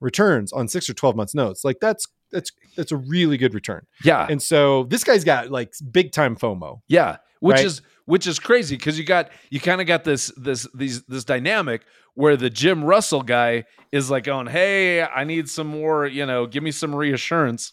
returns 0.00 0.52
on 0.52 0.68
six 0.68 0.88
or 0.88 0.94
12 0.94 1.16
months 1.16 1.34
notes, 1.34 1.64
like 1.64 1.78
that's, 1.80 2.06
that's, 2.30 2.50
that's 2.76 2.92
a 2.92 2.96
really 2.96 3.36
good 3.36 3.54
return. 3.54 3.86
Yeah, 4.02 4.26
And 4.28 4.42
so 4.42 4.84
this 4.84 5.04
guy's 5.04 5.24
got 5.24 5.50
like 5.50 5.72
big 5.90 6.12
time 6.12 6.36
FOMO. 6.36 6.80
Yeah, 6.88 7.18
which 7.40 7.56
Right? 7.56 7.66
is 7.66 7.82
which 8.06 8.26
is 8.26 8.38
crazy 8.38 8.76
because 8.76 8.98
you 8.98 9.04
got 9.06 9.30
you 9.48 9.58
kind 9.60 9.80
of 9.80 9.86
got 9.86 10.04
this 10.04 10.30
this 10.36 10.66
these 10.74 11.04
this 11.04 11.24
dynamic 11.24 11.82
where 12.14 12.36
the 12.36 12.50
Jim 12.50 12.84
Russell 12.84 13.22
guy 13.22 13.64
is 13.92 14.10
like 14.10 14.24
going, 14.24 14.46
"Hey, 14.46 15.02
I 15.02 15.24
need 15.24 15.48
some 15.48 15.68
more, 15.68 16.06
you 16.06 16.26
know, 16.26 16.46
give 16.46 16.62
me 16.62 16.70
some 16.70 16.94
reassurance." 16.94 17.72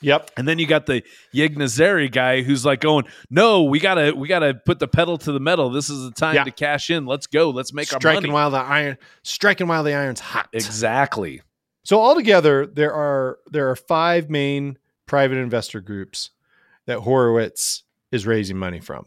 Yep. 0.00 0.30
And 0.36 0.46
then 0.46 0.58
you 0.58 0.66
got 0.66 0.86
the 0.86 1.02
Yegnazari 1.34 2.10
guy 2.12 2.42
who's 2.42 2.64
like 2.64 2.80
going, 2.80 3.04
"No, 3.30 3.64
we 3.64 3.78
gotta 3.80 4.12
we 4.14 4.28
gotta 4.28 4.54
put 4.54 4.78
the 4.78 4.88
pedal 4.88 5.18
to 5.18 5.32
the 5.32 5.40
metal. 5.40 5.70
This 5.70 5.88
is 5.90 6.02
the 6.04 6.10
time 6.10 6.34
Yeah. 6.34 6.44
to 6.44 6.50
cash 6.50 6.90
in. 6.90 7.06
Let's 7.06 7.26
go. 7.26 7.50
Let's 7.50 7.72
make 7.72 7.92
our 7.92 8.00
Striking 8.00 8.22
money." 8.22 8.32
while 8.34 8.50
the 8.50 8.58
iron, 8.58 8.98
striking 9.22 9.66
while 9.68 9.82
the 9.84 9.94
iron's 9.94 10.20
hot. 10.20 10.48
exactly. 10.52 11.42
So 11.84 12.00
altogether, 12.00 12.66
there 12.66 12.92
are 12.92 13.38
there 13.50 13.70
are 13.70 13.76
five 13.76 14.28
main 14.30 14.78
private 15.06 15.38
investor 15.38 15.80
groups 15.80 16.30
that 16.86 17.00
Horowitz 17.00 17.84
is 18.12 18.26
raising 18.26 18.56
money 18.56 18.80
from. 18.80 19.06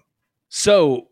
So 0.50 1.08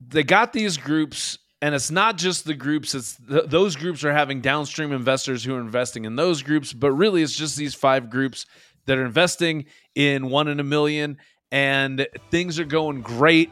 they 0.00 0.22
got 0.22 0.52
these 0.52 0.76
groups, 0.76 1.38
and 1.60 1.74
it's 1.74 1.90
not 1.90 2.16
just 2.18 2.44
the 2.44 2.54
groups. 2.54 2.94
It's 2.94 3.16
th- 3.28 3.44
those 3.46 3.74
groups 3.76 4.04
are 4.04 4.12
having 4.12 4.40
downstream 4.40 4.92
investors 4.92 5.44
who 5.44 5.54
are 5.56 5.60
investing 5.60 6.04
in 6.04 6.14
those 6.16 6.42
groups, 6.42 6.72
but 6.72 6.92
really 6.92 7.22
it's 7.22 7.36
just 7.36 7.56
these 7.56 7.74
five 7.74 8.10
groups 8.10 8.46
that 8.88 8.98
are 8.98 9.04
investing 9.06 9.66
in 9.94 10.28
one 10.28 10.48
in 10.48 10.58
a 10.60 10.64
million, 10.64 11.18
and 11.52 12.06
things 12.30 12.58
are 12.58 12.64
going 12.64 13.00
great 13.00 13.50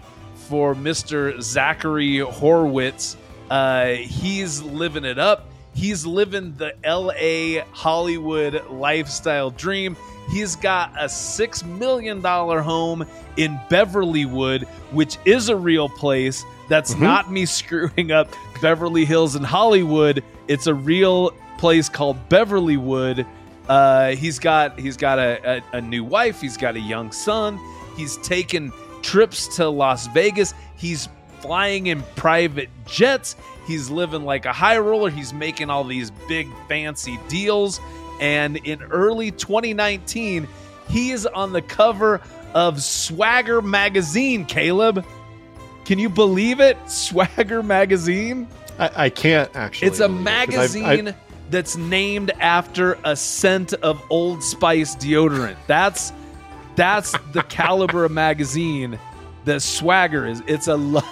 for 0.49 0.75
Mister 0.75 1.41
Zachary 1.41 2.19
Horowitz. 2.19 3.17
Uh, 3.51 3.91
he's 3.93 4.61
living 4.63 5.05
it 5.05 5.19
up. 5.19 5.47
He's 5.75 6.05
living 6.07 6.55
the 6.57 6.75
L.A. 6.85 7.59
Hollywood 7.73 8.63
lifestyle 8.71 9.51
dream. 9.51 9.97
He's 10.31 10.57
got 10.57 10.93
a 10.99 11.09
six 11.09 11.63
million 11.65 12.21
dollar 12.21 12.61
home 12.61 13.07
in 13.37 13.61
Beverlywood, 13.71 14.65
which 14.91 15.19
is 15.25 15.49
a 15.49 15.57
real 15.57 15.89
place. 15.89 16.45
That's 16.69 16.95
Mhm. 16.95 17.01
not 17.01 17.31
me 17.31 17.45
screwing 17.61 18.11
up 18.11 18.29
Beverly 18.61 19.05
Hills 19.05 19.37
and 19.37 19.45
Hollywood. 19.47 20.25
It's 20.49 20.67
a 20.67 20.75
real 20.75 21.31
place 21.59 21.89
called 21.89 22.17
Beverlywood. 22.29 23.27
Uh, 23.69 24.11
he's 24.15 24.39
got 24.39 24.79
he's 24.79 24.97
got 24.97 25.19
a, 25.19 25.63
a, 25.73 25.79
a 25.79 25.81
new 25.81 26.05
wife. 26.05 26.41
He's 26.41 26.57
got 26.57 26.77
a 26.77 26.81
young 26.81 27.11
son. 27.13 27.59
He's 27.97 28.17
taken 28.19 28.73
trips 29.03 29.57
to 29.57 29.69
Las 29.69 30.07
Vegas. 30.09 30.55
He's 30.77 31.09
flying 31.41 31.87
in 31.89 32.03
private 32.15 32.69
jets. 32.87 33.37
He's 33.67 33.91
living 33.91 34.23
like 34.25 34.45
a 34.47 34.53
high 34.53 34.79
roller. 34.79 35.11
He's 35.11 35.33
making 35.33 35.71
all 35.71 35.85
these 35.85 36.11
big 36.29 36.49
fancy 36.69 37.19
deals. 37.29 37.81
And 38.21 38.57
in 38.59 38.83
early 38.83 39.31
2019, 39.33 40.47
he 40.89 41.11
is 41.11 41.27
on 41.27 41.53
the 41.53 41.63
cover 41.63 42.21
of 42.55 42.81
Swagger 42.83 43.61
magazine. 43.61 44.45
Caleb, 44.47 45.05
can 45.85 45.99
you 45.99 46.09
believe 46.09 46.61
it? 46.61 46.77
Swagger 46.89 47.63
magazine. 47.63 48.47
I, 48.79 48.91
I 49.07 49.11
can't 49.11 49.51
actually. 49.55 49.89
It's 49.89 50.01
a 50.01 50.05
it, 50.05 50.09
'cause 50.09 50.17
I've- 50.17 50.23
magazine 50.25 51.09
I've- 51.09 51.19
that's 51.51 51.77
named 51.77 52.31
after 52.41 52.99
a 53.05 53.15
scent 53.17 53.73
of 53.75 54.03
Old 54.11 54.43
Spice 54.43 54.97
deodorant. 54.97 55.57
That's 55.67 56.13
that's 56.75 57.13
the 57.33 57.43
caliber 57.49 58.05
of 58.05 58.13
magazine 58.13 58.99
that 59.45 59.63
Swagger 59.63 60.27
is. 60.27 60.43
It's 60.47 60.67
a 60.69 60.77
lo- 60.77 61.03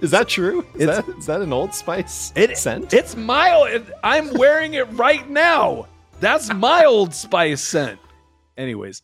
is 0.00 0.10
that 0.12 0.28
true? 0.28 0.64
Is 0.74 0.86
that, 0.86 1.08
is 1.08 1.26
that 1.26 1.40
an 1.42 1.52
Old 1.52 1.74
Spice 1.74 2.32
It- 2.36 2.56
scent? 2.56 2.92
It's 2.94 3.16
my. 3.16 3.82
I'm 4.02 4.32
wearing 4.34 4.74
it 4.74 4.84
right 4.92 5.28
now. 5.28 5.86
That's 6.20 6.52
my 6.52 6.84
Old 6.84 7.14
Spice 7.14 7.62
scent. 7.62 7.98
Anyways, 8.56 9.02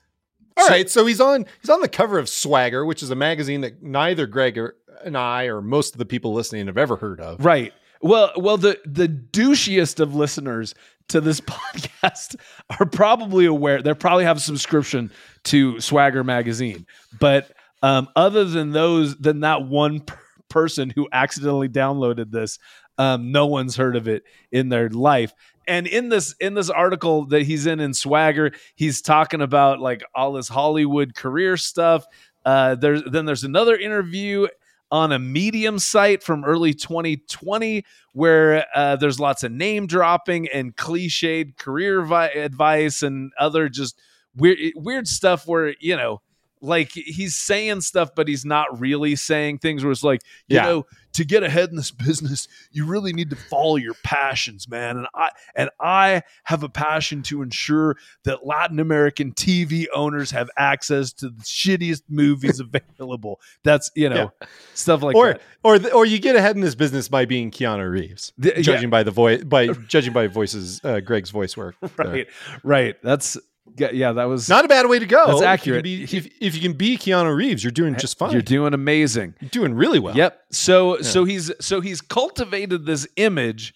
All 0.56 0.64
So- 0.66 0.70
right, 0.72 0.88
so 0.90 1.06
he's 1.06 1.20
on 1.20 1.46
he's 1.60 1.70
on 1.70 1.80
the 1.80 1.88
cover 1.88 2.18
of 2.18 2.28
Swagger, 2.28 2.84
which 2.84 3.02
is 3.02 3.10
a 3.10 3.14
magazine 3.16 3.60
that 3.62 3.82
neither 3.82 4.26
Greg 4.26 4.58
or, 4.58 4.76
and 5.04 5.16
I 5.16 5.44
or 5.44 5.60
most 5.60 5.94
of 5.94 5.98
the 5.98 6.04
people 6.06 6.32
listening 6.32 6.66
have 6.66 6.78
ever 6.78 6.96
heard 6.96 7.20
of. 7.20 7.44
Right. 7.44 7.72
Well, 8.00 8.32
well, 8.36 8.56
the 8.56 8.78
the 8.84 9.08
douchiest 9.08 10.00
of 10.00 10.14
listeners 10.14 10.74
to 11.08 11.20
this 11.20 11.40
podcast 11.42 12.36
are 12.78 12.86
probably 12.86 13.46
aware. 13.46 13.82
They 13.82 13.94
probably 13.94 14.24
have 14.24 14.38
a 14.38 14.40
subscription 14.40 15.10
to 15.44 15.80
Swagger 15.80 16.24
magazine, 16.24 16.86
but 17.18 17.50
um, 17.82 18.08
other 18.16 18.44
than 18.44 18.72
those, 18.72 19.16
than 19.16 19.40
that 19.40 19.62
one 19.62 20.00
per- 20.00 20.18
person 20.48 20.90
who 20.90 21.08
accidentally 21.12 21.68
downloaded 21.68 22.30
this, 22.30 22.58
um, 22.98 23.30
no 23.32 23.46
one's 23.46 23.76
heard 23.76 23.96
of 23.96 24.08
it 24.08 24.24
in 24.50 24.68
their 24.68 24.88
life. 24.88 25.32
And 25.68 25.86
in 25.86 26.08
this 26.08 26.34
in 26.40 26.54
this 26.54 26.70
article 26.70 27.26
that 27.26 27.42
he's 27.42 27.66
in 27.66 27.80
in 27.80 27.92
Swagger, 27.92 28.52
he's 28.76 29.02
talking 29.02 29.40
about 29.40 29.80
like 29.80 30.04
all 30.14 30.32
this 30.32 30.48
Hollywood 30.48 31.14
career 31.14 31.56
stuff. 31.56 32.06
Uh, 32.44 32.76
there's 32.76 33.02
then 33.10 33.24
there's 33.24 33.44
another 33.44 33.76
interview 33.76 34.46
on 34.90 35.12
a 35.12 35.18
medium 35.18 35.78
site 35.78 36.22
from 36.22 36.44
early 36.44 36.72
2020 36.72 37.84
where 38.12 38.64
uh, 38.74 38.96
there's 38.96 39.18
lots 39.18 39.42
of 39.42 39.52
name 39.52 39.86
dropping 39.86 40.48
and 40.48 40.76
cliched 40.76 41.56
career 41.56 42.02
vi- 42.02 42.28
advice 42.28 43.02
and 43.02 43.32
other 43.38 43.68
just 43.68 43.98
weird 44.34 44.58
weird 44.76 45.08
stuff 45.08 45.46
where 45.46 45.74
you 45.80 45.96
know 45.96 46.20
like 46.60 46.90
he's 46.92 47.36
saying 47.36 47.80
stuff 47.82 48.10
but 48.14 48.26
he's 48.28 48.44
not 48.44 48.80
really 48.80 49.14
saying 49.16 49.58
things 49.58 49.82
where 49.84 49.92
it's 49.92 50.02
like 50.02 50.20
you 50.48 50.56
Yeah. 50.56 50.62
know 50.64 50.86
to 51.12 51.24
get 51.24 51.42
ahead 51.42 51.70
in 51.70 51.76
this 51.76 51.90
business 52.06 52.48
you 52.72 52.86
really 52.86 53.12
need 53.12 53.30
to 53.30 53.36
follow 53.36 53.76
your 53.76 53.94
passions 54.02 54.68
man 54.68 54.96
and 54.96 55.06
i 55.14 55.28
and 55.54 55.70
i 55.80 56.22
have 56.44 56.62
a 56.62 56.68
passion 56.68 57.22
to 57.24 57.42
ensure 57.42 57.96
that 58.24 58.46
latin 58.46 58.80
american 58.80 59.32
tv 59.32 59.86
owners 59.94 60.30
have 60.30 60.48
access 60.56 61.12
to 61.12 61.28
the 61.28 61.42
shittiest 61.42 62.02
movies 62.08 62.60
available 62.98 63.40
that's 63.62 63.90
you 63.94 64.08
know 64.08 64.32
stuff 64.74 65.02
like 65.02 65.14
or 65.16 65.32
that 65.34 65.42
or 65.62 65.78
th- 65.78 65.92
or 65.92 66.04
you 66.06 66.18
get 66.18 66.36
ahead 66.36 66.54
in 66.56 66.62
this 66.62 66.74
business 66.74 67.08
by 67.08 67.24
being 67.24 67.50
Keanu 67.50 67.90
Reeves, 67.90 68.32
The- 68.38 68.54
yeah. 68.56 68.62
judging 68.62 68.88
by 68.90 69.02
the 69.02 69.10
voice 69.10 69.42
by 69.44 69.66
judging 69.68 70.12
by 70.12 70.26
voices 70.26 70.80
uh, 70.84 71.00
Greg's 71.00 71.30
voice 71.30 71.56
work. 71.56 71.74
there. 71.96 72.06
right 72.06 72.26
right 72.62 72.94
that's 73.02 73.36
yeah, 73.76 73.90
yeah 73.92 74.12
that 74.12 74.24
was 74.24 74.48
Not 74.48 74.64
a 74.64 74.68
bad 74.68 74.88
way 74.88 74.98
to 74.98 75.06
go. 75.06 75.26
That's 75.26 75.38
If 75.38 75.42
you 75.42 75.46
accurate. 75.46 75.84
be- 75.84 76.02
If, 76.04 76.14
if 76.40 76.54
you 76.54 76.60
can 76.60 76.72
be 76.74 76.96
Keanu 76.96 77.34
Reeves, 77.36 77.62
you're 77.64 77.70
doing 77.70 77.96
just 77.96 78.18
fine. 78.18 78.32
you're 78.32 78.42
doing 78.42 78.74
amazing 78.74 79.34
You're 79.40 79.50
doing 79.50 79.74
really 79.74 79.98
well. 79.98 80.16
Yep. 80.16 80.40
So 80.52 81.00
so 81.02 81.24
he's 81.24 81.50
so 81.60 81.80
he's 81.80 82.00
cultivated 82.00 82.86
this 82.86 83.06
image, 83.16 83.74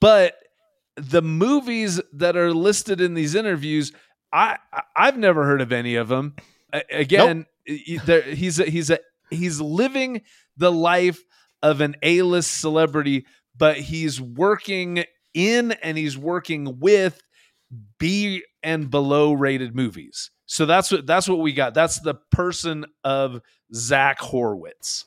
but 0.00 0.34
the 0.96 1.22
movies 1.22 2.00
that 2.12 2.36
are 2.36 2.52
listed 2.52 3.00
in 3.00 3.14
these 3.14 3.34
interviews, 3.34 3.92
I 4.32 4.58
I've 4.96 5.18
never 5.18 5.44
heard 5.44 5.60
of 5.60 5.72
any 5.72 5.96
of 5.96 6.08
them. 6.08 6.36
Again, 6.90 7.46
there- 8.04 8.22
he's 8.22 8.58
a, 8.60 8.64
he's 8.64 8.90
a 8.90 8.98
he's 9.30 9.60
living 9.60 10.22
the 10.56 10.70
life 10.72 11.20
of 11.62 11.80
an 11.80 11.96
A-list 12.02 12.60
celebrity, 12.60 13.26
but 13.56 13.76
he's 13.76 14.20
working 14.20 15.04
in 15.32 15.72
and 15.72 15.96
he's 15.98 16.16
working 16.16 16.78
with 16.78 17.20
B 17.98 18.42
and 18.62 18.90
below 18.90 19.32
rated 19.32 19.74
movies. 19.74 20.30
So 20.46 20.66
that's 20.66 20.90
what 20.92 21.06
that's 21.06 21.28
what 21.28 21.38
we 21.40 21.52
got. 21.52 21.74
That's 21.74 22.00
the 22.00 22.14
person 22.14 22.84
of 23.02 23.40
Zach 23.74 24.18
Horwitz. 24.20 25.04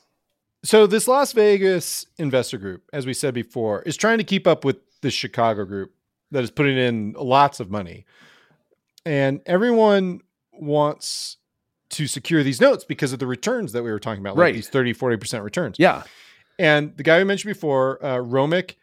So 0.64 0.86
this 0.86 1.06
Las 1.06 1.32
Vegas 1.32 2.06
investor 2.18 2.58
group, 2.58 2.82
as 2.92 3.06
we 3.06 3.14
said 3.14 3.32
before, 3.34 3.82
is 3.82 3.96
trying 3.96 4.18
to 4.18 4.24
keep 4.24 4.46
up 4.46 4.64
with 4.64 4.78
the 5.02 5.10
Chicago 5.10 5.64
group 5.64 5.92
that 6.32 6.42
is 6.42 6.50
putting 6.50 6.76
in 6.76 7.14
lots 7.16 7.60
of 7.60 7.70
money. 7.70 8.04
And 9.06 9.40
everyone 9.46 10.20
wants 10.52 11.36
to 11.90 12.06
secure 12.06 12.42
these 12.42 12.60
notes 12.60 12.84
because 12.84 13.12
of 13.12 13.18
the 13.20 13.26
returns 13.26 13.72
that 13.72 13.82
we 13.82 13.90
were 13.90 14.00
talking 14.00 14.20
about, 14.20 14.34
like 14.36 14.42
Right. 14.42 14.54
these 14.54 14.68
30, 14.68 14.92
40% 14.92 15.42
returns. 15.44 15.76
Yeah. 15.78 16.02
And 16.58 16.94
the 16.96 17.02
guy 17.04 17.18
we 17.18 17.24
mentioned 17.24 17.54
before, 17.54 18.04
uh, 18.04 18.16
Romik 18.18 18.74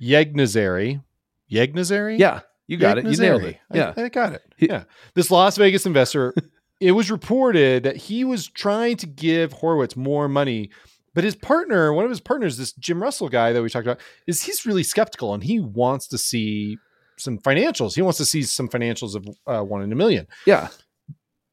Yegnazari, 0.00 1.02
Yegnazari? 1.50 2.18
Yeah, 2.18 2.40
you 2.68 2.76
got 2.76 2.98
it. 2.98 3.06
You 3.06 3.16
nailed 3.16 3.44
it. 3.44 3.58
Yeah. 3.72 3.94
I, 3.96 4.08
got 4.10 4.34
it. 4.34 4.42
Yeah. 4.58 4.84
This 5.14 5.30
Las 5.30 5.56
Vegas 5.56 5.86
investor, 5.86 6.34
it 6.80 6.92
was 6.92 7.10
reported 7.10 7.82
that 7.82 7.96
he 7.96 8.24
was 8.24 8.46
trying 8.46 8.98
to 8.98 9.06
give 9.06 9.52
Horowitz 9.54 9.96
more 9.96 10.28
money, 10.28 10.70
but 11.14 11.24
his 11.24 11.34
partner, 11.34 11.92
one 11.94 12.04
of 12.04 12.10
his 12.10 12.20
partners, 12.20 12.58
this 12.58 12.72
Jim 12.74 13.02
Russell 13.02 13.30
guy 13.30 13.52
that 13.52 13.62
we 13.62 13.70
talked 13.70 13.86
about, 13.86 14.00
is 14.26 14.42
he's 14.42 14.66
really 14.66 14.82
skeptical 14.82 15.32
and 15.32 15.42
he 15.42 15.58
wants 15.58 16.06
to 16.08 16.18
see 16.18 16.76
some 17.16 17.38
financials. 17.38 17.94
He 17.94 18.02
wants 18.02 18.18
to 18.18 18.26
see 18.26 18.42
some 18.42 18.68
financials 18.68 19.14
of 19.14 19.26
uh, 19.46 19.64
one 19.64 19.82
in 19.82 19.90
a 19.90 19.96
million. 19.96 20.28
Yeah. 20.46 20.68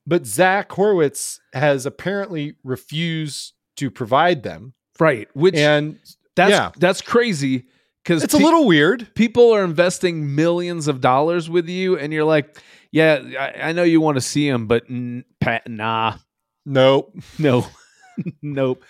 But 0.06 0.26
Zach 0.26 0.70
Horowitz 0.72 1.40
has 1.54 1.86
apparently 1.86 2.56
refused 2.64 3.54
to 3.78 3.90
provide 3.90 4.44
them. 4.44 4.74
Right. 5.00 5.30
Which 5.34 5.56
And 5.56 5.98
that's 6.36 6.52
yeah. 6.52 6.72
that's 6.78 7.02
crazy 7.02 7.66
because 8.06 8.24
it's 8.24 8.34
a 8.36 8.38
little 8.38 8.66
weird. 8.68 9.14
people 9.16 9.52
are 9.52 9.64
investing 9.64 10.36
millions 10.36 10.88
of 10.88 11.02
dollars 11.02 11.50
with 11.50 11.68
you, 11.68 11.98
and 11.98 12.14
you're 12.14 12.24
like, 12.24 12.58
yeah, 12.92 13.20
I, 13.40 13.70
I 13.70 13.72
know 13.74 13.84
you 13.84 14.00
want 14.00 14.16
to 14.16 14.22
see 14.22 14.48
him, 14.48 14.68
but 14.68 14.84
n- 14.90 15.26
Pat, 15.42 15.68
nah, 15.68 16.18
Nope. 16.66 17.14
no, 17.40 17.66
nope. 18.42 18.84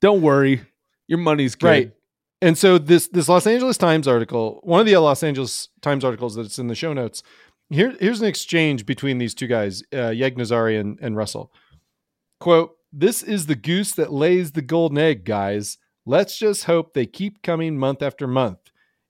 Don't 0.00 0.22
worry, 0.22 0.62
your 1.08 1.18
money's 1.18 1.54
good. 1.56 1.66
Right. 1.66 1.92
And 2.42 2.56
so 2.56 2.78
this 2.78 3.08
this 3.08 3.28
Los 3.28 3.46
Angeles 3.46 3.76
Times 3.76 4.08
article, 4.08 4.60
one 4.62 4.80
of 4.80 4.86
the 4.86 4.96
Los 4.96 5.22
Angeles 5.22 5.68
Times 5.82 6.04
articles 6.04 6.36
that's 6.36 6.58
in 6.58 6.68
the 6.68 6.74
show 6.74 6.92
notes, 6.94 7.22
here 7.68 7.94
here's 8.00 8.20
an 8.22 8.28
exchange 8.28 8.86
between 8.86 9.18
these 9.18 9.34
two 9.34 9.46
guys, 9.46 9.82
uh, 9.92 10.08
Yegnazari 10.08 10.80
and, 10.80 10.98
and 11.02 11.16
Russell. 11.16 11.52
Quote, 12.38 12.76
this 12.92 13.22
is 13.22 13.44
the 13.44 13.54
goose 13.56 13.92
that 13.92 14.10
lays 14.12 14.52
the 14.52 14.62
golden 14.62 14.96
egg, 14.96 15.24
guys. 15.26 15.76
Let's 16.06 16.38
just 16.38 16.64
hope 16.64 16.94
they 16.94 17.06
keep 17.06 17.42
coming 17.42 17.78
month 17.78 18.02
after 18.02 18.26
month, 18.26 18.58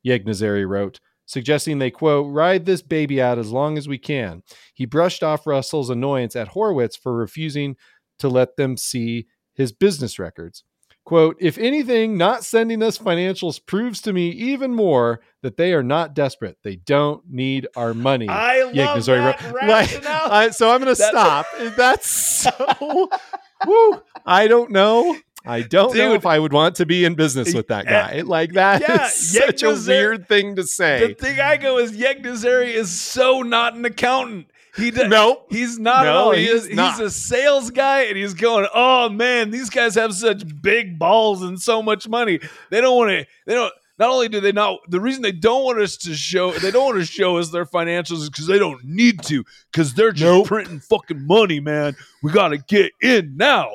Yegnazari 0.06 0.68
wrote, 0.68 1.00
suggesting 1.26 1.78
they, 1.78 1.90
quote, 1.90 2.32
ride 2.32 2.66
this 2.66 2.82
baby 2.82 3.20
out 3.22 3.38
as 3.38 3.50
long 3.52 3.78
as 3.78 3.88
we 3.88 3.98
can. 3.98 4.42
He 4.74 4.84
brushed 4.86 5.22
off 5.22 5.46
Russell's 5.46 5.90
annoyance 5.90 6.34
at 6.36 6.50
Horwitz 6.54 6.98
for 7.00 7.16
refusing 7.16 7.76
to 8.18 8.28
let 8.28 8.56
them 8.56 8.76
see 8.76 9.26
his 9.54 9.72
business 9.72 10.18
records. 10.18 10.64
Quote, 11.06 11.36
if 11.40 11.56
anything, 11.58 12.16
not 12.18 12.44
sending 12.44 12.82
us 12.82 12.98
financials 12.98 13.64
proves 13.64 14.00
to 14.02 14.12
me 14.12 14.28
even 14.28 14.74
more 14.74 15.20
that 15.42 15.56
they 15.56 15.72
are 15.72 15.82
not 15.82 16.14
desperate. 16.14 16.58
They 16.62 16.76
don't 16.76 17.22
need 17.28 17.66
our 17.74 17.94
money. 17.94 18.28
I 18.28 18.62
love 18.64 18.74
Yegnazari 18.74 19.38
that 19.38 19.52
wrote. 19.52 19.68
Like. 19.68 20.06
I- 20.06 20.50
so 20.50 20.70
I'm 20.70 20.80
going 20.80 20.94
to 20.94 21.02
stop. 21.02 21.46
That's 21.76 22.06
so, 22.08 23.08
woo, 23.66 24.02
I 24.26 24.46
don't 24.46 24.70
know. 24.70 25.16
I 25.46 25.62
don't 25.62 25.96
know 25.96 26.12
if 26.14 26.26
I 26.26 26.38
would 26.38 26.52
want 26.52 26.76
to 26.76 26.86
be 26.86 27.04
in 27.04 27.14
business 27.14 27.54
with 27.54 27.68
that 27.68 27.86
guy. 27.86 28.20
Like 28.26 28.52
that 28.52 28.82
Yeah, 28.82 29.06
is 29.06 29.32
such 29.32 29.62
a 29.62 29.74
weird 29.74 30.28
thing 30.28 30.56
to 30.56 30.64
say. 30.64 31.08
the 31.08 31.14
thing 31.14 31.40
I 31.40 31.56
go 31.56 31.78
is 31.78 31.92
Yegnazari 31.92 32.68
is 32.74 32.90
so 32.90 33.42
not 33.42 33.74
an 33.74 33.84
accountant. 33.84 34.48
He 34.76 34.90
does, 34.90 35.08
Nope. 35.08 35.46
He's 35.50 35.78
not 35.78 36.06
at 36.06 36.14
all. 36.14 36.32
he 36.32 36.44
He 36.44 36.48
is, 36.50 36.66
is 36.66 36.76
not. 36.76 36.92
He's 36.98 37.00
a 37.06 37.10
sales 37.10 37.70
guy, 37.70 38.02
and 38.02 38.16
he's 38.16 38.34
going, 38.34 38.66
"Oh 38.72 39.08
man, 39.08 39.50
these 39.50 39.68
guys 39.68 39.96
have 39.96 40.14
such 40.14 40.44
big 40.62 40.98
balls 40.98 41.42
and 41.42 41.60
so 41.60 41.82
much 41.82 42.08
money. 42.08 42.38
They 42.70 42.80
don't 42.80 42.96
want 42.96 43.10
to. 43.10 43.26
They 43.46 43.54
don't. 43.54 43.72
Not 43.98 44.10
only 44.10 44.28
do 44.28 44.40
they 44.40 44.52
not, 44.52 44.78
the 44.88 45.00
reason 45.00 45.20
they 45.22 45.32
don't 45.32 45.62
want 45.64 45.78
us 45.80 45.96
to 45.98 46.14
show, 46.14 46.52
they 46.52 46.70
don't 46.70 46.84
want 46.86 46.98
to 47.00 47.04
show 47.04 47.36
us 47.36 47.50
their 47.50 47.66
financials 47.66 48.22
is 48.22 48.30
because 48.30 48.46
they 48.46 48.58
don't 48.58 48.82
need 48.82 49.22
to, 49.24 49.44
because 49.72 49.92
they're 49.92 50.12
just 50.12 50.24
Nope. 50.24 50.46
printing 50.46 50.80
fucking 50.80 51.26
money, 51.26 51.60
man. 51.60 51.94
We 52.22 52.32
got 52.32 52.48
to 52.48 52.58
get 52.58 52.92
in 53.02 53.36
now. 53.36 53.68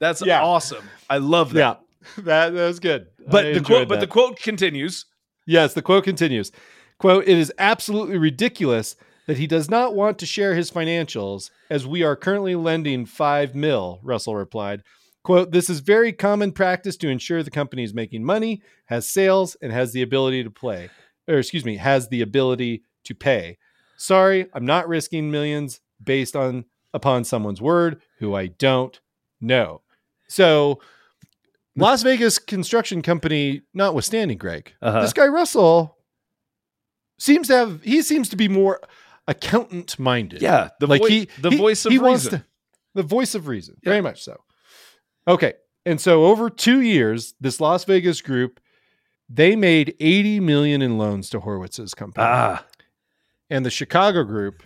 That's 0.00 0.24
Yeah. 0.24 0.42
awesome. 0.42 0.84
I 1.08 1.18
love 1.18 1.52
that. 1.52 1.80
yeah, 2.16 2.22
that, 2.24 2.54
that 2.54 2.66
was 2.66 2.80
good. 2.80 3.06
But 3.28 3.46
I 3.46 3.52
the 3.54 3.60
quote, 3.60 3.88
but 3.88 4.00
the 4.00 4.06
quote 4.06 4.38
continues. 4.40 5.04
Yes, 5.46 5.74
the 5.74 5.82
quote 5.82 6.04
continues. 6.04 6.50
Quote, 6.98 7.24
it 7.26 7.36
is 7.38 7.52
absolutely 7.58 8.18
ridiculous 8.18 8.96
that 9.26 9.38
he 9.38 9.46
does 9.46 9.70
not 9.70 9.94
want 9.94 10.18
to 10.18 10.26
share 10.26 10.54
his 10.54 10.70
financials 10.70 11.50
as 11.70 11.86
we 11.86 12.02
are 12.02 12.16
currently 12.16 12.54
lending 12.56 13.06
5 13.06 13.54
mil, 13.54 14.00
Russell 14.02 14.34
replied. 14.36 14.82
Quote, 15.22 15.50
this 15.52 15.68
is 15.70 15.80
very 15.80 16.12
common 16.12 16.50
practice 16.52 16.96
to 16.96 17.08
ensure 17.08 17.42
the 17.42 17.50
company 17.50 17.84
is 17.84 17.92
making 17.94 18.24
money, 18.24 18.62
has 18.86 19.06
sales, 19.08 19.56
and 19.62 19.70
has 19.72 19.92
the 19.92 20.02
ability 20.02 20.42
to 20.44 20.50
play. 20.50 20.88
Or 21.28 21.38
excuse 21.38 21.64
me, 21.64 21.76
has 21.76 22.08
the 22.08 22.22
ability 22.22 22.82
to 23.04 23.14
pay. 23.14 23.58
Sorry, 23.96 24.46
I'm 24.54 24.64
not 24.64 24.88
risking 24.88 25.30
millions 25.30 25.80
based 26.02 26.34
on 26.34 26.64
upon 26.94 27.24
someone's 27.24 27.60
word 27.60 28.00
who 28.18 28.34
I 28.34 28.46
don't 28.48 28.98
know. 29.40 29.82
So 30.30 30.80
Las 31.76 32.02
Vegas 32.04 32.38
construction 32.38 33.02
company 33.02 33.62
notwithstanding, 33.74 34.38
Greg, 34.38 34.72
Uh-huh. 34.80 35.02
this 35.02 35.12
guy 35.12 35.26
Russell 35.26 35.96
seems 37.18 37.48
to 37.48 37.56
have 37.56 37.82
he 37.82 38.00
seems 38.02 38.28
to 38.28 38.36
be 38.36 38.48
more 38.48 38.80
accountant 39.26 39.98
minded. 39.98 40.40
Yeah, 40.40 40.68
the 40.78 40.86
like 40.86 41.02
voi- 41.02 41.08
he 41.08 41.28
the 41.40 41.50
he- 41.50 41.56
voice 41.56 41.84
of 41.84 41.90
he 41.92 41.98
reason. 41.98 42.08
wants 42.08 42.24
to 42.28 42.44
the 42.94 43.02
voice 43.02 43.34
of 43.34 43.48
reason, 43.48 43.76
very 43.82 44.00
much 44.00 44.22
so. 44.22 44.36
Okay, 45.26 45.54
and 45.84 46.00
so 46.00 46.24
over 46.26 46.48
two 46.48 46.80
years, 46.80 47.34
this 47.40 47.60
Las 47.60 47.84
Vegas 47.84 48.20
group 48.20 48.60
they 49.28 49.54
made 49.56 49.94
eighty 50.00 50.38
million 50.40 50.80
in 50.82 50.96
loans 50.98 51.28
to 51.30 51.40
Horowitz's 51.40 51.94
company, 51.94 52.24
ah, 52.28 52.64
and 53.48 53.66
the 53.66 53.70
Chicago 53.70 54.22
group 54.24 54.62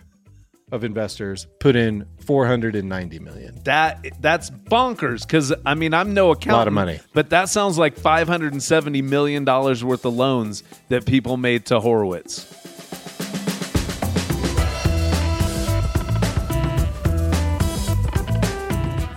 of 0.71 0.83
investors 0.83 1.45
put 1.59 1.75
in 1.75 2.05
490 2.25 3.19
million. 3.19 3.59
That 3.65 4.03
that's 4.19 4.49
bonkers 4.49 5.21
because 5.21 5.53
I 5.65 5.75
mean 5.75 5.93
I'm 5.93 6.13
no 6.13 6.31
accountant, 6.31 6.53
A 6.53 6.57
Lot 6.57 6.67
of 6.67 6.73
money. 6.73 6.99
but 7.13 7.29
that 7.29 7.49
sounds 7.49 7.77
like 7.77 7.95
570 7.97 9.01
million 9.03 9.45
dollars 9.45 9.83
worth 9.83 10.05
of 10.05 10.15
loans 10.15 10.63
that 10.89 11.05
people 11.05 11.37
made 11.37 11.67
to 11.67 11.79
Horowitz. 11.79 12.51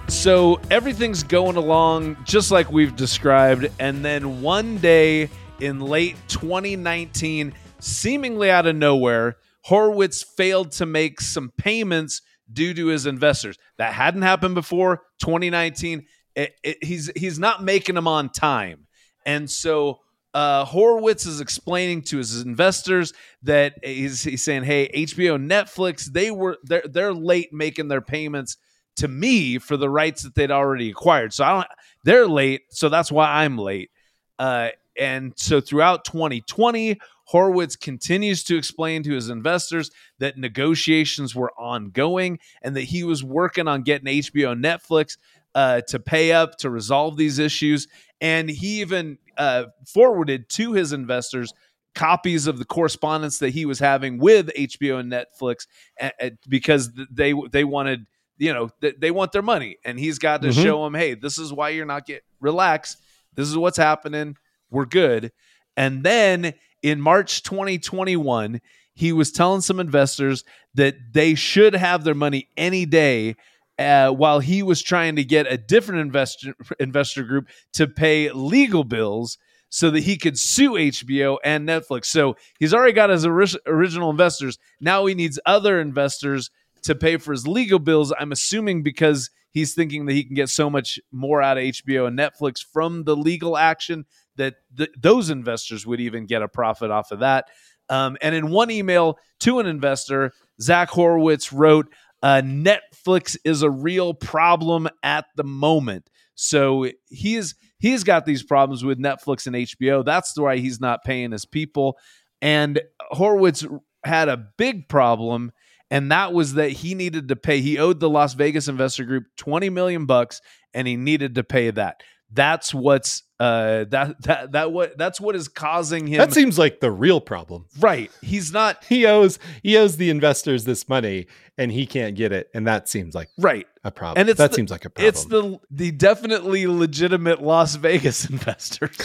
So 0.09 0.61
everything's 0.71 1.23
going 1.23 1.57
along 1.57 2.17
just 2.25 2.51
like 2.51 2.73
we've 2.73 2.97
described, 2.97 3.69
and 3.79 4.05
then 4.05 4.43
one 4.43 4.79
day 4.79 5.31
in 5.61 5.81
late 5.81 6.17
2019, 6.29 7.55
seemingly 7.79 8.51
out 8.51 8.67
of 8.67 8.75
nowhere, 8.75 9.37
Horowitz 9.69 10.23
failed 10.23 10.73
to 10.73 10.87
make 10.87 11.21
some 11.21 11.53
payments 11.59 12.23
due 12.51 12.73
to 12.73 12.87
his 12.87 13.05
investors. 13.05 13.59
That 13.77 13.93
hadn't 13.93 14.23
happened 14.23 14.55
before. 14.55 15.03
2019, 15.21 16.07
it, 16.35 16.55
it, 16.65 16.83
he's 16.83 17.11
he's 17.15 17.39
not 17.39 17.63
making 17.63 17.95
them 17.95 18.09
on 18.09 18.31
time, 18.31 18.87
and 19.27 19.51
so 19.51 19.99
uh, 20.33 20.65
Horowitz 20.65 21.27
is 21.27 21.43
explaining 21.43 22.01
to 22.05 22.17
his 22.17 22.41
investors 22.41 23.13
that 23.43 23.75
he's, 23.83 24.23
he's 24.23 24.43
saying, 24.43 24.65
"Hey, 24.65 24.89
HBO, 24.89 25.37
Netflix, 25.39 26.07
they 26.07 26.31
were 26.31 26.57
they're 26.63 26.85
they're 26.89 27.13
late 27.13 27.53
making 27.53 27.89
their 27.89 28.01
payments." 28.01 28.57
To 28.97 29.07
me, 29.07 29.59
for 29.59 29.77
the 29.77 29.91
rights 29.91 30.23
that 30.23 30.35
they'd 30.35 30.51
already 30.51 30.91
acquired, 30.91 31.35
so 31.35 31.45
I 31.45 31.53
don't. 31.53 31.67
They're 32.05 32.27
late, 32.27 32.63
so 32.71 32.89
that's 32.89 33.13
why 33.13 33.45
I'm 33.45 33.59
late. 33.59 33.91
Uh, 34.39 34.71
and 34.99 35.35
so 35.37 35.61
throughout 35.61 36.05
2020, 36.05 36.99
Horowitz 37.29 37.77
continues 37.77 38.43
to 38.45 38.57
explain 38.57 39.03
to 39.03 39.13
his 39.13 39.29
investors 39.29 39.91
that 40.19 40.39
negotiations 40.39 41.35
were 41.35 41.53
ongoing 41.59 42.39
and 42.63 42.75
that 42.77 42.85
he 42.85 43.05
was 43.05 43.23
working 43.23 43.69
on 43.69 43.83
getting 43.83 44.07
HBO 44.23 44.59
Netflix 44.59 45.19
uh, 45.55 45.83
to 45.89 45.99
pay 45.99 46.33
up 46.33 46.57
to 46.59 46.71
resolve 46.71 47.17
these 47.17 47.39
issues. 47.39 47.87
And 48.21 48.49
he 48.49 48.81
even 48.81 49.19
uh, 49.37 49.65
forwarded 49.87 50.49
to 50.51 50.73
his 50.73 50.93
investors 50.93 51.53
copies 51.95 52.47
of 52.47 52.59
the 52.59 52.65
correspondence 52.65 53.39
that 53.41 53.51
he 53.51 53.65
was 53.67 53.79
having 53.79 54.19
with 54.19 54.51
HBO 54.57 54.99
and 55.01 55.11
Netflix 55.13 55.67
uh, 56.01 56.11
uh, 56.23 56.31
because 56.49 56.91
they 57.11 57.35
they 57.51 57.65
wanted 57.65 58.07
you 58.37 58.55
know 58.55 58.69
th- 58.81 58.95
they 58.99 59.11
want 59.11 59.33
their 59.33 59.43
money 59.43 59.79
and 59.85 59.99
he's 59.99 60.19
got 60.19 60.43
to 60.43 60.49
Mhm. 60.49 60.63
show 60.63 60.85
them 60.85 60.95
hey 60.95 61.15
this 61.15 61.39
is 61.39 61.53
why 61.53 61.71
you're 61.71 61.87
not 61.87 62.07
get 62.07 62.23
relax 62.41 62.97
this 63.35 63.49
is 63.49 63.57
what's 63.57 63.77
happening 63.79 64.37
we're 64.71 64.85
good 64.85 65.33
and 65.77 66.05
then 66.05 66.55
in 66.83 67.01
March 67.01 67.43
2021 67.43 68.61
he 68.99 69.13
was 69.13 69.31
telling 69.31 69.61
some 69.61 69.79
investors 69.79 70.43
that 70.75 70.97
they 71.13 71.37
should 71.37 71.73
have 71.73 72.03
their 72.03 72.17
money 72.17 72.49
any 72.57 72.85
day 72.85 73.37
uh, 73.79 74.11
while 74.11 74.41
he 74.41 74.61
was 74.61 74.83
trying 74.83 75.15
to 75.15 75.23
get 75.23 75.51
a 75.51 75.57
different 75.57 76.01
investor 76.01 76.53
investor 76.81 77.23
group 77.23 77.49
to 77.73 77.87
pay 77.87 78.31
legal 78.33 78.83
bills 78.83 79.39
so 79.71 79.91
that 79.91 80.01
he 80.01 80.17
could 80.17 80.37
sue 80.39 80.73
HBO 80.73 81.37
and 81.45 81.69
Netflix. 81.69 82.07
So 82.07 82.37
he's 82.59 82.75
already 82.75 82.93
got 82.93 83.11
his 83.11 83.25
ori- 83.25 83.47
original 83.67 84.11
investors. 84.11 84.59
Now 84.81 85.07
he 85.07 85.15
needs 85.15 85.39
other 85.47 85.81
investors 85.81 86.51
to 86.83 86.95
pay 86.97 87.19
for 87.19 87.33
his 87.33 87.47
legal 87.47 87.79
bills. 87.79 88.13
I'm 88.19 88.33
assuming 88.33 88.83
because 88.83 89.31
he's 89.53 89.75
thinking 89.75 90.07
that 90.07 90.15
he 90.15 90.25
can 90.25 90.35
get 90.35 90.49
so 90.49 90.69
much 90.69 90.99
more 91.13 91.41
out 91.41 91.59
of 91.59 91.63
HBO 91.63 92.09
and 92.09 92.19
Netflix 92.19 92.65
from 92.65 93.05
the 93.05 93.15
legal 93.15 93.57
action 93.57 94.07
that 94.39 94.55
th- 94.77 94.91
those 94.99 95.31
investors 95.31 95.87
would 95.87 96.01
even 96.01 96.27
get 96.27 96.43
a 96.43 96.49
profit 96.49 96.91
off 96.91 97.13
of 97.13 97.21
that. 97.21 97.49
Um, 97.91 98.17
and 98.21 98.35
in 98.35 98.51
one 98.51 98.71
email 98.71 99.19
to 99.41 99.61
an 99.61 99.67
investor, 99.67 100.33
Zach 100.61 100.89
Horowitz 100.89 101.53
wrote, 101.53 101.87
uh, 102.23 102.43
Netflix 102.45 103.37
is 103.45 103.63
a 103.63 103.71
real 103.71 104.15
problem 104.15 104.89
at 105.03 105.27
the 105.37 105.45
moment. 105.45 106.11
So 106.35 106.89
he's 107.09 107.55
he's 107.79 108.05
got 108.05 108.27
these 108.27 108.43
problems 108.43 108.85
with 108.85 108.99
Netflix 108.99 109.47
and 109.47 109.57
HBO. 109.57 110.05
That's 110.05 110.37
why 110.39 110.59
he's 110.59 110.81
not 110.81 111.05
paying 111.05 111.33
his 111.33 111.45
people. 111.45 111.97
And 112.41 112.81
Horowitz 113.11 113.65
had 114.05 114.29
a 114.29 114.37
big 114.57 114.89
problem, 114.89 115.53
and 115.91 116.13
that 116.13 116.33
was 116.33 116.55
that 116.55 116.71
he 116.71 116.95
needed 116.95 117.29
to 117.29 117.37
pay. 117.37 117.61
He 117.61 117.79
owed 117.79 118.01
the 118.01 118.11
Las 118.11 118.35
Vegas 118.35 118.69
Investor 118.69 119.05
Group 119.05 119.25
twenty 119.37 119.71
million 119.71 120.07
bucks, 120.07 120.41
and 120.75 120.87
he 120.87 120.97
needed 120.97 121.35
to 121.37 121.45
pay 121.45 121.71
that. 121.71 122.03
That's 122.31 122.75
what's 122.75 123.23
uh 123.41 123.85
that 123.85 124.21
that 124.23 124.53
that 124.53 124.73
what 124.73 124.99
that's 124.99 125.21
what 125.21 125.35
is 125.37 125.49
causing 125.49 126.07
him. 126.07 126.19
That 126.19 126.33
seems 126.33 126.59
like 126.59 126.81
the 126.81 126.91
real 126.91 127.21
problem. 127.21 127.67
right. 127.81 128.11
He's 128.21 128.53
not 128.53 128.85
He 128.89 129.07
owes 129.07 129.39
he 129.63 129.77
owes 129.79 129.97
the 129.97 130.11
investors 130.11 130.65
this 130.65 130.89
money 130.89 131.27
and 131.57 131.73
he 131.73 131.87
can't 131.87 132.15
get 132.15 132.31
it, 132.31 132.49
and 132.55 132.67
that 132.69 132.89
seems 132.89 133.15
like 133.17 133.29
right. 133.39 133.67
a 133.83 133.91
problem. 133.91 134.21
And 134.21 134.29
it's 134.29 134.39
that 134.39 134.51
the- 134.51 134.57
seems 134.57 134.71
like 134.71 134.85
a 134.85 134.91
problem. 134.91 135.09
It's 135.09 135.25
the 135.25 135.59
the 135.71 135.91
definitely 135.91 136.67
legitimate 136.67 137.43
Las 137.43 137.77
Vegas 137.77 138.29
investors 138.31 138.97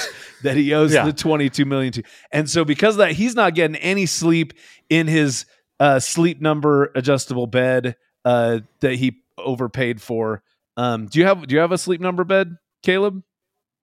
that 0.44 0.56
he 0.58 0.74
owes 0.74 0.94
Yeah. 0.94 1.06
the 1.06 1.14
22 1.14 1.64
million 1.66 1.94
to. 1.94 2.04
And 2.32 2.50
so 2.50 2.66
because 2.66 2.96
of 2.96 3.00
that 3.00 3.14
he's 3.14 3.36
not 3.36 3.56
getting 3.56 3.78
any 3.78 4.06
sleep 4.06 4.54
in 4.90 5.08
his 5.08 5.46
uh 5.80 6.00
sleep 6.00 6.42
number 6.42 6.92
adjustable 6.96 7.48
bed 7.48 7.96
uh 8.26 8.60
that 8.82 8.96
he 8.96 9.22
overpaid 9.38 10.02
for. 10.02 10.44
Um 10.76 11.06
do 11.08 11.20
you 11.20 11.26
have 11.26 11.46
do 11.48 11.54
you 11.56 11.62
have 11.62 11.72
a 11.72 11.78
sleep 11.78 12.02
number 12.02 12.24
bed, 12.24 12.58
Caleb? 12.84 13.24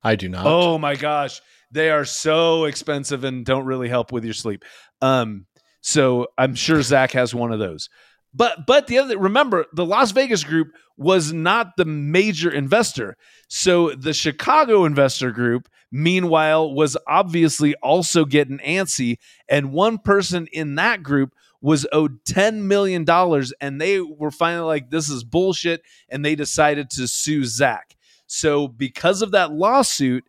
I 0.03 0.17
do 0.17 0.29
not. 0.29 0.47
Oh 0.47 0.79
my 0.79 0.95
gosh, 0.97 1.41
they 1.71 1.91
are 1.91 2.05
so 2.05 2.65
expensive 2.65 3.25
and 3.25 3.45
don't 3.45 3.65
really 3.65 3.89
help 3.89 4.13
with 4.13 4.25
your 4.25 4.35
sleep. 4.35 4.65
Um, 5.03 5.47
so 5.81 6.29
I'm 6.39 6.55
sure 6.55 6.83
Zach 6.83 7.13
has 7.13 7.35
one 7.35 7.53
of 7.53 7.59
those. 7.59 7.89
But 8.33 8.67
but 8.67 8.87
the 8.87 8.99
other 8.99 9.19
remember 9.19 9.67
the 9.73 9.85
Las 9.85 10.13
Vegas 10.13 10.45
group 10.45 10.69
was 10.97 11.33
not 11.33 11.77
the 11.77 11.85
major 11.85 12.51
investor. 12.51 13.17
So 13.49 13.91
the 13.91 14.13
Chicago 14.13 14.85
investor 14.85 15.33
group, 15.33 15.69
meanwhile, 15.91 16.73
was 16.73 16.97
obviously 17.09 17.75
also 17.77 18.25
getting 18.25 18.59
antsy, 18.59 19.17
and 19.49 19.73
one 19.73 19.99
person 19.99 20.47
in 20.53 20.77
that 20.77 21.03
group 21.03 21.33
was 21.61 21.87
owed 21.93 22.25
$10 22.25 22.63
million 22.63 23.05
and 23.61 23.81
they 23.81 24.01
were 24.01 24.31
finally 24.31 24.67
like, 24.67 24.91
this 24.91 25.09
is 25.09 25.25
bullshit. 25.25 25.83
And 26.09 26.25
they 26.25 26.35
decided 26.35 26.91
to 26.91 27.07
sue 27.07 27.45
Zach. 27.45 27.97
So, 28.33 28.69
because 28.69 29.23
of 29.23 29.33
that 29.33 29.51
lawsuit, 29.51 30.23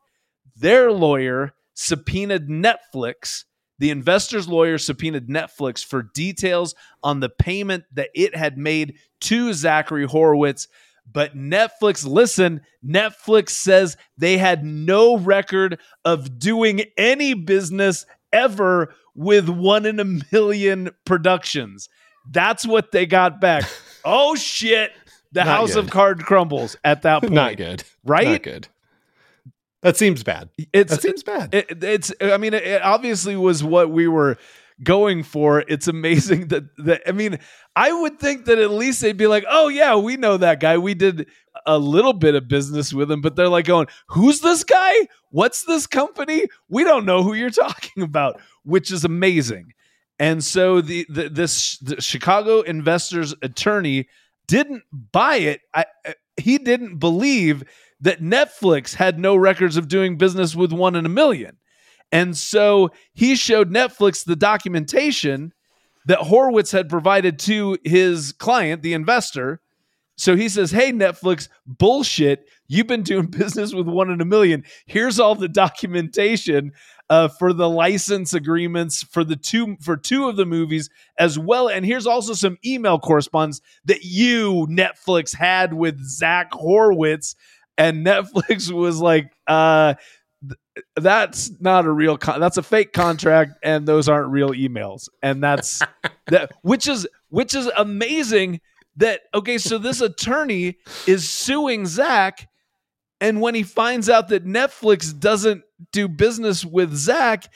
their 0.55 0.91
lawyer 0.91 1.53
subpoenaed 1.75 2.47
Netflix. 2.49 3.43
The 3.77 3.91
investor's 3.91 4.47
lawyer 4.47 4.79
subpoenaed 4.79 5.29
Netflix 5.29 5.85
for 5.85 6.01
details 6.01 6.73
on 7.03 7.19
the 7.19 7.29
payment 7.29 7.83
that 7.93 8.09
it 8.15 8.35
had 8.35 8.57
made 8.57 8.95
to 9.21 9.53
Zachary 9.53 10.05
Horowitz. 10.05 10.67
But 11.13 11.37
Netflix, 11.37 12.03
listen, 12.03 12.61
Netflix 12.83 13.49
says 13.49 13.97
they 14.17 14.39
had 14.39 14.65
no 14.65 15.15
record 15.15 15.79
of 16.03 16.39
doing 16.39 16.85
any 16.97 17.35
business 17.35 18.07
ever 18.33 18.95
with 19.13 19.47
one 19.47 19.85
in 19.85 19.99
a 19.99 20.05
million 20.31 20.89
productions. 21.05 21.87
That's 22.31 22.65
what 22.65 22.91
they 22.91 23.05
got 23.05 23.39
back. 23.39 23.65
oh, 24.05 24.33
shit. 24.33 24.91
The 25.33 25.43
Not 25.43 25.47
house 25.47 25.73
good. 25.75 25.85
of 25.85 25.89
card 25.91 26.23
crumbles 26.25 26.75
at 26.83 27.03
that 27.03 27.21
point. 27.21 27.33
not 27.33 27.57
good. 27.57 27.83
Right? 28.03 28.27
Not 28.27 28.43
good. 28.43 28.67
That 29.81 29.97
seems 29.97 30.23
bad. 30.23 30.49
It's 30.73 30.91
That 30.91 31.01
seems 31.01 31.23
bad. 31.23 31.53
it, 31.55 31.83
it's 31.83 32.13
i 32.21 32.37
mean 32.37 32.53
it, 32.53 32.63
it 32.63 32.81
obviously 32.83 33.35
was 33.35 33.63
what 33.63 33.89
we 33.89 34.07
were 34.07 34.37
going 34.83 35.23
for 35.23 35.63
it's 35.67 35.87
amazing 35.87 36.47
that 36.49 36.63
that 36.77 37.01
i 37.07 37.11
mean 37.11 37.37
i 37.75 37.91
would 37.91 38.19
think 38.19 38.45
that 38.45 38.57
at 38.59 38.71
least 38.71 39.01
they'd 39.01 39.17
be 39.17 39.27
like 39.27 39.43
oh 39.49 39.67
yeah 39.69 39.95
we 39.95 40.17
know 40.17 40.37
that 40.37 40.59
guy 40.59 40.77
we 40.77 40.93
did 40.93 41.27
a 41.67 41.77
little 41.77 42.13
bit 42.13 42.33
of 42.35 42.47
business 42.47 42.91
with 42.93 43.11
him 43.11 43.21
but 43.21 43.35
they're 43.35 43.47
like 43.47 43.65
going 43.65 43.85
who's 44.07 44.39
this 44.41 44.63
guy 44.63 45.07
what's 45.29 45.63
this 45.65 45.85
company 45.87 46.45
we 46.69 46.83
don't 46.83 47.05
know 47.05 47.21
who 47.23 47.33
you're 47.33 47.49
talking 47.65 48.01
about 48.03 48.39
which 48.63 48.91
is 48.91 49.03
amazing 49.05 49.71
and 50.19 50.43
so 50.43 50.81
the, 50.81 51.05
the 51.09 51.29
this 51.29 51.77
the 51.79 51.99
chicago 52.01 52.61
investors 52.61 53.33
attorney 53.43 54.07
didn't 54.51 54.83
buy 55.11 55.37
it 55.37 55.61
I, 55.73 55.85
I- 56.05 56.15
he 56.37 56.57
didn't 56.57 56.97
believe 56.97 57.63
that 57.99 58.21
Netflix 58.21 58.95
had 58.95 59.19
no 59.19 59.35
records 59.35 59.77
of 59.77 59.87
doing 59.87 60.17
business 60.17 60.55
with 60.55 60.71
one 60.73 60.95
in 60.95 61.05
a 61.05 61.09
million. 61.09 61.57
And 62.11 62.35
so 62.35 62.89
he 63.13 63.35
showed 63.35 63.69
Netflix 63.69 64.25
the 64.25 64.35
documentation 64.35 65.53
that 66.05 66.19
Horowitz 66.19 66.71
had 66.71 66.89
provided 66.89 67.37
to 67.39 67.77
his 67.83 68.31
client, 68.33 68.81
the 68.81 68.93
investor. 68.93 69.61
So 70.17 70.35
he 70.35 70.49
says, 70.49 70.71
Hey, 70.71 70.91
Netflix, 70.91 71.47
bullshit. 71.65 72.45
You've 72.67 72.87
been 72.87 73.03
doing 73.03 73.27
business 73.29 73.73
with 73.73 73.87
one 73.87 74.09
in 74.09 74.19
a 74.19 74.25
million. 74.25 74.63
Here's 74.87 75.19
all 75.19 75.35
the 75.35 75.47
documentation 75.47 76.71
uh, 77.11 77.27
for 77.27 77.51
the 77.51 77.69
license 77.69 78.33
agreements 78.33 79.03
for 79.03 79.25
the 79.25 79.35
two 79.35 79.75
for 79.81 79.97
two 79.97 80.29
of 80.29 80.37
the 80.37 80.45
movies 80.45 80.89
as 81.19 81.37
well. 81.37 81.67
And 81.67 81.85
here's 81.85 82.07
also 82.07 82.33
some 82.33 82.57
email 82.65 82.99
correspondence 82.99 83.59
that 83.83 84.05
you, 84.05 84.65
Netflix, 84.71 85.35
had 85.35 85.73
with 85.73 86.01
Zach 86.01 86.53
Horowitz. 86.53 87.35
And 87.77 88.05
Netflix 88.05 88.71
was 88.73 89.01
like, 89.01 89.29
uh, 89.45 89.95
th- 90.41 90.85
that's 90.95 91.51
not 91.59 91.85
a 91.85 91.91
real 91.91 92.17
con- 92.17 92.39
that's 92.39 92.55
a 92.55 92.63
fake 92.63 92.93
contract 92.93 93.55
and 93.61 93.85
those 93.85 94.07
aren't 94.07 94.29
real 94.29 94.51
emails 94.51 95.09
and 95.21 95.43
that's 95.43 95.81
that 96.27 96.53
which 96.61 96.87
is 96.87 97.05
which 97.27 97.53
is 97.53 97.69
amazing. 97.75 98.61
That 98.97 99.21
okay, 99.33 99.57
so 99.57 99.77
this 99.77 99.99
attorney 99.99 100.77
is 101.07 101.29
suing 101.29 101.85
Zach, 101.85 102.47
and 103.19 103.41
when 103.41 103.55
he 103.55 103.63
finds 103.63 104.09
out 104.09 104.29
that 104.29 104.45
Netflix 104.45 105.17
doesn't 105.17 105.63
do 105.91 106.07
business 106.07 106.63
with 106.65 106.93
Zach, 106.95 107.51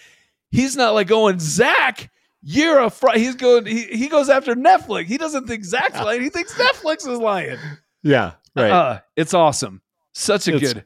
he's 0.51 0.75
not 0.75 0.93
like 0.93 1.07
going 1.07 1.39
Zach. 1.39 2.11
You're 2.41 2.79
a 2.79 2.89
fr-. 2.89 3.09
he's 3.15 3.35
going 3.35 3.65
he, 3.65 3.83
he 3.85 4.07
goes 4.07 4.29
after 4.29 4.53
Netflix. 4.55 5.05
He 5.05 5.17
doesn't 5.17 5.47
think 5.47 5.63
Zach's 5.63 5.99
lying. 5.99 6.21
He 6.21 6.29
thinks 6.29 6.53
Netflix 6.53 7.07
is 7.07 7.19
lying. 7.19 7.57
Yeah, 8.03 8.33
right. 8.55 8.69
Uh, 8.71 8.99
it's 9.15 9.33
awesome. 9.33 9.81
Such 10.13 10.47
a 10.47 10.55
It's- 10.55 10.73
good 10.73 10.85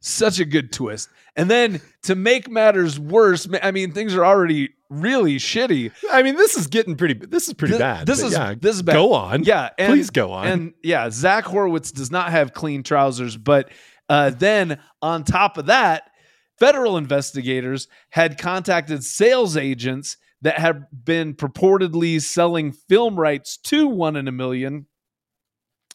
such 0.00 0.38
a 0.38 0.44
good 0.44 0.70
twist. 0.70 1.08
And 1.34 1.50
then 1.50 1.80
to 2.02 2.14
make 2.14 2.48
matters 2.50 3.00
worse, 3.00 3.48
I 3.62 3.70
mean 3.70 3.92
things 3.92 4.14
are 4.14 4.24
already 4.24 4.68
really 4.90 5.36
shitty. 5.36 5.90
I 6.12 6.22
mean, 6.22 6.36
this 6.36 6.56
is 6.56 6.66
getting 6.68 6.94
pretty. 6.94 7.14
This 7.14 7.48
is 7.48 7.54
pretty 7.54 7.72
Thi- 7.74 7.78
bad. 7.80 8.06
this 8.06 8.22
is- 8.22 8.32
yeah, 8.34 8.54
this 8.60 8.76
is 8.76 8.82
bad. 8.82 8.92
Go 8.92 9.14
on. 9.14 9.42
Yeah, 9.44 9.70
and, 9.78 9.90
please 9.92 10.10
go 10.10 10.30
on. 10.32 10.46
And 10.46 10.74
yeah, 10.82 11.10
Zach 11.10 11.44
Horowitz 11.44 11.90
does 11.90 12.10
not 12.12 12.30
have 12.30 12.52
clean 12.52 12.82
trousers, 12.84 13.36
but 13.36 13.70
uh, 14.08 14.30
then 14.30 14.78
on 15.02 15.24
top 15.24 15.56
of 15.58 15.66
that, 15.66 16.10
federal 16.58 16.96
investigators 16.96 17.88
had 18.10 18.38
contacted 18.38 19.02
sales 19.04 19.56
agents 19.56 20.16
that 20.42 20.58
had 20.58 20.86
been 21.04 21.34
purportedly 21.34 22.20
selling 22.20 22.72
film 22.72 23.18
rights 23.18 23.56
to 23.56 23.88
One 23.88 24.16
in 24.16 24.28
a 24.28 24.32
Million 24.32 24.86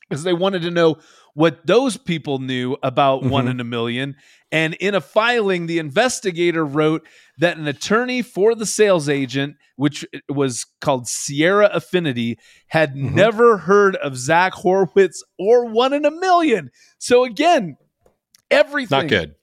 because 0.10 0.24
they 0.24 0.34
wanted 0.34 0.64
to 0.64 0.72
know 0.72 0.98
what 1.36 1.66
those 1.68 1.96
people 1.96 2.40
knew 2.40 2.76
about 2.82 3.24
One 3.24 3.46
Mhm. 3.46 3.52
in 3.52 3.60
a 3.60 3.64
Million. 3.64 4.16
And 4.52 4.74
in 4.76 4.96
a 4.96 5.02
filing, 5.02 5.68
the 5.68 5.78
investigator 5.78 6.66
wrote 6.66 7.08
that 7.38 7.58
an 7.58 7.68
attorney 7.68 8.24
for 8.24 8.56
the 8.56 8.66
sales 8.66 9.08
agent, 9.08 9.56
which 9.76 10.04
was 10.28 10.66
called 10.82 11.08
Sierra 11.08 11.70
Affinity, 11.72 12.40
had 12.70 12.96
Mhm. 12.96 13.14
never 13.14 13.58
heard 13.60 13.96
of 13.98 14.18
Zach 14.18 14.54
Horowitz 14.54 15.24
or 15.38 15.66
One 15.66 15.94
in 15.94 16.06
a 16.06 16.12
Million. 16.12 16.72
So 16.98 17.24
again, 17.24 17.78
everything 18.50 18.98
Not 18.98 19.08
good. 19.08 19.36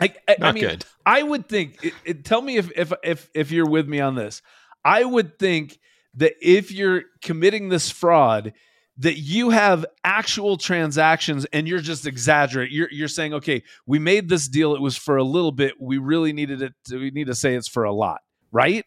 I, 0.00 0.14
I, 0.26 0.36
I 0.42 0.52
mean, 0.52 0.62
good. 0.64 0.84
I 1.04 1.22
would 1.22 1.48
think. 1.48 1.84
It, 1.84 1.94
it, 2.04 2.24
tell 2.24 2.40
me 2.42 2.56
if 2.56 2.70
if 2.76 2.92
if 3.02 3.30
if 3.34 3.50
you're 3.50 3.68
with 3.68 3.88
me 3.88 4.00
on 4.00 4.14
this. 4.14 4.42
I 4.84 5.04
would 5.04 5.38
think 5.38 5.78
that 6.14 6.34
if 6.40 6.72
you're 6.72 7.02
committing 7.22 7.68
this 7.68 7.90
fraud, 7.90 8.52
that 8.98 9.18
you 9.18 9.50
have 9.50 9.84
actual 10.04 10.56
transactions 10.56 11.44
and 11.52 11.68
you're 11.68 11.80
just 11.80 12.06
exaggerating. 12.06 12.74
You're 12.74 12.88
you're 12.90 13.08
saying, 13.08 13.34
okay, 13.34 13.62
we 13.86 13.98
made 13.98 14.28
this 14.28 14.48
deal. 14.48 14.74
It 14.74 14.80
was 14.80 14.96
for 14.96 15.16
a 15.16 15.24
little 15.24 15.52
bit. 15.52 15.74
We 15.80 15.98
really 15.98 16.32
needed 16.32 16.62
it. 16.62 16.72
To, 16.86 16.98
we 16.98 17.10
need 17.10 17.26
to 17.26 17.34
say 17.34 17.54
it's 17.54 17.68
for 17.68 17.84
a 17.84 17.92
lot, 17.92 18.20
right? 18.50 18.84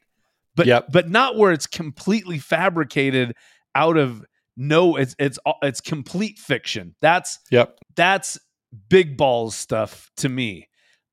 But 0.56 0.68
Yep. 0.68 0.88
but 0.92 1.10
not 1.10 1.38
where 1.38 1.52
it's 1.52 1.68
completely 1.68 2.40
fabricated 2.40 3.36
out 3.76 3.98
of 3.98 4.26
no. 4.58 4.96
It's 4.98 5.16
it's 5.18 5.40
it's 5.62 5.80
complete 5.80 6.40
fiction. 6.40 6.96
That's 7.02 7.40
Yep. 7.52 7.78
that's 7.96 8.38
big 8.90 9.16
balls 9.18 9.56
stuff 9.56 10.12
to 10.18 10.28
me. 10.30 10.68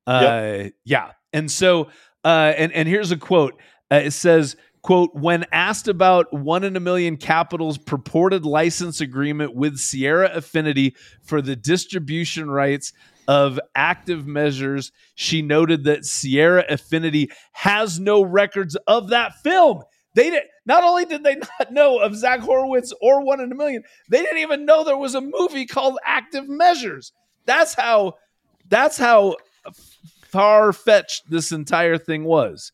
Uh, 0.08 0.70
yeah. 0.84 1.12
And 1.32 1.50
so, 1.50 1.88
uh, 2.24 2.52
and 2.56 2.72
and 2.72 2.88
here's 2.88 3.10
a 3.10 3.16
quote. 3.16 3.60
Uh, 3.90 3.96
it 4.04 4.12
says, 4.12 4.56
"quote 4.82 5.14
When 5.14 5.44
asked 5.52 5.88
about 5.88 6.32
one 6.32 6.64
in 6.64 6.76
a 6.76 6.80
million 6.80 7.16
Capital's 7.16 7.78
purported 7.78 8.44
license 8.44 9.00
agreement 9.00 9.54
with 9.54 9.76
Sierra 9.78 10.30
Affinity 10.32 10.96
for 11.22 11.42
the 11.42 11.56
distribution 11.56 12.50
rights." 12.50 12.92
Of 13.30 13.60
active 13.74 14.26
measures, 14.26 14.90
she 15.14 15.42
noted 15.42 15.84
that 15.84 16.06
Sierra 16.06 16.64
Affinity 16.66 17.30
has 17.52 18.00
no 18.00 18.22
records 18.22 18.74
of 18.86 19.10
that 19.10 19.34
film. 19.42 19.82
They 20.14 20.30
did 20.30 20.44
not 20.64 20.82
only 20.82 21.04
did 21.04 21.24
they 21.24 21.34
not 21.60 21.70
know 21.70 21.98
of 21.98 22.16
Zach 22.16 22.40
Horowitz 22.40 22.92
or 23.02 23.22
One 23.22 23.40
in 23.40 23.52
a 23.52 23.54
Million, 23.54 23.82
they 24.08 24.22
didn't 24.22 24.38
even 24.38 24.64
know 24.64 24.82
there 24.82 24.96
was 24.96 25.14
a 25.14 25.20
movie 25.20 25.66
called 25.66 25.98
Active 26.06 26.48
Measures. 26.48 27.12
That's 27.44 27.74
how 27.74 28.14
that's 28.68 28.96
how 28.96 29.36
far 30.24 30.72
fetched 30.72 31.30
this 31.30 31.52
entire 31.52 31.98
thing 31.98 32.24
was. 32.24 32.72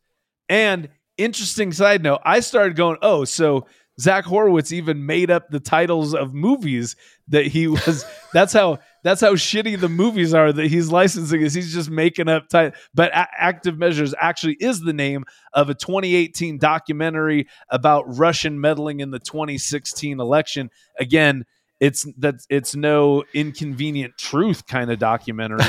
And 0.48 0.88
interesting 1.16 1.72
side 1.72 2.02
note, 2.02 2.20
I 2.24 2.40
started 2.40 2.76
going, 2.76 2.98
oh, 3.02 3.24
so 3.24 3.66
Zach 4.00 4.24
Horowitz 4.24 4.72
even 4.72 5.06
made 5.06 5.30
up 5.30 5.50
the 5.50 5.60
titles 5.60 6.14
of 6.14 6.34
movies 6.34 6.96
that 7.28 7.46
he 7.46 7.66
was. 7.68 8.04
that's 8.32 8.52
how 8.52 8.78
that's 9.02 9.20
how 9.20 9.34
shitty 9.34 9.78
the 9.78 9.88
movies 9.88 10.32
are 10.32 10.52
that 10.52 10.66
he's 10.66 10.90
licensing. 10.90 11.42
Is 11.42 11.54
he's 11.54 11.74
just 11.74 11.90
making 11.90 12.28
up 12.28 12.48
title? 12.48 12.72
But 12.94 13.12
A- 13.12 13.28
Active 13.38 13.78
Measures 13.78 14.14
actually 14.18 14.54
is 14.54 14.80
the 14.80 14.94
name 14.94 15.24
of 15.52 15.68
a 15.68 15.74
2018 15.74 16.58
documentary 16.58 17.46
about 17.68 18.04
Russian 18.16 18.60
meddling 18.60 19.00
in 19.00 19.10
the 19.10 19.18
2016 19.18 20.20
election. 20.20 20.70
Again, 20.98 21.44
it's 21.84 22.06
that 22.18 22.36
it's 22.48 22.74
no 22.74 23.24
inconvenient 23.34 24.16
truth 24.16 24.66
kind 24.66 24.90
of 24.90 24.98
documentary, 24.98 25.64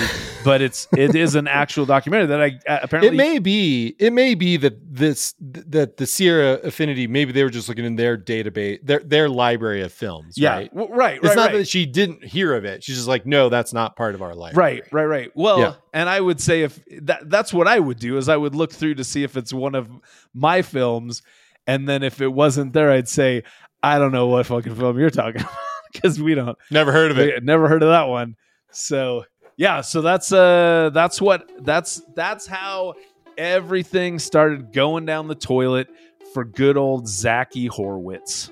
but 0.46 0.62
it's 0.62 0.88
it 0.98 1.14
is 1.16 1.36
an 1.36 1.48
actual 1.48 1.86
documentary 1.86 2.28
that 2.28 2.42
I 2.42 2.48
uh, 2.74 2.80
apparently 2.84 3.10
It 3.10 3.18
may 3.18 3.40
be. 3.40 3.96
It 4.00 4.14
may 4.14 4.34
be 4.36 4.58
that 4.58 4.76
this 4.96 5.34
that 5.40 5.98
the 5.98 6.06
Sierra 6.06 6.54
Affinity. 6.64 7.08
Maybe 7.08 7.32
they 7.32 7.44
were 7.44 7.50
just 7.50 7.68
looking 7.68 7.86
in 7.86 7.96
their 7.98 8.18
database, 8.18 8.80
their 8.84 9.00
their 9.00 9.28
library 9.30 9.82
of 9.82 9.92
films. 9.92 10.36
yeah 10.38 10.56
Right. 10.56 10.74
w- 10.74 10.94
right 10.96 11.16
It's 11.18 11.28
right, 11.28 11.36
not 11.36 11.52
right. 11.52 11.58
that 11.60 11.68
she 11.68 11.86
didn't 11.86 12.24
hear 12.24 12.54
of 12.56 12.64
it. 12.66 12.84
She's 12.84 12.96
just 12.96 13.08
like, 13.08 13.26
no, 13.26 13.50
that's 13.50 13.74
not 13.74 13.96
part 13.96 14.16
of 14.16 14.22
our 14.22 14.34
library. 14.36 14.82
Right, 14.82 14.94
right, 14.94 15.06
right. 15.06 15.32
Well, 15.36 15.60
Yeah. 15.60 15.74
and 15.94 16.08
I 16.10 16.20
would 16.22 16.40
say 16.40 16.62
if 16.64 16.80
that 17.02 17.30
that's 17.30 17.54
what 17.54 17.68
I 17.68 17.80
would 17.80 18.00
do 18.00 18.18
is 18.18 18.30
I 18.30 18.38
would 18.38 18.56
look 18.56 18.72
through 18.72 18.96
to 18.96 19.04
see 19.04 19.24
if 19.24 19.36
it's 19.36 19.52
one 19.54 19.76
of 19.76 19.90
my 20.34 20.62
films, 20.62 21.22
and 21.68 21.90
then 21.90 22.04
if 22.04 22.22
it 22.22 22.32
wasn't 22.32 22.74
there, 22.74 22.90
I'd 22.92 23.10
say 23.10 23.44
I 23.84 24.00
don't 24.00 24.12
know 24.12 24.28
what 24.28 24.46
fucking 24.46 24.76
film 24.76 24.98
you're 24.98 25.10
talking 25.12 25.42
about 25.42 25.54
because 25.96 26.22
we 26.22 26.36
don't 26.36 26.58
Never 26.72 26.92
heard 26.92 27.12
of 27.12 27.18
it. 27.20 27.44
never 27.44 27.68
heard 27.68 27.84
of 27.84 27.90
that 27.90 28.08
one. 28.08 28.36
So 28.72 29.26
yeah, 29.58 29.82
so 29.82 30.02
that's 30.02 30.32
uh 30.32 30.90
that's 30.94 31.22
what 31.22 31.50
that's 31.62 32.02
that's 32.16 32.46
how 32.46 32.96
everything 33.38 34.20
started 34.20 34.72
going 34.74 35.06
down 35.06 35.28
the 35.28 35.36
toilet 35.36 35.88
for 36.34 36.44
good 36.44 36.78
old 36.78 37.08
Zachy 37.08 37.70
Horwitz. 37.70 38.52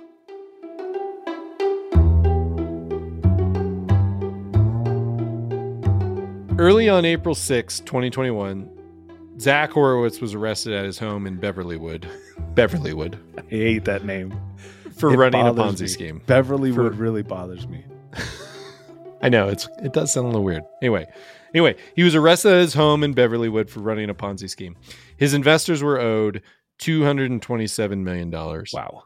Early 6.59 6.87
on 6.87 7.03
April 7.03 7.33
6, 7.33 7.79
2021, 7.79 8.69
Zach 9.39 9.71
Horowitz 9.71 10.21
was 10.21 10.35
arrested 10.35 10.73
at 10.73 10.85
his 10.85 10.99
home 10.99 11.25
in 11.25 11.37
Beverlywood, 11.39 12.07
Beverlywood, 12.53 13.17
I 13.37 13.41
hate 13.49 13.85
that 13.85 14.05
name. 14.05 14.31
For 14.95 15.13
It 15.13 15.17
running 15.17 15.45
a 15.45 15.53
Ponzi 15.53 15.81
me. 15.81 15.87
scheme. 15.87 16.21
Beverlywood 16.25 16.75
For- 16.75 16.89
really 16.91 17.23
bothers 17.23 17.67
me. 17.67 17.83
I 19.21 19.29
know 19.29 19.47
it's 19.47 19.67
it 19.83 19.93
does 19.93 20.11
sound 20.13 20.25
a 20.25 20.29
little 20.29 20.43
weird. 20.43 20.63
Anyway, 20.81 21.05
anyway, 21.53 21.75
he 21.95 22.03
was 22.03 22.13
arrested 22.15 22.51
at 22.53 22.59
his 22.61 22.73
home 22.73 23.03
in 23.03 23.13
Beverlywood 23.13 23.69
for 23.69 23.79
running 23.79 24.09
a 24.09 24.13
Ponzi 24.13 24.49
scheme. 24.49 24.75
His 25.17 25.33
investors 25.33 25.81
were 25.81 25.99
owed 25.99 26.41
two 26.77 27.03
hundred 27.03 27.31
and 27.31 27.41
twenty-seven 27.41 28.03
million 28.03 28.29
dollars. 28.29 28.71
Wow. 28.73 29.03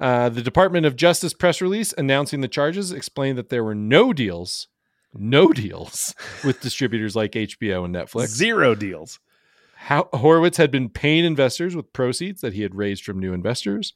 Uh, 0.00 0.28
the 0.28 0.42
Department 0.42 0.84
of 0.84 0.96
Justice 0.96 1.32
press 1.32 1.60
release 1.60 1.94
announcing 1.96 2.40
the 2.40 2.48
charges 2.48 2.90
explained 2.90 3.38
that 3.38 3.50
there 3.50 3.62
were 3.62 3.74
no 3.74 4.12
deals, 4.12 4.66
no 5.14 5.52
deals 5.52 6.12
with 6.44 6.60
distributors 6.60 7.14
like 7.14 7.32
HBO 7.32 7.84
and 7.84 7.94
Netflix. 7.94 8.28
Zero 8.28 8.74
deals. 8.74 9.20
How, 9.82 10.08
Horowitz 10.12 10.58
had 10.58 10.70
been 10.70 10.88
paying 10.88 11.24
investors 11.24 11.74
with 11.74 11.92
proceeds 11.92 12.40
that 12.40 12.52
he 12.52 12.62
had 12.62 12.76
raised 12.76 13.02
from 13.04 13.18
new 13.18 13.32
investors 13.32 13.94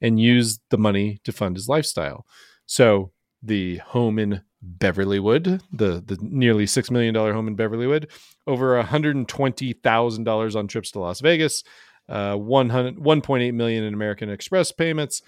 and 0.00 0.18
used 0.18 0.62
the 0.70 0.78
money 0.78 1.20
to 1.24 1.32
fund 1.32 1.56
his 1.56 1.68
lifestyle. 1.68 2.24
So 2.64 3.12
the 3.42 3.76
home 3.76 4.18
in 4.18 4.40
Beverlywood, 4.62 5.60
the, 5.70 6.02
the 6.04 6.16
nearly 6.22 6.64
$6 6.64 6.90
million 6.90 7.14
home 7.14 7.48
in 7.48 7.54
Beverlywood, 7.54 8.10
over 8.46 8.82
$120,000 8.82 10.56
on 10.56 10.68
trips 10.68 10.90
to 10.92 11.00
Las 11.00 11.20
Vegas, 11.20 11.62
uh, 12.08 12.34
100, 12.36 12.96
1.8 12.96 13.52
million 13.52 13.84
in 13.84 13.92
American 13.92 14.30
Express 14.30 14.72
payments, 14.72 15.20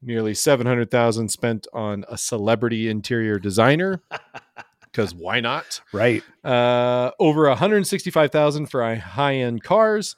nearly 0.00 0.32
700,000 0.32 1.28
spent 1.28 1.66
on 1.72 2.04
a 2.08 2.16
celebrity 2.16 2.88
interior 2.88 3.40
designer. 3.40 4.00
Because 4.96 5.14
why 5.14 5.40
not? 5.40 5.80
Right. 5.92 6.22
uh, 6.42 7.10
over 7.20 7.46
165,000 7.48 8.66
for 8.66 8.94
high-end 8.94 9.62
cars, 9.62 10.16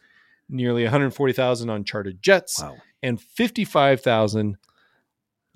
nearly 0.48 0.84
140,000 0.84 1.68
on 1.68 1.82
chartered 1.84 2.22
jets, 2.22 2.62
Wow. 2.62 2.76
and 3.02 3.20
55,000 3.20 4.56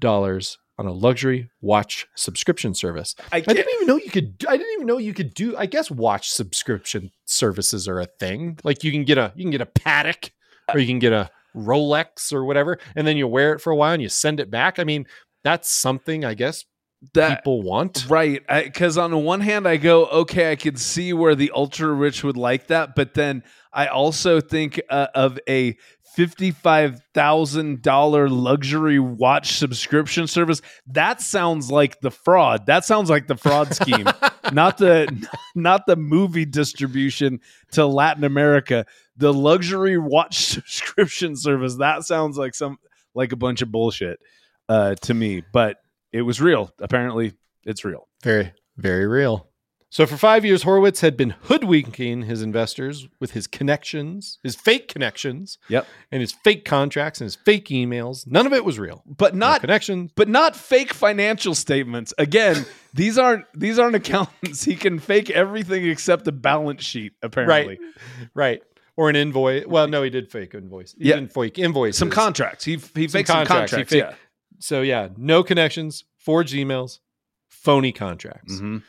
dollars 0.00 0.58
on 0.78 0.86
a 0.86 0.92
luxury 0.92 1.48
watch 1.60 2.06
subscription 2.16 2.74
service. 2.74 3.14
I 3.30 3.36
I 3.36 3.40
didn't 3.40 3.72
even 3.74 3.86
know 3.86 3.96
you 3.96 4.10
could. 4.10 4.38
do- 4.38 4.46
I 4.48 4.56
didn't 4.56 4.72
even 4.74 4.86
know 4.86 4.98
you 4.98 5.14
could 5.14 5.34
do. 5.34 5.56
I 5.56 5.66
guess 5.66 5.90
watch 5.90 6.30
subscription 6.30 7.10
services 7.24 7.86
are 7.86 8.00
a 8.00 8.06
thing. 8.06 8.58
Like 8.64 8.82
you 8.82 8.90
can 8.90 9.04
get 9.04 9.18
a 9.18 9.32
you 9.36 9.44
can 9.44 9.50
get 9.50 9.60
a 9.60 9.66
Patek 9.66 10.30
or 10.72 10.80
you 10.80 10.86
can 10.86 10.98
get 10.98 11.12
a 11.12 11.30
Rolex 11.54 12.32
or 12.32 12.44
whatever, 12.44 12.78
and 12.96 13.06
then 13.06 13.16
you 13.16 13.28
wear 13.28 13.52
it 13.52 13.60
for 13.60 13.70
a 13.70 13.76
while 13.76 13.92
and 13.92 14.02
you 14.02 14.08
send 14.08 14.40
it 14.40 14.50
back. 14.50 14.78
I 14.78 14.84
mean, 14.84 15.06
that's 15.44 15.70
something 15.70 16.24
I 16.24 16.34
guess 16.34 16.64
that 17.14 17.38
people 17.38 17.62
want. 17.62 18.06
Right. 18.08 18.42
Because 18.48 18.98
on 18.98 19.10
the 19.10 19.18
one 19.18 19.40
hand, 19.40 19.66
I 19.66 19.76
go, 19.76 20.06
okay, 20.06 20.52
I 20.52 20.56
could 20.56 20.78
see 20.78 21.12
where 21.12 21.34
the 21.34 21.50
ultra 21.54 21.92
rich 21.92 22.22
would 22.24 22.36
like 22.36 22.68
that. 22.68 22.94
But 22.94 23.14
then 23.14 23.42
I 23.72 23.86
also 23.86 24.40
think 24.40 24.80
uh, 24.88 25.08
of 25.14 25.38
a 25.48 25.76
$55,000 26.16 28.30
luxury 28.30 28.98
watch 28.98 29.54
subscription 29.54 30.26
service. 30.26 30.60
That 30.86 31.22
sounds 31.22 31.70
like 31.70 32.00
the 32.00 32.10
fraud. 32.10 32.66
That 32.66 32.84
sounds 32.84 33.08
like 33.08 33.28
the 33.28 33.36
fraud 33.36 33.72
scheme, 33.82 34.06
not 34.52 34.78
the 34.78 35.28
not 35.54 35.86
the 35.86 35.94
movie 35.96 36.44
distribution 36.44 37.40
to 37.72 37.86
Latin 37.86 38.24
America. 38.24 38.84
The 39.16 39.32
luxury 39.32 39.96
watch 39.98 40.36
subscription 40.46 41.36
service. 41.36 41.76
That 41.76 42.04
sounds 42.04 42.36
like 42.36 42.54
some 42.54 42.76
like 43.14 43.32
a 43.32 43.36
bunch 43.36 43.62
of 43.62 43.72
bullshit 43.72 44.20
uh, 44.68 44.96
to 44.96 45.14
me, 45.14 45.42
but 45.52 45.78
it 46.12 46.22
was 46.22 46.40
real. 46.40 46.72
Apparently, 46.78 47.32
it's 47.64 47.84
real. 47.84 48.08
Very, 48.22 48.52
very 48.76 49.06
real. 49.06 49.48
So 49.90 50.06
for 50.06 50.16
five 50.16 50.42
years, 50.42 50.62
Horowitz 50.62 51.02
had 51.02 51.18
been 51.18 51.34
hoodwinking 51.48 52.22
his 52.22 52.40
investors 52.40 53.06
with 53.20 53.32
his 53.32 53.46
connections, 53.46 54.38
his 54.42 54.56
fake 54.56 54.88
connections, 54.88 55.58
Yep. 55.68 55.86
and 56.10 56.22
his 56.22 56.32
fake 56.32 56.64
contracts 56.64 57.20
and 57.20 57.26
his 57.26 57.36
fake 57.36 57.66
emails. 57.68 58.26
None 58.26 58.46
of 58.46 58.54
it 58.54 58.64
was 58.64 58.78
real. 58.78 59.02
But 59.06 59.34
No 59.34 59.48
not 59.48 59.60
connections. 59.60 60.10
but 60.16 60.28
not 60.30 60.56
fake 60.56 60.94
financial 60.94 61.54
statements. 61.54 62.14
Again, 62.16 62.64
these 62.94 63.18
aren't 63.18 63.44
these 63.54 63.78
aren't 63.78 63.94
accountants. 63.96 64.64
He 64.64 64.76
can 64.76 64.98
fake 64.98 65.28
everything 65.28 65.86
except 65.86 66.26
a 66.26 66.32
balance 66.32 66.82
sheet. 66.82 67.12
Apparently, 67.22 67.78
Right. 67.78 68.28
right 68.34 68.62
Or 68.96 69.10
an 69.10 69.16
invoice. 69.16 69.66
Well, 69.66 69.88
no, 69.88 70.02
he 70.02 70.08
did 70.10 70.30
fake 70.30 70.54
invoice. 70.54 70.94
He 70.98 71.08
Yeah. 71.10 71.16
didn't 71.16 71.34
fake 71.34 71.58
invoices. 71.58 71.98
some 71.98 72.08
contracts. 72.10 72.64
He 72.64 72.78
he 72.94 73.08
faked 73.08 73.28
some 73.28 73.44
contracts. 73.44 73.72
He 73.72 73.84
faked- 73.84 73.92
yeah. 73.92 74.14
So 74.62 74.82
yeah, 74.82 75.08
no 75.16 75.42
connections, 75.42 76.04
forged 76.16 76.54
emails, 76.54 77.00
phony 77.48 77.92
contracts. 77.92 78.54
Mhm. 78.54 78.82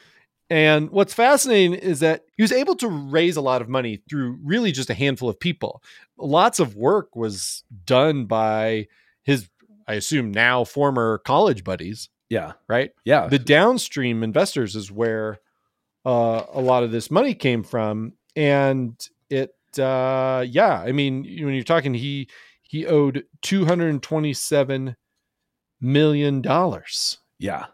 And 0.49 0.89
what's 0.91 1.13
fascinating 1.13 1.73
is 1.73 1.99
that 2.01 2.25
he 2.37 2.43
was 2.43 2.51
able 2.51 2.75
to 2.75 2.87
raise 2.87 3.37
a 3.37 3.41
lot 3.41 3.61
of 3.61 3.69
money 3.69 4.01
through 4.09 4.37
really 4.43 4.71
just 4.71 4.89
a 4.89 4.93
handful 4.93 5.29
of 5.29 5.39
people. 5.39 5.81
Lots 6.17 6.59
of 6.59 6.75
work 6.75 7.15
was 7.15 7.63
done 7.85 8.25
by 8.25 8.87
his, 9.23 9.49
I 9.87 9.95
assume 9.95 10.31
now 10.31 10.63
former 10.63 11.17
college 11.19 11.63
buddies, 11.63 12.09
Yeah. 12.29 12.53
right? 12.67 12.91
Yeah. 13.05 13.27
The 13.27 13.39
downstream 13.39 14.21
investors 14.21 14.75
is 14.75 14.91
where 14.91 15.39
uh, 16.05 16.43
a 16.53 16.61
lot 16.61 16.83
of 16.83 16.91
this 16.91 17.09
money 17.09 17.33
came 17.33 17.63
from, 17.63 18.13
and 18.35 18.93
it, 19.29 19.55
uh, 19.79 20.45
yeah, 20.47 20.81
I 20.85 20.91
mean, 20.91 21.23
when 21.23 21.53
you're 21.55 21.63
talking, 21.63 21.93
he 21.93 22.27
he 22.63 22.85
owed 22.85 23.23
two 23.41 23.63
hundred 23.65 23.89
and 23.91 24.03
twenty-seven 24.03 24.97
million 25.83 26.41
dollars. 26.41 27.19
Yeah. 27.37 27.65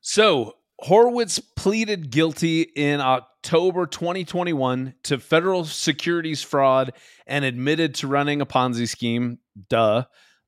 So 0.00 0.54
Horowitz 0.78 1.38
pleaded 1.38 2.10
guilty 2.10 2.62
in 2.62 3.00
October 3.00 3.86
2021 3.86 4.94
to 5.04 5.18
federal 5.18 5.64
securities 5.64 6.42
fraud 6.42 6.92
and 7.26 7.44
admitted 7.44 7.96
to 7.96 8.06
running 8.06 8.40
a 8.40 8.46
Ponzi 8.46 8.88
scheme. 8.88 9.38
Duh. 9.68 10.04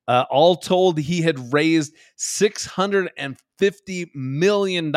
Uh, 0.07 0.25
all 0.31 0.55
told, 0.55 0.97
he 0.97 1.21
had 1.21 1.53
raised 1.53 1.93
$650 2.17 4.15
million 4.15 4.95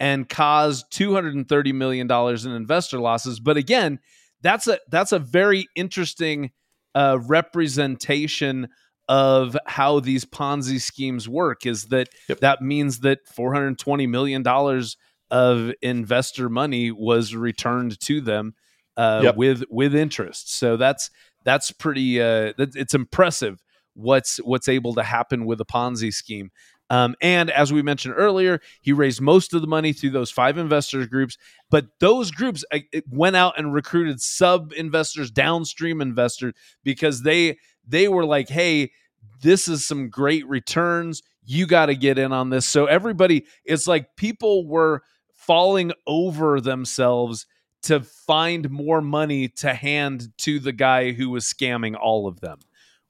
and 0.00 0.28
caused 0.28 0.92
$230 0.92 1.74
million 1.74 2.08
in 2.10 2.52
investor 2.52 3.00
losses. 3.00 3.40
But 3.40 3.56
again, 3.56 3.98
that's 4.40 4.68
a 4.68 4.78
that's 4.88 5.10
a 5.10 5.18
very 5.18 5.66
interesting 5.74 6.52
uh, 6.94 7.18
representation 7.26 8.68
of 9.08 9.56
how 9.66 10.00
these 10.00 10.24
Ponzi 10.24 10.80
schemes 10.80 11.28
work. 11.28 11.64
Is 11.66 11.86
that 11.86 12.08
Yep. 12.28 12.40
that 12.40 12.62
means 12.62 13.00
that 13.00 13.20
420 13.28 14.06
million 14.06 14.42
dollars 14.42 14.96
of 15.30 15.72
investor 15.82 16.48
money 16.48 16.90
was 16.90 17.34
returned 17.34 17.98
to 18.00 18.20
them 18.20 18.54
uh, 18.96 19.20
Yep. 19.24 19.36
with 19.36 19.64
with 19.70 19.94
interest. 19.94 20.52
So 20.56 20.76
that's 20.76 21.10
that's 21.44 21.70
pretty. 21.70 22.20
Uh, 22.20 22.52
it's 22.58 22.94
impressive 22.94 23.62
what's 23.94 24.36
what's 24.38 24.68
able 24.68 24.94
to 24.94 25.02
happen 25.02 25.44
with 25.46 25.60
a 25.60 25.64
Ponzi 25.64 26.12
scheme. 26.12 26.50
Um, 26.90 27.14
and 27.20 27.50
as 27.50 27.70
we 27.70 27.82
mentioned 27.82 28.14
earlier, 28.16 28.60
he 28.80 28.92
raised 28.94 29.20
most 29.20 29.52
of 29.52 29.60
the 29.60 29.66
money 29.66 29.92
through 29.92 30.10
those 30.10 30.30
five 30.30 30.56
investors 30.56 31.06
groups. 31.06 31.36
But 31.70 31.88
those 32.00 32.30
groups 32.30 32.64
uh, 32.72 32.78
went 33.10 33.36
out 33.36 33.58
and 33.58 33.74
recruited 33.74 34.22
sub 34.22 34.72
investors, 34.74 35.30
downstream 35.30 36.00
investors, 36.00 36.54
because 36.84 37.22
they 37.24 37.58
they 37.88 38.08
were 38.08 38.24
like, 38.24 38.48
"Hey, 38.48 38.92
this 39.40 39.68
is 39.68 39.86
some 39.86 40.10
great 40.10 40.46
returns. 40.48 41.22
You 41.44 41.66
got 41.66 41.86
to 41.86 41.94
get 41.94 42.18
in 42.18 42.32
on 42.32 42.50
this." 42.50 42.66
So 42.66 42.86
everybody, 42.86 43.46
it's 43.64 43.86
like 43.86 44.16
people 44.16 44.66
were 44.66 45.02
falling 45.34 45.92
over 46.06 46.60
themselves 46.60 47.46
to 47.82 48.00
find 48.00 48.68
more 48.70 49.00
money 49.00 49.48
to 49.48 49.72
hand 49.72 50.28
to 50.38 50.58
the 50.58 50.72
guy 50.72 51.12
who 51.12 51.30
was 51.30 51.44
scamming 51.44 51.96
all 51.98 52.26
of 52.26 52.40
them 52.40 52.58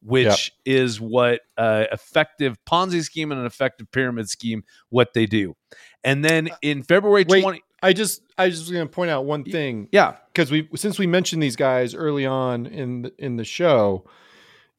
which 0.01 0.53
is 0.65 1.01
what 1.01 1.41
uh, 1.57 1.85
effective 1.91 2.57
Ponzi 2.65 3.03
scheme 3.03 3.33
and 3.33 3.41
an 3.41 3.47
effective 3.47 3.91
pyramid 3.91 4.29
scheme 4.29 4.63
what 4.91 5.13
they 5.13 5.27
do. 5.27 5.57
And 6.05 6.25
then 6.25 6.51
in 6.63 6.83
February 6.83 7.25
Wait. 7.29 7.43
20 7.43 7.63
I 7.83 7.93
just 7.93 8.23
I 8.37 8.49
just 8.49 8.63
was 8.63 8.71
going 8.73 8.87
to 8.87 8.93
point 8.93 9.11
out 9.11 9.25
one 9.25 9.45
thing 9.45 9.89
yeah, 9.93 10.17
because 10.33 10.51
we 10.51 10.69
since 10.75 10.99
we 10.99 11.07
mentioned 11.07 11.43
these 11.43 11.55
guys 11.55 11.95
early 11.95 12.27
on 12.27 12.67
in 12.67 13.03
the, 13.03 13.13
in 13.19 13.37
the 13.37 13.45
show, 13.45 14.05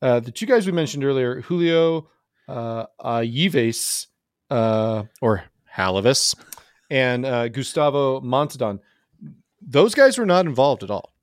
uh, 0.01 0.19
the 0.19 0.31
two 0.31 0.45
guys 0.45 0.65
we 0.65 0.71
mentioned 0.71 1.03
earlier, 1.03 1.41
Julio 1.41 2.09
uh, 2.47 2.85
uh, 4.49 5.03
or 5.21 5.43
Halavis, 5.75 6.35
and 6.89 7.25
uh, 7.25 7.47
Gustavo 7.49 8.21
Montaudon, 8.21 8.79
those 9.61 9.93
guys 9.93 10.17
were 10.17 10.25
not 10.25 10.45
involved 10.45 10.83
at 10.83 10.89
all. 10.89 11.13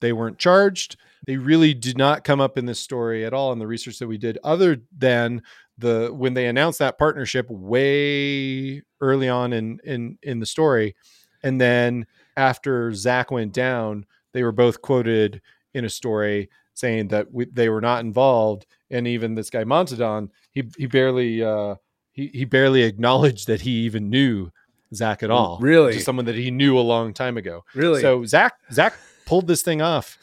They 0.00 0.12
weren't 0.12 0.38
charged. 0.38 0.96
They 1.26 1.36
really 1.36 1.74
did 1.74 1.98
not 1.98 2.24
come 2.24 2.40
up 2.40 2.56
in 2.56 2.66
this 2.66 2.78
story 2.78 3.24
at 3.24 3.32
all 3.32 3.52
in 3.52 3.58
the 3.58 3.66
research 3.66 3.98
that 3.98 4.06
we 4.06 4.18
did, 4.18 4.38
other 4.44 4.82
than 4.96 5.42
the 5.78 6.10
when 6.12 6.34
they 6.34 6.46
announced 6.46 6.78
that 6.78 6.98
partnership 6.98 7.50
way 7.50 8.82
early 9.00 9.28
on 9.28 9.52
in 9.52 9.80
in 9.84 10.18
in 10.22 10.38
the 10.38 10.46
story, 10.46 10.94
and 11.42 11.60
then 11.60 12.06
after 12.36 12.92
Zach 12.92 13.30
went 13.30 13.52
down, 13.52 14.06
they 14.32 14.42
were 14.42 14.52
both 14.52 14.82
quoted 14.82 15.40
in 15.74 15.84
a 15.84 15.90
story 15.90 16.48
saying 16.76 17.08
that 17.08 17.32
we, 17.32 17.46
they 17.46 17.68
were 17.68 17.80
not 17.80 18.04
involved, 18.04 18.66
and 18.90 19.08
even 19.08 19.34
this 19.34 19.50
guy 19.50 19.64
Montaudon, 19.64 20.30
he 20.52 20.64
he 20.78 20.86
barely 20.86 21.42
uh, 21.42 21.74
he 22.12 22.28
he 22.32 22.44
barely 22.44 22.82
acknowledged 22.82 23.48
that 23.48 23.62
he 23.62 23.70
even 23.70 24.08
knew 24.08 24.50
Zach 24.94 25.22
at 25.22 25.30
all. 25.30 25.58
Really? 25.60 25.94
just 25.94 26.04
someone 26.04 26.26
that 26.26 26.36
he 26.36 26.50
knew 26.50 26.78
a 26.78 26.80
long 26.80 27.12
time 27.12 27.36
ago. 27.36 27.64
really. 27.74 28.00
So 28.00 28.24
Zach 28.24 28.54
Zach 28.70 28.94
pulled 29.24 29.48
this 29.48 29.62
thing 29.62 29.82
off 29.82 30.18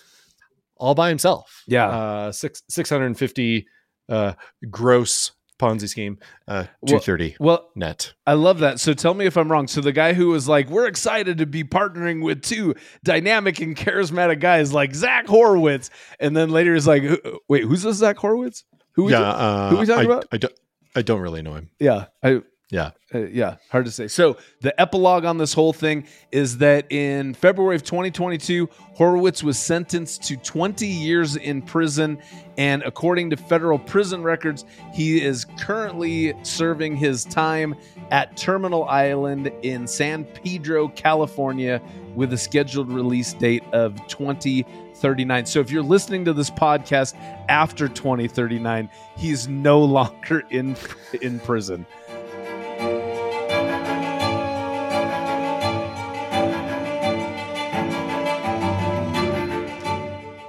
all 0.78 0.96
by 0.96 1.10
himself. 1.10 1.64
Yeah. 1.68 1.88
uh, 1.90 2.32
six 2.32 2.64
six 2.70 2.90
hundred 2.90 3.08
and 3.08 3.18
fifty 3.18 3.68
uh, 4.10 4.34
gross 4.70 5.32
Ponzi 5.60 5.88
scheme, 5.88 6.18
uh, 6.48 6.66
two 6.86 7.00
thirty 7.00 7.36
well, 7.40 7.70
net. 7.76 8.14
I 8.26 8.34
love 8.34 8.60
that. 8.60 8.80
So 8.80 8.94
tell 8.94 9.14
me 9.14 9.26
if 9.26 9.38
I'm 9.38 9.52
wrong. 9.52 9.68
So 9.68 9.82
the 9.82 9.92
guy 9.92 10.14
who 10.14 10.30
was 10.30 10.48
like, 10.48 10.70
"We're 10.70 10.88
excited 10.88 11.38
to 11.38 11.46
be 11.46 11.64
partnering 11.64 12.24
with 12.24 12.42
two 12.42 12.76
dynamic 13.04 13.60
and 13.62 13.76
charismatic 13.76 14.40
guys 14.40 14.74
like 14.74 14.94
Zach 14.96 15.28
Horowitz," 15.28 15.90
and 16.20 16.36
then 16.36 16.50
later 16.50 16.76
is 16.76 16.88
like, 16.88 17.04
"Wait, 17.48 17.64
who's 17.64 17.84
this 17.84 17.98
Zach 17.98 18.18
Horowitz? 18.18 18.64
Who? 18.94 19.10
yeah, 19.10 19.18
is 19.18 19.22
it? 19.22 19.42
uh, 19.42 19.70
who 19.70 19.78
we 19.78 19.86
talking 19.86 20.12
I, 20.12 20.14
about? 20.14 20.28
I 20.32 20.38
don't 20.38 20.54
I 20.96 21.02
don't 21.02 21.22
really 21.22 21.42
know 21.42 21.54
him. 21.54 21.70
Yeah, 21.80 22.06
I, 22.24 22.42
Yeah. 22.74 22.90
Uh, 23.14 23.28
yeah, 23.28 23.58
hard 23.70 23.86
to 23.86 23.92
say. 23.92 24.08
So 24.08 24.38
the 24.62 24.80
epilogue 24.82 25.26
on 25.26 25.38
this 25.38 25.54
whole 25.54 25.74
thing 25.74 26.06
is 26.32 26.58
that 26.58 26.92
in 26.92 27.36
February 27.36 27.76
of 27.76 27.84
2022, 27.84 28.68
Horowitz 28.96 29.44
was 29.44 29.60
sentenced 29.60 30.24
to 30.24 30.38
20 30.38 30.88
years 30.88 31.36
in 31.36 31.62
prison, 31.62 32.18
and 32.58 32.82
according 32.82 33.30
to 33.30 33.38
federal 33.38 33.78
prison 33.78 34.24
records, 34.24 34.66
he 34.92 35.22
is 35.22 35.46
currently 35.60 36.34
serving 36.42 36.96
his 36.96 37.26
time 37.26 37.76
at 38.10 38.36
Terminal 38.36 38.86
Island 38.86 39.52
in 39.62 39.86
San 39.86 40.24
Pedro, 40.24 40.88
California, 40.88 41.80
with 42.16 42.34
a 42.34 42.38
scheduled 42.38 42.92
release 42.92 43.34
date 43.34 43.64
of 43.72 43.96
2039. 44.08 45.46
So 45.46 45.60
if 45.60 45.70
you're 45.70 45.84
listening 45.84 46.26
to 46.26 46.34
this 46.34 46.50
podcast 46.50 47.16
after 47.50 47.88
2039, 47.88 48.90
he's 49.16 49.48
no 49.48 49.80
longer 49.84 50.42
in 50.50 50.76
in 51.22 51.40
prison. 51.40 51.86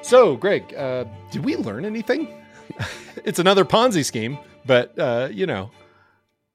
So, 0.05 0.37
Greg, 0.37 0.75
uh, 0.75 1.05
did 1.31 1.43
we 1.47 1.57
learn 1.57 1.87
anything? 1.87 2.29
it's 3.25 3.39
another 3.39 3.65
Ponzi 3.65 4.05
scheme, 4.05 4.37
but 4.67 4.99
uh, 4.99 5.29
you 5.33 5.47
know, 5.47 5.71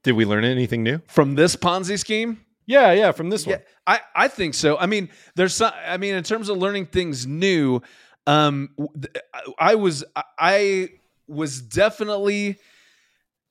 did 0.03 0.11
we 0.11 0.23
learn 0.23 0.43
anything 0.43 0.83
new? 0.83 1.01
From 1.07 1.33
this 1.33 1.55
Ponzi 1.55 1.97
scheme? 1.97 2.45
Yeah, 2.67 2.91
yeah, 2.91 3.11
from 3.11 3.31
this 3.31 3.47
Yeah, 3.47 3.55
one. 3.55 3.63
I, 3.87 3.99
I 4.15 4.27
think 4.27 4.53
so. 4.53 4.77
I 4.77 4.85
mean, 4.85 5.09
there's 5.35 5.55
some, 5.55 5.71
I 5.83 5.97
mean, 5.97 6.13
in 6.13 6.23
terms 6.23 6.49
of 6.49 6.57
learning 6.59 6.85
things 6.87 7.25
new, 7.25 7.81
um, 8.27 8.69
I 9.57 9.73
was, 9.73 10.03
I 10.37 10.89
was 11.27 11.59
definitely 11.59 12.57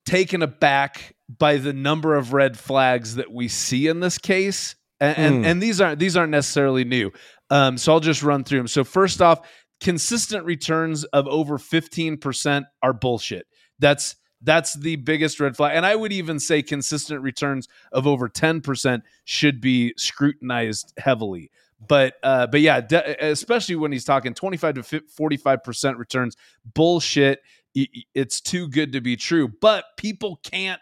taken 0.07 0.43
aback 0.43 1.17
by 1.29 1.57
the 1.57 1.73
number 1.73 2.15
of 2.15 2.33
red 2.33 2.57
flags 2.57 3.17
that 3.17 3.33
we 3.33 3.49
see 3.49 3.89
in 3.89 3.99
this 3.99 4.17
case, 4.19 4.77
and 5.01 5.19
and, 5.19 5.35
Hmm. 5.39 5.45
and 5.45 5.63
these 5.63 5.81
aren't 5.81 5.99
these 5.99 6.17
aren't 6.17 6.31
necessarily 6.31 6.85
new. 6.85 7.11
Um, 7.51 7.77
so 7.79 7.93
I'll 7.93 8.01
just 8.01 8.23
run 8.23 8.45
through 8.45 8.59
them. 8.59 8.69
So 8.69 8.85
first 8.85 9.21
off, 9.21 9.41
consistent 9.81 10.45
returns 10.45 11.05
of 11.05 11.27
over 11.29 11.59
fifteen 11.59 12.17
percent 12.17 12.67
are 12.83 12.93
bullshit. 12.93 13.47
That's 13.79 14.17
that's 14.41 14.75
the 14.75 14.97
biggest 14.97 15.41
red 15.41 15.57
flag, 15.57 15.77
and 15.77 15.85
I 15.85 15.97
would 15.97 16.13
even 16.13 16.39
say 16.39 16.63
consistent 16.63 17.23
returns 17.23 17.69
of 17.93 18.07
over 18.07 18.29
ten 18.29 18.61
percent 18.61 19.05
should 19.25 19.61
be 19.61 19.95
scrutinized 19.97 20.95
heavily. 20.99 21.51
But 21.87 22.15
uh, 22.23 22.47
but 22.49 22.61
yeah, 22.61 22.81
de- 22.81 23.25
especially 23.25 23.77
when 23.77 23.93
he's 23.93 24.05
talking 24.05 24.35
twenty 24.35 24.57
five 24.57 24.75
to 24.75 25.03
forty 25.09 25.37
five 25.37 25.63
percent 25.63 25.99
returns, 25.99 26.37
bullshit. 26.75 27.41
It's 27.75 28.41
too 28.41 28.69
good 28.69 28.93
to 28.93 29.01
be 29.01 29.15
true. 29.17 29.53
But 29.61 29.85
people 29.97 30.41
can't 30.43 30.81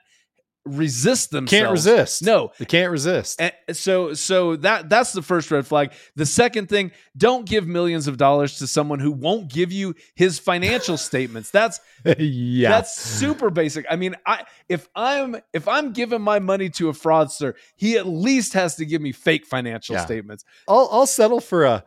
resist 0.67 1.31
themselves. 1.31 1.51
Can't 1.51 1.71
resist. 1.73 2.23
No, 2.23 2.53
They 2.59 2.65
can't 2.65 2.91
resist. 2.91 3.41
and 3.41 3.53
so 3.73 4.13
so 4.15 4.57
that 4.57 4.89
that's 4.89 5.13
the 5.13 5.23
first 5.23 5.51
red 5.51 5.67
flag. 5.67 5.93
The 6.17 6.27
second 6.27 6.69
thing, 6.69 6.93
don't 7.17 7.47
give 7.49 7.67
millions 7.67 8.09
of 8.09 8.17
dollars 8.17 8.59
to 8.59 8.67
someone 8.67 8.99
who 8.99 9.13
won't 9.13 9.51
give 9.51 9.73
you 9.73 9.95
his 10.15 10.39
financial 10.39 10.97
statements. 11.09 11.51
That's 11.51 11.81
yeah. 12.19 12.69
that's 12.69 13.01
super 13.01 13.51
basic. 13.51 13.87
I 13.91 13.97
mean, 13.97 14.17
I 14.27 14.45
if 14.69 14.89
I'm 14.95 15.37
if 15.53 15.67
I'm 15.69 15.93
giving 15.93 16.21
my 16.23 16.39
money 16.39 16.69
to 16.71 16.89
a 16.89 16.93
fraudster, 16.93 17.55
he 17.77 17.97
at 17.97 18.07
least 18.07 18.53
has 18.55 18.77
to 18.77 18.85
give 18.85 19.01
me 19.01 19.13
fake 19.13 19.47
financial 19.47 19.95
Yeah. 19.97 20.05
statements. 20.05 20.45
I'll 20.69 20.89
I'll 20.91 21.07
settle 21.07 21.41
for 21.41 21.65
a 21.65 21.85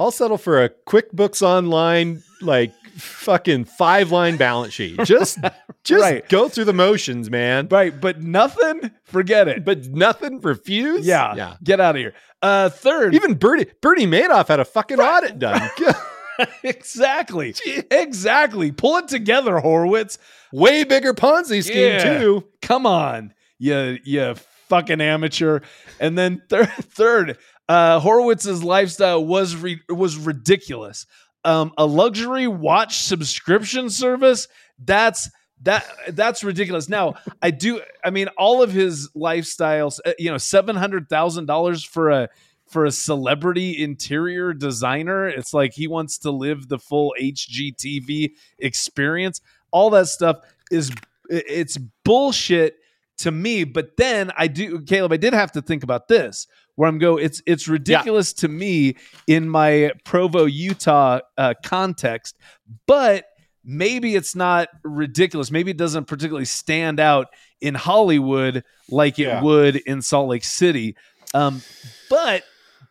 I'll 0.00 0.10
settle 0.10 0.38
for 0.38 0.64
a 0.64 0.70
QuickBooks 0.70 1.42
online 1.42 2.22
like 2.40 2.72
fucking 2.96 3.66
five 3.66 4.10
line 4.10 4.36
balance 4.38 4.72
sheet. 4.72 4.98
Just 5.04 5.38
just 5.84 6.02
Right. 6.02 6.28
go 6.28 6.48
through 6.48 6.64
the 6.64 6.72
motions, 6.72 7.30
man. 7.30 7.68
Right, 7.70 7.98
but 7.98 8.20
nothing, 8.22 8.90
forget 9.04 9.46
it. 9.48 9.64
But 9.64 9.86
nothing 9.86 10.40
refuse. 10.40 11.06
yeah, 11.06 11.34
yeah. 11.34 11.54
get 11.62 11.80
out 11.80 11.94
of 11.96 12.00
here. 12.00 12.14
Uh 12.42 12.68
third, 12.70 13.14
Even 13.14 13.34
Bernie 13.34 13.66
Bernie 13.82 14.06
Madoff 14.06 14.48
had 14.48 14.58
a 14.60 14.64
fucking 14.64 14.98
audit 15.00 15.38
done. 15.38 15.68
exactly. 16.64 17.54
Exactly. 17.90 18.72
Pull 18.72 18.96
it 18.98 19.08
together, 19.08 19.58
Horowitz. 19.58 20.18
Way 20.52 20.84
bigger 20.84 21.12
Ponzi 21.14 21.62
scheme 21.62 21.76
Yeah. 21.78 22.18
too. 22.18 22.44
Come 22.62 22.86
on, 22.86 23.34
you 23.58 23.98
you 24.04 24.34
fucking 24.68 25.00
amateur. 25.00 25.60
And 25.98 26.16
then 26.16 26.42
third, 26.48 26.68
third, 26.70 27.38
uh, 27.70 28.00
Horowitz's 28.00 28.64
lifestyle 28.64 29.24
was 29.24 29.54
re- 29.54 29.80
was 29.88 30.16
ridiculous. 30.16 31.06
Um, 31.44 31.72
a 31.78 31.86
luxury 31.86 32.48
watch 32.48 32.98
subscription 32.98 33.90
service. 33.90 34.48
That's 34.80 35.30
that 35.62 35.86
that's 36.08 36.42
ridiculous. 36.42 36.88
Now, 36.88 37.14
I 37.40 37.52
do. 37.52 37.80
I 38.04 38.10
mean, 38.10 38.26
all 38.36 38.60
of 38.60 38.72
his 38.72 39.08
lifestyles. 39.14 40.00
uh, 40.04 40.14
You 40.18 40.32
know, 40.32 40.38
seven 40.38 40.74
hundred 40.74 41.08
thousand 41.08 41.46
dollars 41.46 41.84
for 41.84 42.10
a 42.10 42.28
for 42.66 42.86
a 42.86 42.90
celebrity 42.90 43.80
interior 43.80 44.52
designer. 44.52 45.28
It's 45.28 45.54
like 45.54 45.72
he 45.72 45.86
wants 45.86 46.18
to 46.18 46.32
live 46.32 46.66
the 46.68 46.78
full 46.80 47.14
HGTV 47.20 48.32
experience. 48.58 49.40
All 49.70 49.90
that 49.90 50.08
stuff 50.08 50.38
is 50.72 50.90
it's 51.28 51.78
bullshit 52.04 52.78
to 53.18 53.30
me. 53.30 53.62
But 53.62 53.96
then 53.96 54.32
I 54.36 54.48
do, 54.48 54.80
Caleb. 54.80 55.12
I 55.12 55.18
did 55.18 55.34
have 55.34 55.52
to 55.52 55.62
think 55.62 55.84
about 55.84 56.08
this. 56.08 56.48
Where 56.80 56.88
I'm 56.88 56.96
go, 56.96 57.18
it's 57.18 57.42
it's 57.44 57.68
ridiculous 57.68 58.32
to 58.32 58.48
me 58.48 58.96
in 59.26 59.50
my 59.50 59.90
Provo, 60.06 60.46
Utah 60.46 61.20
uh, 61.36 61.52
context, 61.62 62.38
but 62.86 63.26
maybe 63.62 64.16
it's 64.16 64.34
not 64.34 64.70
ridiculous. 64.82 65.50
Maybe 65.50 65.72
it 65.72 65.76
doesn't 65.76 66.06
particularly 66.06 66.46
stand 66.46 66.98
out 66.98 67.26
in 67.60 67.74
Hollywood 67.74 68.64
like 68.88 69.18
it 69.18 69.24
Yeah. 69.24 69.42
would 69.42 69.76
in 69.76 70.00
Salt 70.00 70.30
Lake 70.30 70.42
City. 70.42 70.96
Um, 71.34 71.60
but 72.08 72.44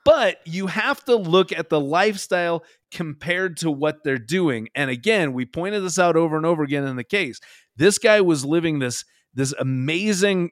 but 0.06 0.38
you 0.46 0.68
have 0.68 1.04
to 1.06 1.16
look 1.16 1.52
at 1.52 1.70
the 1.70 1.80
lifestyle 1.80 2.64
compared 2.92 3.58
to 3.58 3.72
what 3.72 4.04
they're 4.04 4.20
doing. 4.20 4.70
And 4.76 4.92
again, 4.92 5.34
we 5.34 5.48
pointed 5.48 5.84
this 5.84 5.98
out 5.98 6.16
over 6.16 6.38
and 6.38 6.46
over 6.46 6.62
again 6.62 6.84
in 6.86 6.96
the 6.96 7.04
case. 7.04 7.40
This 7.76 7.98
guy 7.98 8.22
was 8.22 8.46
living 8.46 8.78
this 8.78 9.04
this 9.34 9.52
amazing 9.60 10.52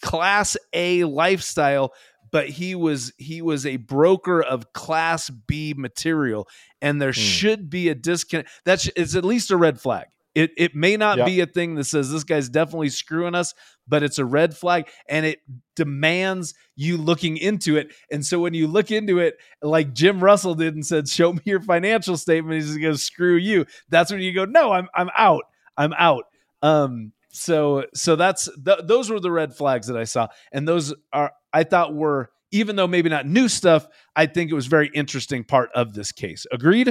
class 0.00 0.56
A 0.72 1.04
lifestyle 1.04 1.92
but 2.36 2.50
he 2.50 2.74
was 2.74 3.14
he 3.16 3.40
was 3.40 3.64
a 3.64 3.76
broker 3.78 4.42
of 4.42 4.70
class 4.74 5.30
B 5.30 5.72
material 5.74 6.46
and 6.82 7.00
there 7.00 7.14
should 7.14 7.70
be 7.70 7.88
a 7.88 7.94
disconnect. 7.94 8.50
That's 8.66 8.90
it's 8.94 9.16
at 9.16 9.24
least 9.24 9.50
a 9.50 9.56
red 9.56 9.80
flag. 9.80 10.08
It 10.34 10.50
it 10.58 10.74
may 10.74 10.98
not 10.98 11.16
Yeah. 11.16 11.24
be 11.24 11.40
a 11.40 11.46
thing 11.46 11.76
that 11.76 11.84
says 11.84 12.10
this 12.12 12.24
guy's 12.24 12.50
definitely 12.50 12.90
screwing 12.90 13.34
us 13.34 13.54
but 13.88 14.02
it's 14.02 14.18
a 14.18 14.24
red 14.26 14.54
flag 14.54 14.86
and 15.08 15.24
it 15.24 15.38
demands 15.76 16.52
you 16.74 16.98
looking 16.98 17.38
into 17.38 17.78
it. 17.78 17.94
And 18.10 18.22
so 18.22 18.38
when 18.40 18.52
you 18.52 18.66
look 18.66 18.90
into 18.90 19.18
it 19.18 19.36
like 19.62 19.94
Jim 19.94 20.22
Russell 20.22 20.54
did 20.54 20.74
and 20.74 20.84
said 20.84 21.08
show 21.08 21.32
me 21.32 21.40
your 21.46 21.62
financial 21.62 22.18
statement 22.18 22.56
he's 22.62 22.76
going 22.76 22.92
to 22.92 22.98
screw 22.98 23.36
you. 23.36 23.64
That's 23.88 24.12
when 24.12 24.20
you 24.20 24.34
go 24.34 24.44
no 24.44 24.72
I'm 24.72 24.88
I'm 24.94 25.08
out. 25.16 25.44
I'm 25.78 25.94
out. 25.94 26.24
Um 26.60 27.12
so 27.32 27.84
so 27.94 28.14
that's 28.14 28.46
th- 28.62 28.80
those 28.84 29.08
were 29.08 29.20
the 29.20 29.30
red 29.30 29.54
flags 29.56 29.86
that 29.86 29.96
I 29.96 30.04
saw 30.04 30.28
and 30.52 30.68
those 30.68 30.92
are 31.14 31.32
I 31.60 31.62
thought 31.64 31.94
were 31.94 32.30
even 32.50 32.76
though 32.76 32.86
maybe 32.86 33.08
not 33.08 33.26
new 33.26 33.48
stuff 33.48 33.82
I 34.14 34.26
think 34.26 34.50
it 34.50 34.54
was 34.54 34.66
very 34.66 34.90
interesting 34.94 35.42
part 35.44 35.68
of 35.74 35.94
this 35.94 36.12
case 36.12 36.46
agreed 36.58 36.88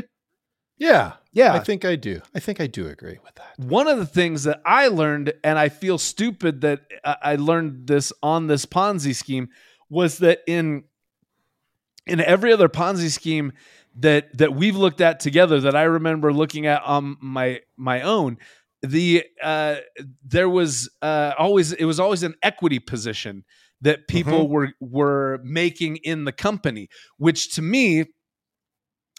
Yeah. 0.77 1.13
yeah 1.31 1.53
I 1.53 1.59
think 1.59 1.85
I 1.85 1.95
do. 1.95 2.15
I 2.37 2.39
think 2.45 2.59
I 2.59 2.67
do 2.67 2.83
agree 2.95 3.19
with 3.25 3.35
that. 3.35 3.51
one 3.79 3.87
of 3.93 3.97
the 3.97 4.05
things 4.19 4.43
that 4.43 4.59
I 4.65 4.89
learned, 4.89 5.27
and 5.43 5.57
I 5.65 5.69
feel 5.69 5.97
stupid 5.97 6.53
that 6.61 6.79
I 7.31 7.35
learned 7.49 7.87
this 7.87 8.11
on 8.21 8.47
this 8.47 8.65
Ponzi 8.65 9.15
scheme, 9.15 9.47
was 9.89 10.17
that 10.19 10.39
in 10.47 10.83
in 12.13 12.19
every 12.19 12.51
other 12.53 12.69
Ponzi 12.69 13.09
scheme 13.09 13.53
that 14.07 14.37
that 14.37 14.51
we've 14.59 14.75
looked 14.83 15.01
at 15.01 15.19
together, 15.19 15.57
that 15.61 15.75
I 15.75 15.83
remember 15.83 16.33
looking 16.33 16.65
at 16.67 16.81
on 16.83 17.15
my 17.21 17.61
my 17.77 18.01
own, 18.01 18.37
the 18.81 19.23
uh, 19.41 19.75
there 20.35 20.49
was 20.49 20.89
uh, 21.01 21.31
always 21.37 21.71
it 21.71 21.85
was 21.85 21.99
always 21.99 22.23
an 22.23 22.35
equity 22.41 22.79
position 22.79 23.45
that 23.85 23.99
mm-hmm. 23.99 24.17
people 24.17 24.49
were 24.49 24.73
were 24.79 25.39
making 25.43 25.97
in 25.97 26.25
the 26.25 26.33
company, 26.33 26.89
which 27.17 27.55
to 27.55 27.61
me. 27.61 28.05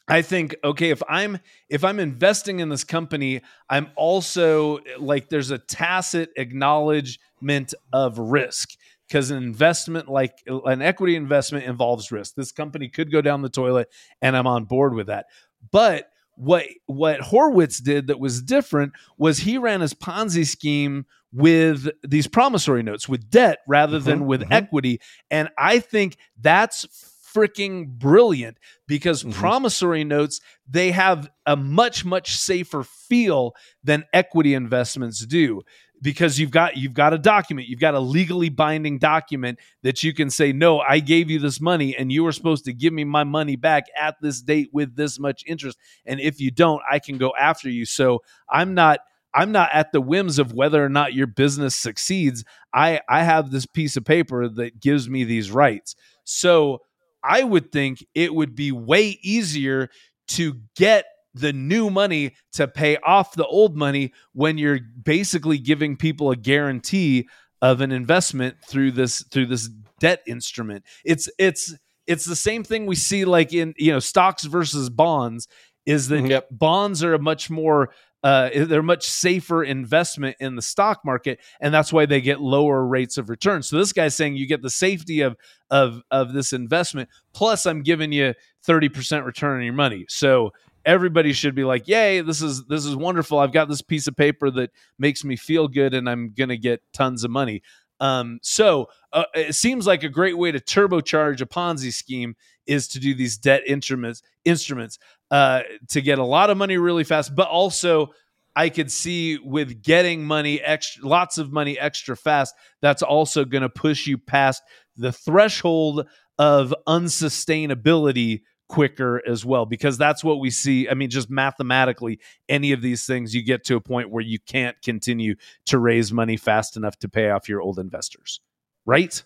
I 0.08 0.22
think 0.22 0.54
okay 0.62 0.90
if 0.90 1.02
I'm 1.08 1.40
if 1.68 1.82
I'm 1.82 1.98
investing 1.98 2.60
in 2.60 2.68
this 2.68 2.84
company 2.84 3.40
I'm 3.68 3.88
also 3.96 4.78
like 5.00 5.30
there's 5.30 5.50
a 5.50 5.58
tacit 5.58 6.30
acknowledgement 6.36 7.74
of 7.92 8.16
risk 8.16 8.68
because 9.08 9.32
an 9.32 9.42
investment 9.42 10.08
like 10.08 10.38
an 10.46 10.80
equity 10.80 11.16
investment 11.16 11.64
involves 11.64 12.12
risk. 12.12 12.36
This 12.36 12.52
company 12.52 12.88
could 12.88 13.10
go 13.10 13.20
down 13.20 13.42
the 13.42 13.48
toilet 13.48 13.88
and 14.22 14.36
I'm 14.36 14.46
on 14.46 14.66
board 14.66 14.94
with 14.94 15.08
that. 15.08 15.26
But 15.72 16.08
what 16.36 16.64
what 16.86 17.20
Horwitz 17.20 17.82
did 17.82 18.06
that 18.08 18.20
was 18.20 18.42
different 18.42 18.92
was 19.18 19.38
he 19.38 19.58
ran 19.58 19.80
his 19.80 19.94
Ponzi 19.94 20.46
scheme 20.46 21.06
with 21.32 21.88
these 22.06 22.26
promissory 22.26 22.82
notes 22.82 23.08
with 23.08 23.28
debt 23.30 23.58
rather 23.66 23.98
than 23.98 24.20
Mhm, 24.20 24.26
with 24.26 24.40
mhm. 24.42 24.52
equity 24.52 25.00
and 25.30 25.48
I 25.58 25.80
think 25.80 26.16
that's 26.40 26.86
freaking 27.34 27.88
brilliant 27.88 28.56
because 28.86 29.22
Mhm. 29.22 29.32
promissory 29.32 30.04
notes 30.04 30.40
they 30.68 30.90
have 30.92 31.28
a 31.44 31.54
much 31.56 32.04
much 32.04 32.36
safer 32.36 32.82
feel 32.82 33.54
than 33.84 34.04
equity 34.14 34.54
investments 34.54 35.26
do 35.26 35.62
because 36.02 36.38
you've 36.38 36.50
got 36.50 36.76
you've 36.76 36.94
got 36.94 37.12
a 37.12 37.18
document 37.18 37.68
you've 37.68 37.80
got 37.80 37.94
a 37.94 38.00
legally 38.00 38.48
binding 38.48 38.98
document 38.98 39.58
that 39.82 40.02
you 40.02 40.12
can 40.12 40.30
say 40.30 40.52
no 40.52 40.80
I 40.80 41.00
gave 41.00 41.30
you 41.30 41.38
this 41.38 41.60
money 41.60 41.96
and 41.96 42.12
you 42.12 42.24
were 42.24 42.32
supposed 42.32 42.64
to 42.66 42.72
give 42.72 42.92
me 42.92 43.04
my 43.04 43.24
money 43.24 43.56
back 43.56 43.84
at 43.98 44.16
this 44.20 44.40
date 44.42 44.70
with 44.72 44.96
this 44.96 45.18
much 45.18 45.42
interest. 45.46 45.78
And 46.04 46.20
if 46.20 46.40
you 46.40 46.50
don't 46.50 46.82
I 46.90 46.98
can 46.98 47.18
go 47.18 47.32
after 47.38 47.68
you. 47.70 47.84
So 47.84 48.22
I'm 48.50 48.74
not 48.74 49.00
I'm 49.34 49.52
not 49.52 49.70
at 49.72 49.92
the 49.92 50.00
whims 50.00 50.38
of 50.38 50.52
whether 50.52 50.82
or 50.82 50.88
not 50.88 51.12
your 51.12 51.26
business 51.26 51.74
succeeds. 51.74 52.44
I 52.74 53.00
I 53.08 53.22
have 53.22 53.50
this 53.50 53.66
piece 53.66 53.96
of 53.96 54.04
paper 54.04 54.48
that 54.48 54.80
gives 54.80 55.08
me 55.08 55.24
these 55.24 55.50
rights. 55.50 55.94
So 56.24 56.82
I 57.22 57.42
would 57.42 57.72
think 57.72 58.06
it 58.14 58.34
would 58.34 58.54
be 58.54 58.72
way 58.72 59.18
easier 59.22 59.90
to 60.28 60.60
get 60.76 61.06
the 61.36 61.52
new 61.52 61.90
money 61.90 62.34
to 62.52 62.66
pay 62.68 62.96
off 62.98 63.34
the 63.34 63.46
old 63.46 63.76
money 63.76 64.12
when 64.32 64.58
you're 64.58 64.80
basically 65.02 65.58
giving 65.58 65.96
people 65.96 66.30
a 66.30 66.36
guarantee 66.36 67.28
of 67.62 67.80
an 67.80 67.92
investment 67.92 68.56
through 68.66 68.92
this 68.92 69.22
through 69.30 69.46
this 69.46 69.68
debt 70.00 70.22
instrument. 70.26 70.84
It's 71.04 71.28
it's 71.38 71.74
it's 72.06 72.24
the 72.24 72.36
same 72.36 72.64
thing 72.64 72.86
we 72.86 72.96
see 72.96 73.24
like 73.24 73.52
in 73.52 73.74
you 73.76 73.92
know 73.92 73.98
stocks 74.00 74.44
versus 74.44 74.90
bonds 74.90 75.48
is 75.86 76.08
that 76.08 76.26
Yep. 76.26 76.48
bonds 76.50 77.04
are 77.04 77.14
a 77.14 77.18
much 77.18 77.48
more 77.50 77.90
uh, 78.22 78.50
they're 78.64 78.82
much 78.82 79.08
safer 79.08 79.62
investment 79.62 80.36
in 80.40 80.56
the 80.56 80.62
stock 80.62 81.00
market, 81.04 81.38
and 81.60 81.72
that's 81.72 81.92
why 81.92 82.06
they 82.06 82.20
get 82.20 82.40
lower 82.40 82.84
rates 82.84 83.18
of 83.18 83.28
return. 83.28 83.62
So 83.62 83.78
this 83.78 83.92
guy's 83.92 84.16
saying 84.16 84.36
you 84.36 84.48
get 84.48 84.62
the 84.62 84.70
safety 84.70 85.20
of 85.20 85.36
of 85.70 86.02
of 86.10 86.32
this 86.32 86.52
investment, 86.52 87.08
plus 87.32 87.66
I'm 87.66 87.82
giving 87.82 88.10
you 88.10 88.34
thirty 88.64 88.88
percent 88.88 89.24
return 89.24 89.58
on 89.58 89.64
your 89.64 89.74
money. 89.74 90.06
So 90.08 90.50
everybody 90.86 91.32
should 91.34 91.54
be 91.54 91.64
like, 91.64 91.86
"Yay, 91.86 92.22
this 92.22 92.40
is 92.40 92.64
this 92.66 92.86
is 92.86 92.96
wonderful. 92.96 93.38
I've 93.38 93.52
got 93.52 93.68
this 93.68 93.82
piece 93.82 94.06
of 94.06 94.16
paper 94.16 94.50
that 94.52 94.70
makes 94.98 95.24
me 95.24 95.36
feel 95.36 95.68
good 95.68 95.92
and 95.92 96.08
I'm 96.08 96.32
going 96.32 96.48
to 96.48 96.56
get 96.56 96.80
tons 96.94 97.24
of 97.24 97.30
money." 97.30 97.62
Um, 98.00 98.38
so 98.42 98.88
uh, 99.12 99.24
it 99.34 99.54
seems 99.54 99.86
like 99.86 100.02
a 100.02 100.08
great 100.08 100.36
way 100.36 100.52
to 100.52 100.60
turbocharge 100.60 101.40
a 101.40 101.46
Ponzi 101.46 101.92
scheme 101.92 102.36
is 102.66 102.88
to 102.88 103.00
do 103.00 103.14
these 103.14 103.36
debt 103.38 103.62
instruments 103.66 104.22
instruments 104.44 104.98
uh, 105.30 105.62
to 105.88 106.00
get 106.00 106.18
a 106.18 106.24
lot 106.24 106.50
of 106.50 106.56
money 106.56 106.76
really 106.76 107.04
fast, 107.04 107.34
but 107.34 107.48
also 107.48 108.10
I 108.54 108.70
could 108.70 108.90
see 108.90 109.38
with 109.38 109.82
getting 109.82 110.24
money 110.24 110.60
extra, 110.62 111.06
lots 111.06 111.36
of 111.36 111.52
money 111.52 111.78
extra 111.78 112.16
fast, 112.16 112.54
that's 112.80 113.02
also 113.02 113.44
going 113.44 113.62
to 113.62 113.68
push 113.68 114.06
you 114.06 114.18
past 114.18 114.62
the 114.96 115.12
threshold 115.12 116.06
of 116.38 116.74
unsustainability 116.86 118.42
quicker 118.68 119.22
as 119.28 119.44
well 119.44 119.64
because 119.64 119.96
that's 119.96 120.24
what 120.24 120.40
we 120.40 120.50
see 120.50 120.88
i 120.88 120.94
mean 120.94 121.08
just 121.08 121.30
mathematically 121.30 122.18
any 122.48 122.72
of 122.72 122.82
these 122.82 123.06
things 123.06 123.34
you 123.34 123.42
get 123.42 123.62
to 123.64 123.76
a 123.76 123.80
point 123.80 124.10
where 124.10 124.22
you 124.24 124.38
can't 124.40 124.76
continue 124.82 125.34
to 125.64 125.78
raise 125.78 126.12
money 126.12 126.36
fast 126.36 126.76
enough 126.76 126.98
to 126.98 127.08
pay 127.08 127.30
off 127.30 127.48
your 127.48 127.60
old 127.60 127.78
investors 127.78 128.40
right 128.84 129.22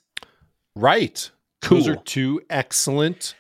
Right. 0.77 1.31
cool 1.63 1.79
Those 1.79 1.89
are 1.89 1.97
two 1.97 2.43
excellent 2.49 3.35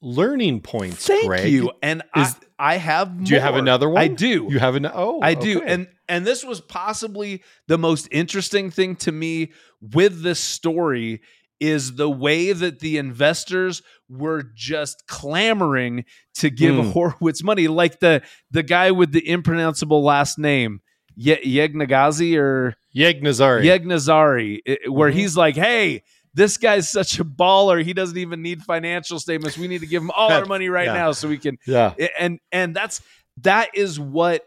learning 0.00 0.60
points. 0.60 1.06
thank 1.06 1.26
Greg. 1.26 1.50
you 1.52 1.72
and 1.82 2.02
Is- 2.16 2.36
I, 2.58 2.74
I 2.74 2.76
have 2.76 3.24
Do 3.24 3.34
you 3.34 3.40
have 3.40 3.56
another 3.56 3.88
one? 3.88 4.00
i 4.02 4.08
do 4.08 4.46
You 4.50 4.58
have 4.58 4.76
an 4.76 4.86
oh, 4.86 5.20
I 5.22 5.34
do. 5.34 5.58
okay. 5.62 5.72
And 5.72 5.88
and 6.08 6.24
this 6.26 6.44
was 6.44 6.60
possibly 6.60 7.42
the 7.66 7.76
most 7.78 8.08
interesting 8.12 8.70
thing 8.70 8.94
to 8.96 9.10
me 9.12 9.52
with 9.80 10.22
this 10.22 10.38
story 10.38 11.20
is 11.58 11.96
the 11.96 12.08
way 12.08 12.52
that 12.52 12.78
the 12.80 12.98
investors 12.98 13.82
were 14.08 14.44
just 14.54 15.04
clamoring 15.08 16.04
to 16.34 16.50
give 16.50 16.74
Hmm. 16.76 16.90
Horowitz 16.90 17.42
money 17.42 17.68
like 17.68 18.00
the 18.00 18.22
the 18.50 18.62
guy 18.62 18.90
with 18.92 19.12
the 19.12 19.28
impronounceable 19.28 20.02
last 20.04 20.38
name 20.38 20.80
Ye- 21.16 21.58
Yegnagazi 21.58 22.36
or 22.38 22.76
Yeg 22.92 23.22
Nazari. 23.22 23.64
Yegnazari 23.64 24.58
i- 24.68 24.88
where 24.88 25.10
Mhm. 25.10 25.14
he's 25.14 25.36
like 25.36 25.56
hey 25.56 26.02
this 26.34 26.56
guy's 26.58 26.88
such 26.90 27.18
a 27.18 27.24
baller 27.24 27.82
he 27.82 27.92
doesn't 27.94 28.18
even 28.18 28.42
need 28.42 28.62
financial 28.62 29.18
statements 29.18 29.56
we 29.58 29.66
need 29.68 29.80
to 29.80 29.86
give 29.86 30.02
him 30.02 30.10
all 30.12 30.30
our 30.30 30.44
money 30.54 30.68
right 30.68 30.86
Yeah. 30.86 30.92
now 30.94 31.12
so 31.12 31.26
we 31.28 31.38
can 31.38 31.58
Yeah. 31.66 31.94
and 32.18 32.38
and 32.52 32.76
that's 32.76 33.00
that 33.42 33.70
is 33.74 33.98
what 33.98 34.44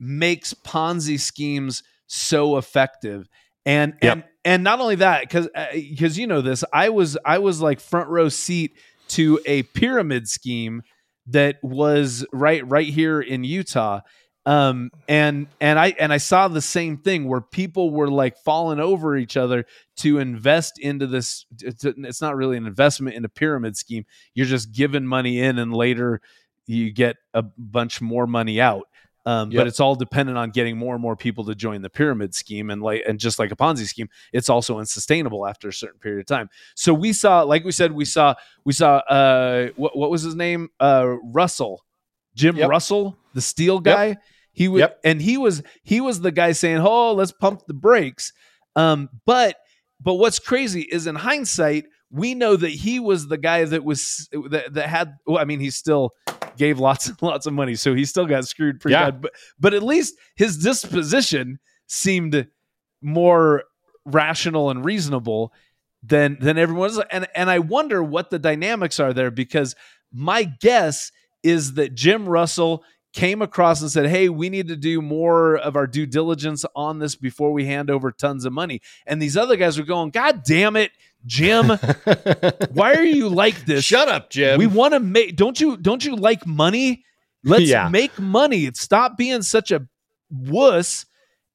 makes 0.00 0.54
ponzi 0.54 1.18
schemes 1.20 1.82
so 2.06 2.56
effective 2.56 3.28
and 3.66 3.94
Yep. 4.02 4.12
and 4.12 4.24
and 4.44 4.62
not 4.64 4.80
only 4.80 4.96
that 4.96 5.22
because 5.22 5.48
because 5.72 6.18
you 6.18 6.26
know 6.26 6.40
this 6.42 6.64
i 6.72 6.88
was 6.90 7.16
i 7.24 7.38
was 7.38 7.60
like 7.60 7.80
front 7.80 8.08
row 8.08 8.28
seat 8.28 8.76
to 9.14 9.40
a 9.46 9.62
pyramid 9.62 10.28
scheme 10.28 10.82
that 11.26 11.56
was 11.62 12.26
right 12.32 12.66
right 12.68 12.88
here 12.88 13.20
in 13.20 13.44
utah. 13.44 14.00
Um 14.46 14.90
and 15.08 15.46
and 15.58 15.78
i 15.78 15.94
and 15.98 16.12
i 16.12 16.18
saw 16.18 16.48
the 16.48 16.60
same 16.60 16.98
thing 16.98 17.26
where 17.26 17.40
people 17.40 17.90
were 17.90 18.10
like 18.10 18.36
falling 18.36 18.78
over 18.78 19.16
each 19.16 19.38
other 19.38 19.64
to 19.96 20.18
invest 20.18 20.78
into 20.78 21.06
this 21.06 21.46
it's 21.62 21.84
it's 21.84 22.20
not 22.20 22.36
really 22.36 22.58
an 22.58 22.66
investment 22.66 23.16
in 23.16 23.24
a 23.24 23.28
pyramid 23.30 23.76
scheme. 23.76 24.04
You're 24.34 24.44
just 24.46 24.72
giving 24.72 25.06
money 25.06 25.40
in 25.40 25.58
and 25.58 25.72
later 25.72 26.20
you 26.66 26.92
get 26.92 27.16
a 27.32 27.42
bunch 27.42 28.02
more 28.02 28.26
money 28.26 28.60
out 28.60 28.86
um, 29.26 29.50
Yep. 29.50 29.60
but 29.60 29.66
it's 29.66 29.80
all 29.80 29.94
dependent 29.94 30.36
on 30.38 30.50
getting 30.50 30.76
more 30.76 30.94
and 30.94 31.02
more 31.02 31.16
people 31.16 31.44
to 31.44 31.54
join 31.54 31.82
the 31.82 31.90
pyramid 31.90 32.34
scheme 32.34 32.70
and 32.70 32.82
like 32.82 33.02
and 33.08 33.18
just 33.18 33.38
like 33.38 33.50
a 33.50 33.56
ponzi 33.56 33.86
scheme 33.86 34.08
it's 34.32 34.48
also 34.50 34.78
unsustainable 34.78 35.46
after 35.46 35.68
a 35.68 35.72
certain 35.72 35.98
period 35.98 36.20
of 36.20 36.26
time 36.26 36.48
so 36.74 36.92
we 36.92 37.12
saw 37.12 37.42
like 37.42 37.64
we 37.64 37.72
said 37.72 37.92
we 37.92 38.04
saw 38.04 38.34
we 38.64 38.72
saw 38.72 38.96
uh 39.08 39.68
what, 39.76 39.96
what 39.96 40.10
was 40.10 40.22
his 40.22 40.34
name 40.34 40.68
uh 40.80 41.06
russell 41.24 41.84
jim 42.34 42.56
Yep. 42.56 42.68
russell 42.68 43.16
the 43.34 43.40
steel 43.40 43.80
guy 43.80 44.16
he 44.52 44.68
was 44.68 44.80
Yep. 44.80 45.00
and 45.04 45.22
he 45.22 45.36
was 45.38 45.62
he 45.82 46.00
was 46.00 46.20
the 46.20 46.30
guy 46.32 46.52
saying 46.52 46.78
oh 46.80 47.12
let's 47.14 47.32
pump 47.32 47.62
the 47.66 47.74
brakes 47.74 48.32
um 48.76 49.08
but 49.24 49.56
but 50.00 50.14
what's 50.14 50.38
crazy 50.38 50.82
is 50.82 51.06
in 51.06 51.14
hindsight 51.14 51.86
we 52.10 52.34
know 52.34 52.54
that 52.56 52.70
he 52.70 53.00
was 53.00 53.26
the 53.28 53.38
guy 53.38 53.64
that 53.64 53.82
was 53.84 54.28
that, 54.50 54.74
that 54.74 54.88
had 54.88 55.14
well 55.26 55.38
i 55.38 55.44
mean 55.44 55.60
he's 55.60 55.76
still 55.76 56.12
gave 56.56 56.78
lots 56.78 57.08
and 57.08 57.16
lots 57.22 57.46
of 57.46 57.52
money 57.52 57.74
so 57.74 57.94
he 57.94 58.04
still 58.04 58.26
got 58.26 58.46
screwed 58.46 58.80
pretty 58.80 58.92
Yeah. 58.92 59.10
bad 59.10 59.20
but 59.22 59.32
but 59.58 59.74
at 59.74 59.82
least 59.82 60.14
his 60.36 60.56
disposition 60.58 61.58
seemed 61.86 62.46
more 63.02 63.64
rational 64.04 64.70
and 64.70 64.84
reasonable 64.84 65.52
than 66.02 66.36
than 66.40 66.58
everyone 66.58 66.90
else 66.90 67.00
and 67.10 67.26
and 67.34 67.50
i 67.50 67.58
wonder 67.58 68.02
what 68.02 68.30
the 68.30 68.38
dynamics 68.38 69.00
are 69.00 69.12
there 69.12 69.30
because 69.30 69.74
my 70.12 70.44
guess 70.44 71.10
is 71.42 71.74
that 71.74 71.94
jim 71.94 72.28
russell 72.28 72.84
came 73.14 73.40
across 73.42 73.80
and 73.80 73.90
said 73.90 74.06
hey 74.06 74.28
we 74.28 74.50
need 74.50 74.68
to 74.68 74.76
do 74.76 75.00
more 75.00 75.56
of 75.56 75.76
our 75.76 75.86
due 75.86 76.04
diligence 76.06 76.64
on 76.76 76.98
this 76.98 77.14
before 77.14 77.52
we 77.52 77.64
hand 77.64 77.88
over 77.90 78.10
tons 78.10 78.44
of 78.44 78.52
money 78.52 78.80
and 79.06 79.22
these 79.22 79.36
other 79.36 79.56
guys 79.56 79.78
were 79.78 79.84
going 79.84 80.10
god 80.10 80.42
damn 80.44 80.76
it 80.76 80.90
jim 81.26 81.68
why 82.72 82.94
are 82.94 83.04
you 83.04 83.28
like 83.28 83.64
this? 83.66 83.84
Shut 83.84 84.08
up, 84.08 84.30
Jim. 84.30 84.58
we 84.58 84.66
want 84.66 84.94
to 84.94 85.00
make 85.00 85.36
don't 85.36 85.60
you 85.60 85.76
don't 85.76 86.04
you 86.04 86.16
like 86.16 86.46
money? 86.46 87.04
Let's 87.42 87.68
Yeah. 87.68 87.88
make 87.88 88.18
money. 88.18 88.70
Stop 88.74 89.16
being 89.16 89.42
such 89.42 89.70
a 89.70 89.86
wuss 90.30 91.06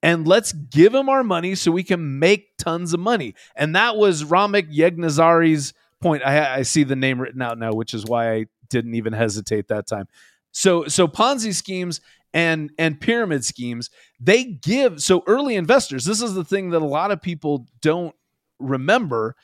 and 0.02 0.28
let's 0.28 0.54
give 0.54 0.94
him 0.94 1.10
our 1.10 1.24
money 1.24 1.56
so 1.56 1.72
we 1.72 1.84
can 1.84 2.20
make 2.20 2.56
tons 2.58 2.94
of 2.94 3.00
money. 3.00 3.36
And 3.56 3.76
that 3.76 3.98
was 3.98 4.24
Ramek 4.24 4.74
Yegnazari's 4.74 5.74
point. 6.02 6.24
I, 6.26 6.56
I 6.58 6.62
see 6.62 6.84
the 6.84 6.96
name 6.96 7.20
written 7.20 7.42
out 7.42 7.58
now 7.58 7.74
which 7.74 7.94
is 7.94 8.06
why 8.06 8.34
I 8.34 8.46
didn't 8.70 8.96
even 8.96 9.14
hesitate 9.14 9.68
that 9.70 9.88
time. 9.88 10.08
So 10.52 10.86
so 10.88 11.08
Ponzi 11.08 11.54
schemes 11.54 12.02
and 12.34 12.72
and 12.78 13.00
pyramid 13.02 13.44
schemes 13.44 13.90
they 14.20 14.44
give 14.44 15.02
so 15.02 15.24
early 15.26 15.56
investors 15.56 16.06
this 16.06 16.22
is 16.22 16.36
the 16.36 16.44
thing 16.44 16.70
that 16.70 16.82
a 16.84 16.86
lot 16.86 17.10
of 17.10 17.20
people 17.20 17.66
don't 17.82 18.14
remember 18.60 19.36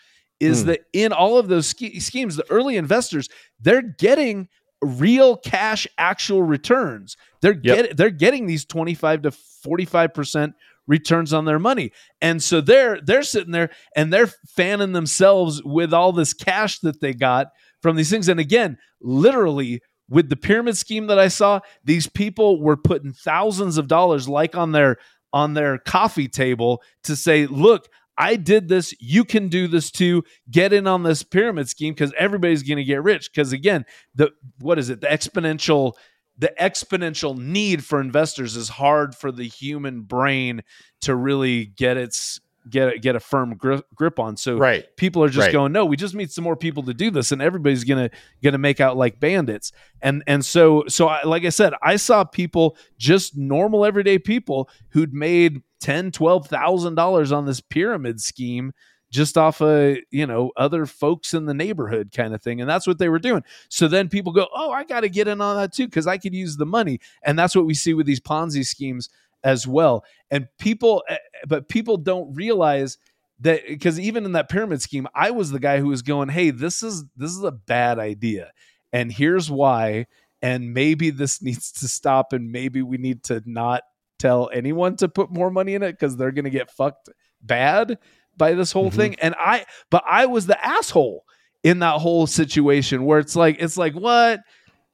is 0.45 0.61
Hmm. 0.61 0.67
that 0.67 0.81
in 0.93 1.11
all 1.13 1.37
of 1.37 1.47
those 1.47 1.67
ske- 1.67 1.99
schemes 1.99 2.35
the 2.35 2.45
early 2.49 2.77
investors 2.77 3.27
they're 3.59 3.81
getting 3.81 4.47
real 4.81 5.35
cash 5.37 5.87
actual 5.97 6.43
returns 6.43 7.17
they're 7.41 7.59
Yep. 7.61 7.63
get, 7.87 7.97
they're 7.97 8.09
getting 8.09 8.45
these 8.45 8.65
25 8.65 9.23
to 9.23 9.31
45% 9.31 10.53
returns 10.87 11.33
on 11.33 11.45
their 11.45 11.57
money 11.59 11.91
and 12.21 12.43
so 12.43 12.61
they're 12.61 12.99
they're 13.01 13.23
sitting 13.23 13.51
there 13.51 13.71
and 13.95 14.13
they're 14.13 14.29
fanning 14.55 14.93
themselves 14.93 15.61
with 15.63 15.91
all 15.93 16.11
this 16.11 16.33
cash 16.33 16.77
that 16.79 17.01
they 17.01 17.13
got 17.13 17.47
from 17.81 17.95
these 17.95 18.09
things 18.11 18.27
and 18.29 18.39
again 18.39 18.77
literally 19.01 19.81
with 20.09 20.29
the 20.29 20.35
pyramid 20.35 20.77
scheme 20.77 21.07
that 21.07 21.17
I 21.17 21.27
saw 21.29 21.59
these 21.83 22.05
people 22.05 22.61
were 22.61 22.77
putting 22.77 23.13
thousands 23.13 23.79
of 23.79 23.87
dollars 23.87 24.29
like 24.29 24.55
on 24.55 24.73
their 24.73 24.97
on 25.33 25.55
their 25.55 25.79
coffee 25.79 26.27
table 26.27 26.83
to 27.03 27.15
say 27.15 27.47
look 27.47 27.89
I 28.17 28.35
did 28.35 28.67
this. 28.67 28.93
You 28.99 29.25
can 29.25 29.49
do 29.49 29.67
this 29.67 29.91
too. 29.91 30.23
Get 30.49 30.73
in 30.73 30.87
on 30.87 31.03
this 31.03 31.23
pyramid 31.23 31.69
scheme 31.69 31.93
because 31.93 32.13
everybody's 32.17 32.63
going 32.63 32.77
to 32.77 32.83
get 32.83 33.03
rich. 33.03 33.29
Because 33.31 33.51
again, 33.51 33.85
the 34.13 34.31
what 34.59 34.79
is 34.79 34.89
it? 34.89 35.01
The 35.01 35.07
exponential, 35.07 35.93
the 36.37 36.53
exponential 36.59 37.37
need 37.37 37.83
for 37.83 37.99
investors 37.99 38.55
is 38.55 38.69
hard 38.69 39.15
for 39.15 39.31
the 39.31 39.47
human 39.47 40.01
brain 40.01 40.63
to 41.01 41.15
really 41.15 41.65
get 41.65 41.97
its 41.97 42.39
get 42.69 42.93
a, 42.93 42.99
get 42.99 43.15
a 43.15 43.19
firm 43.19 43.55
grip, 43.55 43.85
grip 43.95 44.19
on. 44.19 44.37
So 44.37 44.57
right. 44.57 44.85
people 44.97 45.23
are 45.23 45.29
just 45.29 45.47
Right. 45.47 45.53
going, 45.53 45.71
no, 45.71 45.85
we 45.85 45.95
just 45.95 46.15
need 46.15 46.31
some 46.31 46.43
more 46.43 46.55
people 46.55 46.83
to 46.83 46.93
do 46.93 47.11
this, 47.11 47.31
and 47.31 47.41
everybody's 47.41 47.83
gonna 47.83 48.09
gonna 48.43 48.57
make 48.57 48.79
out 48.79 48.97
like 48.97 49.19
bandits. 49.19 49.71
And 50.01 50.23
and 50.27 50.45
so 50.45 50.83
so 50.87 51.07
I, 51.07 51.23
like 51.23 51.45
I 51.45 51.49
said, 51.49 51.73
I 51.81 51.95
saw 51.95 52.23
people 52.23 52.77
just 52.97 53.37
normal 53.37 53.85
everyday 53.85 54.19
people 54.19 54.69
who'd 54.89 55.13
made 55.13 55.61
ten, 55.79 56.11
twelve 56.11 56.47
thousand 56.47 56.95
dollars 56.95 57.31
on 57.31 57.45
this 57.45 57.61
pyramid 57.61 58.21
scheme 58.21 58.73
just 59.11 59.37
off 59.37 59.61
of 59.61 59.97
you 60.11 60.25
know 60.25 60.51
other 60.57 60.85
folks 60.85 61.33
in 61.33 61.45
the 61.45 61.53
neighborhood 61.53 62.11
kind 62.13 62.33
of 62.33 62.41
thing 62.41 62.59
and 62.59 62.69
that's 62.69 62.85
what 62.87 62.97
they 62.97 63.07
were 63.07 63.19
doing 63.19 63.41
so 63.69 63.87
then 63.87 64.09
people 64.09 64.33
go 64.33 64.47
oh 64.53 64.71
i 64.71 64.83
got 64.83 65.01
to 65.01 65.09
get 65.09 65.27
in 65.27 65.39
on 65.39 65.55
that 65.55 65.71
too 65.71 65.85
because 65.85 66.07
i 66.07 66.17
could 66.17 66.33
use 66.33 66.57
the 66.57 66.65
money 66.65 66.99
and 67.23 67.37
that's 67.37 67.55
what 67.55 67.65
we 67.65 67.73
see 67.73 67.93
with 67.93 68.05
these 68.05 68.19
ponzi 68.19 68.65
schemes 68.65 69.09
as 69.45 69.65
well. 69.65 70.03
And 70.29 70.47
people 70.59 71.03
eh, 71.07 71.17
but 71.47 71.69
people 71.69 71.95
don't 71.95 72.33
realize 72.35 72.97
that 73.39 73.61
because 73.67 73.99
even 73.99 74.25
in 74.25 74.31
that 74.31 74.47
pyramid 74.47 74.81
scheme 74.81 75.07
i 75.13 75.29
was 75.29 75.51
the 75.51 75.59
guy 75.59 75.77
who 75.79 75.87
was 75.89 76.01
going 76.01 76.29
hey 76.29 76.51
this 76.51 76.81
is 76.81 77.03
this 77.17 77.31
is 77.31 77.43
a 77.43 77.51
bad 77.51 77.99
idea 77.99 78.49
and 78.93 79.11
here's 79.11 79.51
why 79.51 80.05
and 80.41 80.73
maybe 80.73 81.09
this 81.09 81.41
needs 81.47 81.71
to 81.73 81.87
stop 81.89 82.31
and 82.31 82.49
maybe 82.51 82.81
we 82.81 82.97
need 82.97 83.23
to 83.25 83.41
not 83.45 83.83
tell 84.19 84.49
anyone 84.53 84.95
to 84.95 85.09
put 85.09 85.29
more 85.29 85.51
money 85.51 85.73
in 85.75 85.83
it 85.83 85.91
because 85.91 86.15
they're 86.15 86.31
going 86.31 86.45
to 86.45 86.49
get 86.49 86.71
fucked 86.71 87.09
bad 87.41 87.97
by 88.37 88.53
this 88.53 88.71
whole 88.71 88.89
Mhm. 88.89 88.95
thing. 88.95 89.15
And 89.21 89.35
i 89.37 89.65
but 89.91 90.03
i 90.09 90.25
was 90.27 90.45
the 90.47 90.65
asshole 90.65 91.25
in 91.61 91.79
that 91.79 91.99
whole 91.99 92.27
situation 92.27 93.03
where 93.03 93.19
it's 93.19 93.35
like 93.35 93.57
it's 93.59 93.75
like 93.77 93.93
what? 93.95 94.39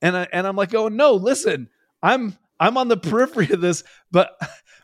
And 0.01 0.17
I, 0.17 0.27
and 0.33 0.47
i'm 0.47 0.55
like 0.55 0.73
oh 0.73 0.87
no 0.87 1.13
listen 1.13 1.69
i'm 2.01 2.35
i'm 2.62 2.78
on 2.78 2.88
the 2.88 2.95
periphery 2.95 3.49
of 3.51 3.59
this 3.59 3.84
but 4.12 4.39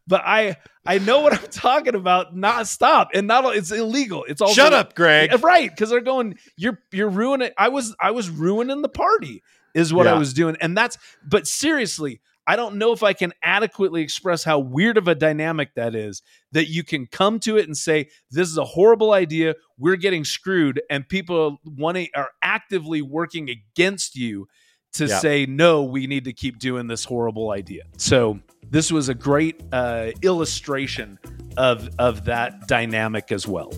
but 0.07 0.21
i 0.25 0.57
i 0.85 0.97
know 0.97 1.21
what 1.21 1.33
i'm 1.33 1.49
talking 1.49 1.95
about 1.95 2.35
not 2.35 2.67
stop. 2.67 3.11
And 3.13 3.27
not 3.27 3.55
it's 3.55 3.71
illegal. 3.71 4.25
It's 4.27 4.41
all 4.41 4.49
Shut 4.49 4.73
up, 4.73 4.95
Greg. 4.95 5.41
right 5.41 5.69
because 5.69 5.89
they're 5.89 6.01
going 6.01 6.37
you're 6.57 6.79
you're 6.91 7.09
ruining 7.09 7.51
i 7.57 7.69
was 7.69 7.95
i 8.01 8.11
was 8.11 8.29
ruining 8.29 8.81
the 8.81 8.89
party 8.89 9.41
is 9.77 9.93
what 9.93 10.07
I 10.07 10.17
was 10.17 10.33
doing. 10.33 10.57
And 10.59 10.75
that's 10.75 10.97
but 11.23 11.47
seriously, 11.47 12.19
I 12.47 12.55
don't 12.55 12.77
know 12.77 12.93
if 12.93 13.03
I 13.03 13.13
can 13.13 13.33
adequately 13.43 14.01
express 14.01 14.43
how 14.43 14.59
weird 14.59 14.97
of 14.97 15.07
a 15.07 15.13
dynamic 15.13 15.75
that 15.75 15.93
is 15.93 16.23
that 16.53 16.67
you 16.67 16.83
can 16.83 17.05
come 17.05 17.39
to 17.41 17.57
it 17.57 17.65
and 17.65 17.77
say 17.77 18.09
this 18.31 18.49
is 18.49 18.57
a 18.57 18.63
horrible 18.63 19.11
idea, 19.11 19.55
we're 19.77 19.97
getting 19.97 20.23
screwed 20.23 20.81
and 20.89 21.07
people 21.07 21.59
wanting 21.63 22.07
are 22.15 22.31
actively 22.41 23.01
working 23.01 23.49
against 23.49 24.15
you 24.15 24.47
to 24.93 25.05
Yeah. 25.05 25.19
say 25.19 25.45
no, 25.45 25.83
we 25.83 26.07
need 26.07 26.25
to 26.25 26.33
keep 26.33 26.59
doing 26.59 26.87
this 26.87 27.03
horrible 27.05 27.51
idea. 27.51 27.83
So, 27.97 28.39
this 28.69 28.91
was 28.91 29.07
a 29.09 29.13
great 29.13 29.61
uh, 29.71 30.11
illustration 30.21 31.19
of 31.57 31.89
of 31.99 32.25
that 32.25 32.67
dynamic 32.67 33.31
as 33.31 33.47
well. 33.47 33.71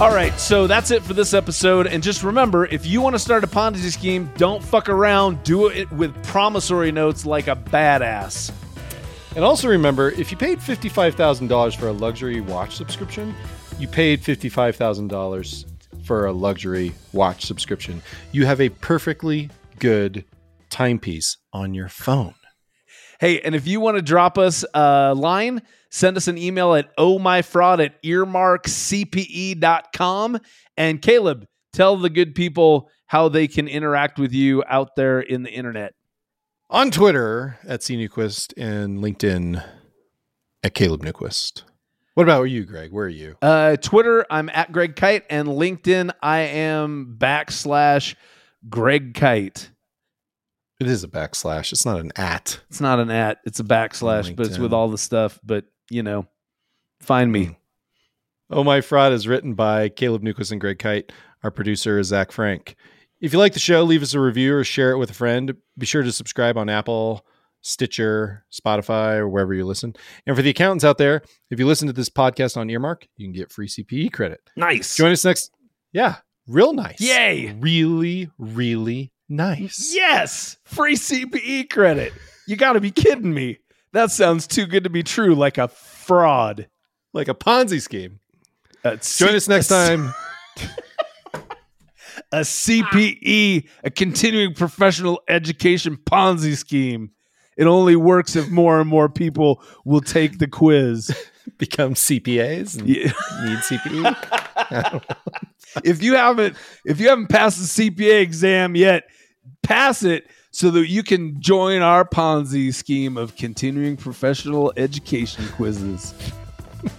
All 0.00 0.14
right, 0.14 0.32
so 0.38 0.68
that's 0.68 0.92
it 0.92 1.02
for 1.02 1.12
this 1.12 1.34
episode. 1.34 1.88
And 1.88 2.00
just 2.04 2.22
remember, 2.22 2.66
if 2.66 2.86
you 2.86 3.00
want 3.00 3.16
to 3.16 3.18
start 3.18 3.42
a 3.42 3.48
Ponzi 3.48 3.90
scheme, 3.90 4.30
don't 4.36 4.62
fuck 4.62 4.88
around. 4.88 5.42
Do 5.42 5.66
it 5.66 5.90
with 5.90 6.14
promissory 6.22 6.92
notes 6.92 7.26
like 7.26 7.48
a 7.48 7.56
badass. 7.56 8.52
And 9.34 9.44
also 9.44 9.66
remember, 9.66 10.10
if 10.12 10.30
you 10.30 10.36
paid 10.36 10.60
$55,000 10.60 11.76
for 11.76 11.88
a 11.88 11.92
luxury 11.92 12.40
watch 12.40 12.76
subscription, 12.76 13.34
you 13.78 13.88
paid 13.88 14.22
$55,000 14.22 15.64
for 16.04 16.26
a 16.26 16.32
luxury 16.32 16.92
watch 17.12 17.44
subscription. 17.44 18.02
You 18.32 18.46
have 18.46 18.60
a 18.60 18.70
perfectly 18.70 19.50
good 19.78 20.24
timepiece 20.70 21.36
on 21.52 21.74
your 21.74 21.88
phone. 21.88 22.34
Hey, 23.20 23.40
and 23.40 23.54
if 23.54 23.66
you 23.66 23.80
want 23.80 23.96
to 23.96 24.02
drop 24.02 24.38
us 24.38 24.64
a 24.74 25.14
line, 25.14 25.62
send 25.90 26.16
us 26.16 26.28
an 26.28 26.38
email 26.38 26.74
at 26.74 26.96
ohmyfraud 26.96 27.84
at 27.84 28.02
earmarkcpe.com. 28.02 30.38
And 30.76 31.02
Caleb, 31.02 31.46
tell 31.72 31.96
the 31.96 32.10
good 32.10 32.34
people 32.34 32.88
how 33.06 33.28
they 33.28 33.48
can 33.48 33.68
interact 33.68 34.18
with 34.18 34.32
you 34.32 34.62
out 34.68 34.96
there 34.96 35.20
in 35.20 35.42
the 35.42 35.50
internet. 35.50 35.94
On 36.70 36.90
Twitter 36.90 37.58
at 37.66 37.82
C 37.82 37.96
Newquist 37.96 38.52
and 38.56 38.98
LinkedIn 38.98 39.64
at 40.62 40.74
Caleb 40.74 41.02
Newquist. 41.02 41.62
What 42.18 42.24
about 42.24 42.42
you, 42.42 42.64
Greg? 42.64 42.90
Where 42.90 43.04
are 43.04 43.08
you? 43.08 43.36
Uh, 43.40 43.76
Twitter, 43.76 44.26
I'm 44.28 44.48
at 44.48 44.72
Greg 44.72 44.96
Kyte, 44.96 45.22
and 45.30 45.46
LinkedIn, 45.46 46.10
I 46.20 46.38
am 46.40 47.14
backslash 47.16 48.16
Greg 48.68 49.14
Kyte. 49.14 49.68
It 50.80 50.88
is 50.88 51.04
a 51.04 51.08
backslash. 51.08 51.70
It's 51.70 51.86
not 51.86 52.00
an 52.00 52.10
at. 52.16 52.58
It's 52.70 52.80
not 52.80 52.98
an 52.98 53.12
at, 53.12 53.38
it's 53.44 53.60
a 53.60 53.62
backslash, 53.62 54.34
but 54.34 54.46
it's 54.46 54.58
with 54.58 54.72
all 54.72 54.88
the 54.88 54.98
stuff. 54.98 55.38
But, 55.44 55.66
you 55.90 56.02
know, 56.02 56.26
find 57.00 57.30
me. 57.30 57.56
Oh 58.50 58.64
My 58.64 58.80
Fraud 58.80 59.12
is 59.12 59.28
written 59.28 59.54
by 59.54 59.88
Caleb 59.88 60.24
Newquist 60.24 60.50
and 60.50 60.60
Greg 60.60 60.80
Kyte. 60.80 61.12
Our 61.44 61.52
producer 61.52 62.00
is 62.00 62.08
Zach 62.08 62.32
Frank. 62.32 62.74
If 63.20 63.32
you 63.32 63.38
like 63.38 63.52
the 63.52 63.60
show, 63.60 63.84
leave 63.84 64.02
us 64.02 64.14
a 64.14 64.18
review 64.18 64.56
or 64.56 64.64
share 64.64 64.90
it 64.90 64.98
with 64.98 65.10
a 65.10 65.14
friend. 65.14 65.54
Be 65.78 65.86
sure 65.86 66.02
to 66.02 66.10
subscribe 66.10 66.58
on 66.58 66.68
Apple, 66.68 67.24
Stitcher, 67.68 68.44
Spotify, 68.52 69.16
or 69.16 69.28
wherever 69.28 69.52
you 69.52 69.64
listen. 69.66 69.94
And 70.26 70.34
for 70.34 70.42
the 70.42 70.50
accountants 70.50 70.84
out 70.84 70.96
there, 70.98 71.22
if 71.50 71.58
you 71.58 71.66
listen 71.66 71.86
to 71.86 71.92
this 71.92 72.08
podcast 72.08 72.56
on 72.56 72.70
Earmark, 72.70 73.06
you 73.16 73.26
can 73.26 73.32
get 73.32 73.52
free 73.52 73.68
CPE 73.68 74.12
credit. 74.12 74.40
Nice. 74.56 74.96
Join 74.96 75.12
us 75.12 75.24
next. 75.24 75.50
Yeah, 75.92 76.16
real 76.46 76.72
nice. 76.72 77.00
Yay. 77.00 77.52
Really, 77.60 78.30
really 78.38 79.12
nice. 79.28 79.92
Yes, 79.94 80.56
free 80.64 80.94
CPE 80.96 81.68
credit. 81.70 82.12
You 82.46 82.56
got 82.56 82.72
to 82.72 82.80
be 82.80 82.90
kidding 82.90 83.34
me. 83.34 83.58
That 83.92 84.10
sounds 84.10 84.46
too 84.46 84.66
good 84.66 84.84
to 84.84 84.90
be 84.90 85.02
true, 85.02 85.34
like 85.34 85.58
a 85.58 85.68
fraud. 85.68 86.68
Like 87.12 87.28
a 87.28 87.34
Ponzi 87.34 87.80
scheme. 87.82 88.20
A 88.84 88.96
Join 88.96 89.34
us 89.34 89.48
next 89.48 89.70
a 89.70 89.86
C- 89.86 89.96
time. 89.96 90.14
A 92.32 92.40
CPE, 92.40 93.68
a 93.84 93.90
continuing 93.90 94.52
professional 94.54 95.20
education 95.28 95.96
Ponzi 95.96 96.56
scheme. 96.56 97.10
It 97.58 97.66
only 97.66 97.96
works 97.96 98.36
if 98.36 98.48
more 98.50 98.80
and 98.80 98.88
more 98.88 99.10
people 99.10 99.60
will 99.84 100.00
take 100.00 100.38
the 100.38 100.48
quiz. 100.48 101.10
Become 101.58 101.94
CPAs 101.94 102.76
Yeah. 102.86 103.12
need 103.44 103.58
CPE. 103.58 105.02
if 105.84 106.02
you 106.02 106.14
haven't 106.14 106.56
if 106.84 107.00
you 107.00 107.08
haven't 107.08 107.28
passed 107.28 107.58
the 107.76 107.90
CPA 107.90 108.20
exam 108.22 108.76
yet, 108.76 109.04
pass 109.62 110.02
it 110.02 110.26
so 110.50 110.70
that 110.70 110.88
you 110.88 111.02
can 111.02 111.40
join 111.40 111.82
our 111.82 112.04
Ponzi 112.04 112.72
scheme 112.72 113.16
of 113.16 113.34
continuing 113.36 113.96
professional 113.96 114.72
education 114.76 115.46
quizzes. 115.56 116.14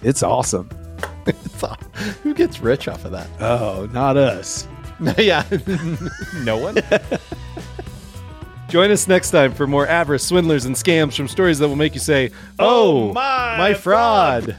It's 0.02 0.22
awesome. 0.22 0.68
It's 1.26 1.62
all- 1.62 1.76
Who 2.22 2.34
gets 2.34 2.60
rich 2.60 2.86
off 2.88 3.04
of 3.04 3.12
that? 3.12 3.28
Oh, 3.40 3.88
not 3.92 4.16
us. 4.16 4.66
yeah, 5.18 5.44
no 6.44 6.58
one. 6.58 6.76
Join 8.70 8.92
us 8.92 9.08
next 9.08 9.32
time 9.32 9.52
for 9.52 9.66
more 9.66 9.84
avarice, 9.88 10.22
swindlers, 10.22 10.64
and 10.64 10.76
scams 10.76 11.16
from 11.16 11.26
stories 11.26 11.58
that 11.58 11.66
will 11.66 11.74
make 11.74 11.94
you 11.94 12.00
say, 12.00 12.30
"Oh, 12.56 13.10
oh 13.10 13.12
my 13.12 13.58
my 13.58 13.74
fraud." 13.74 14.56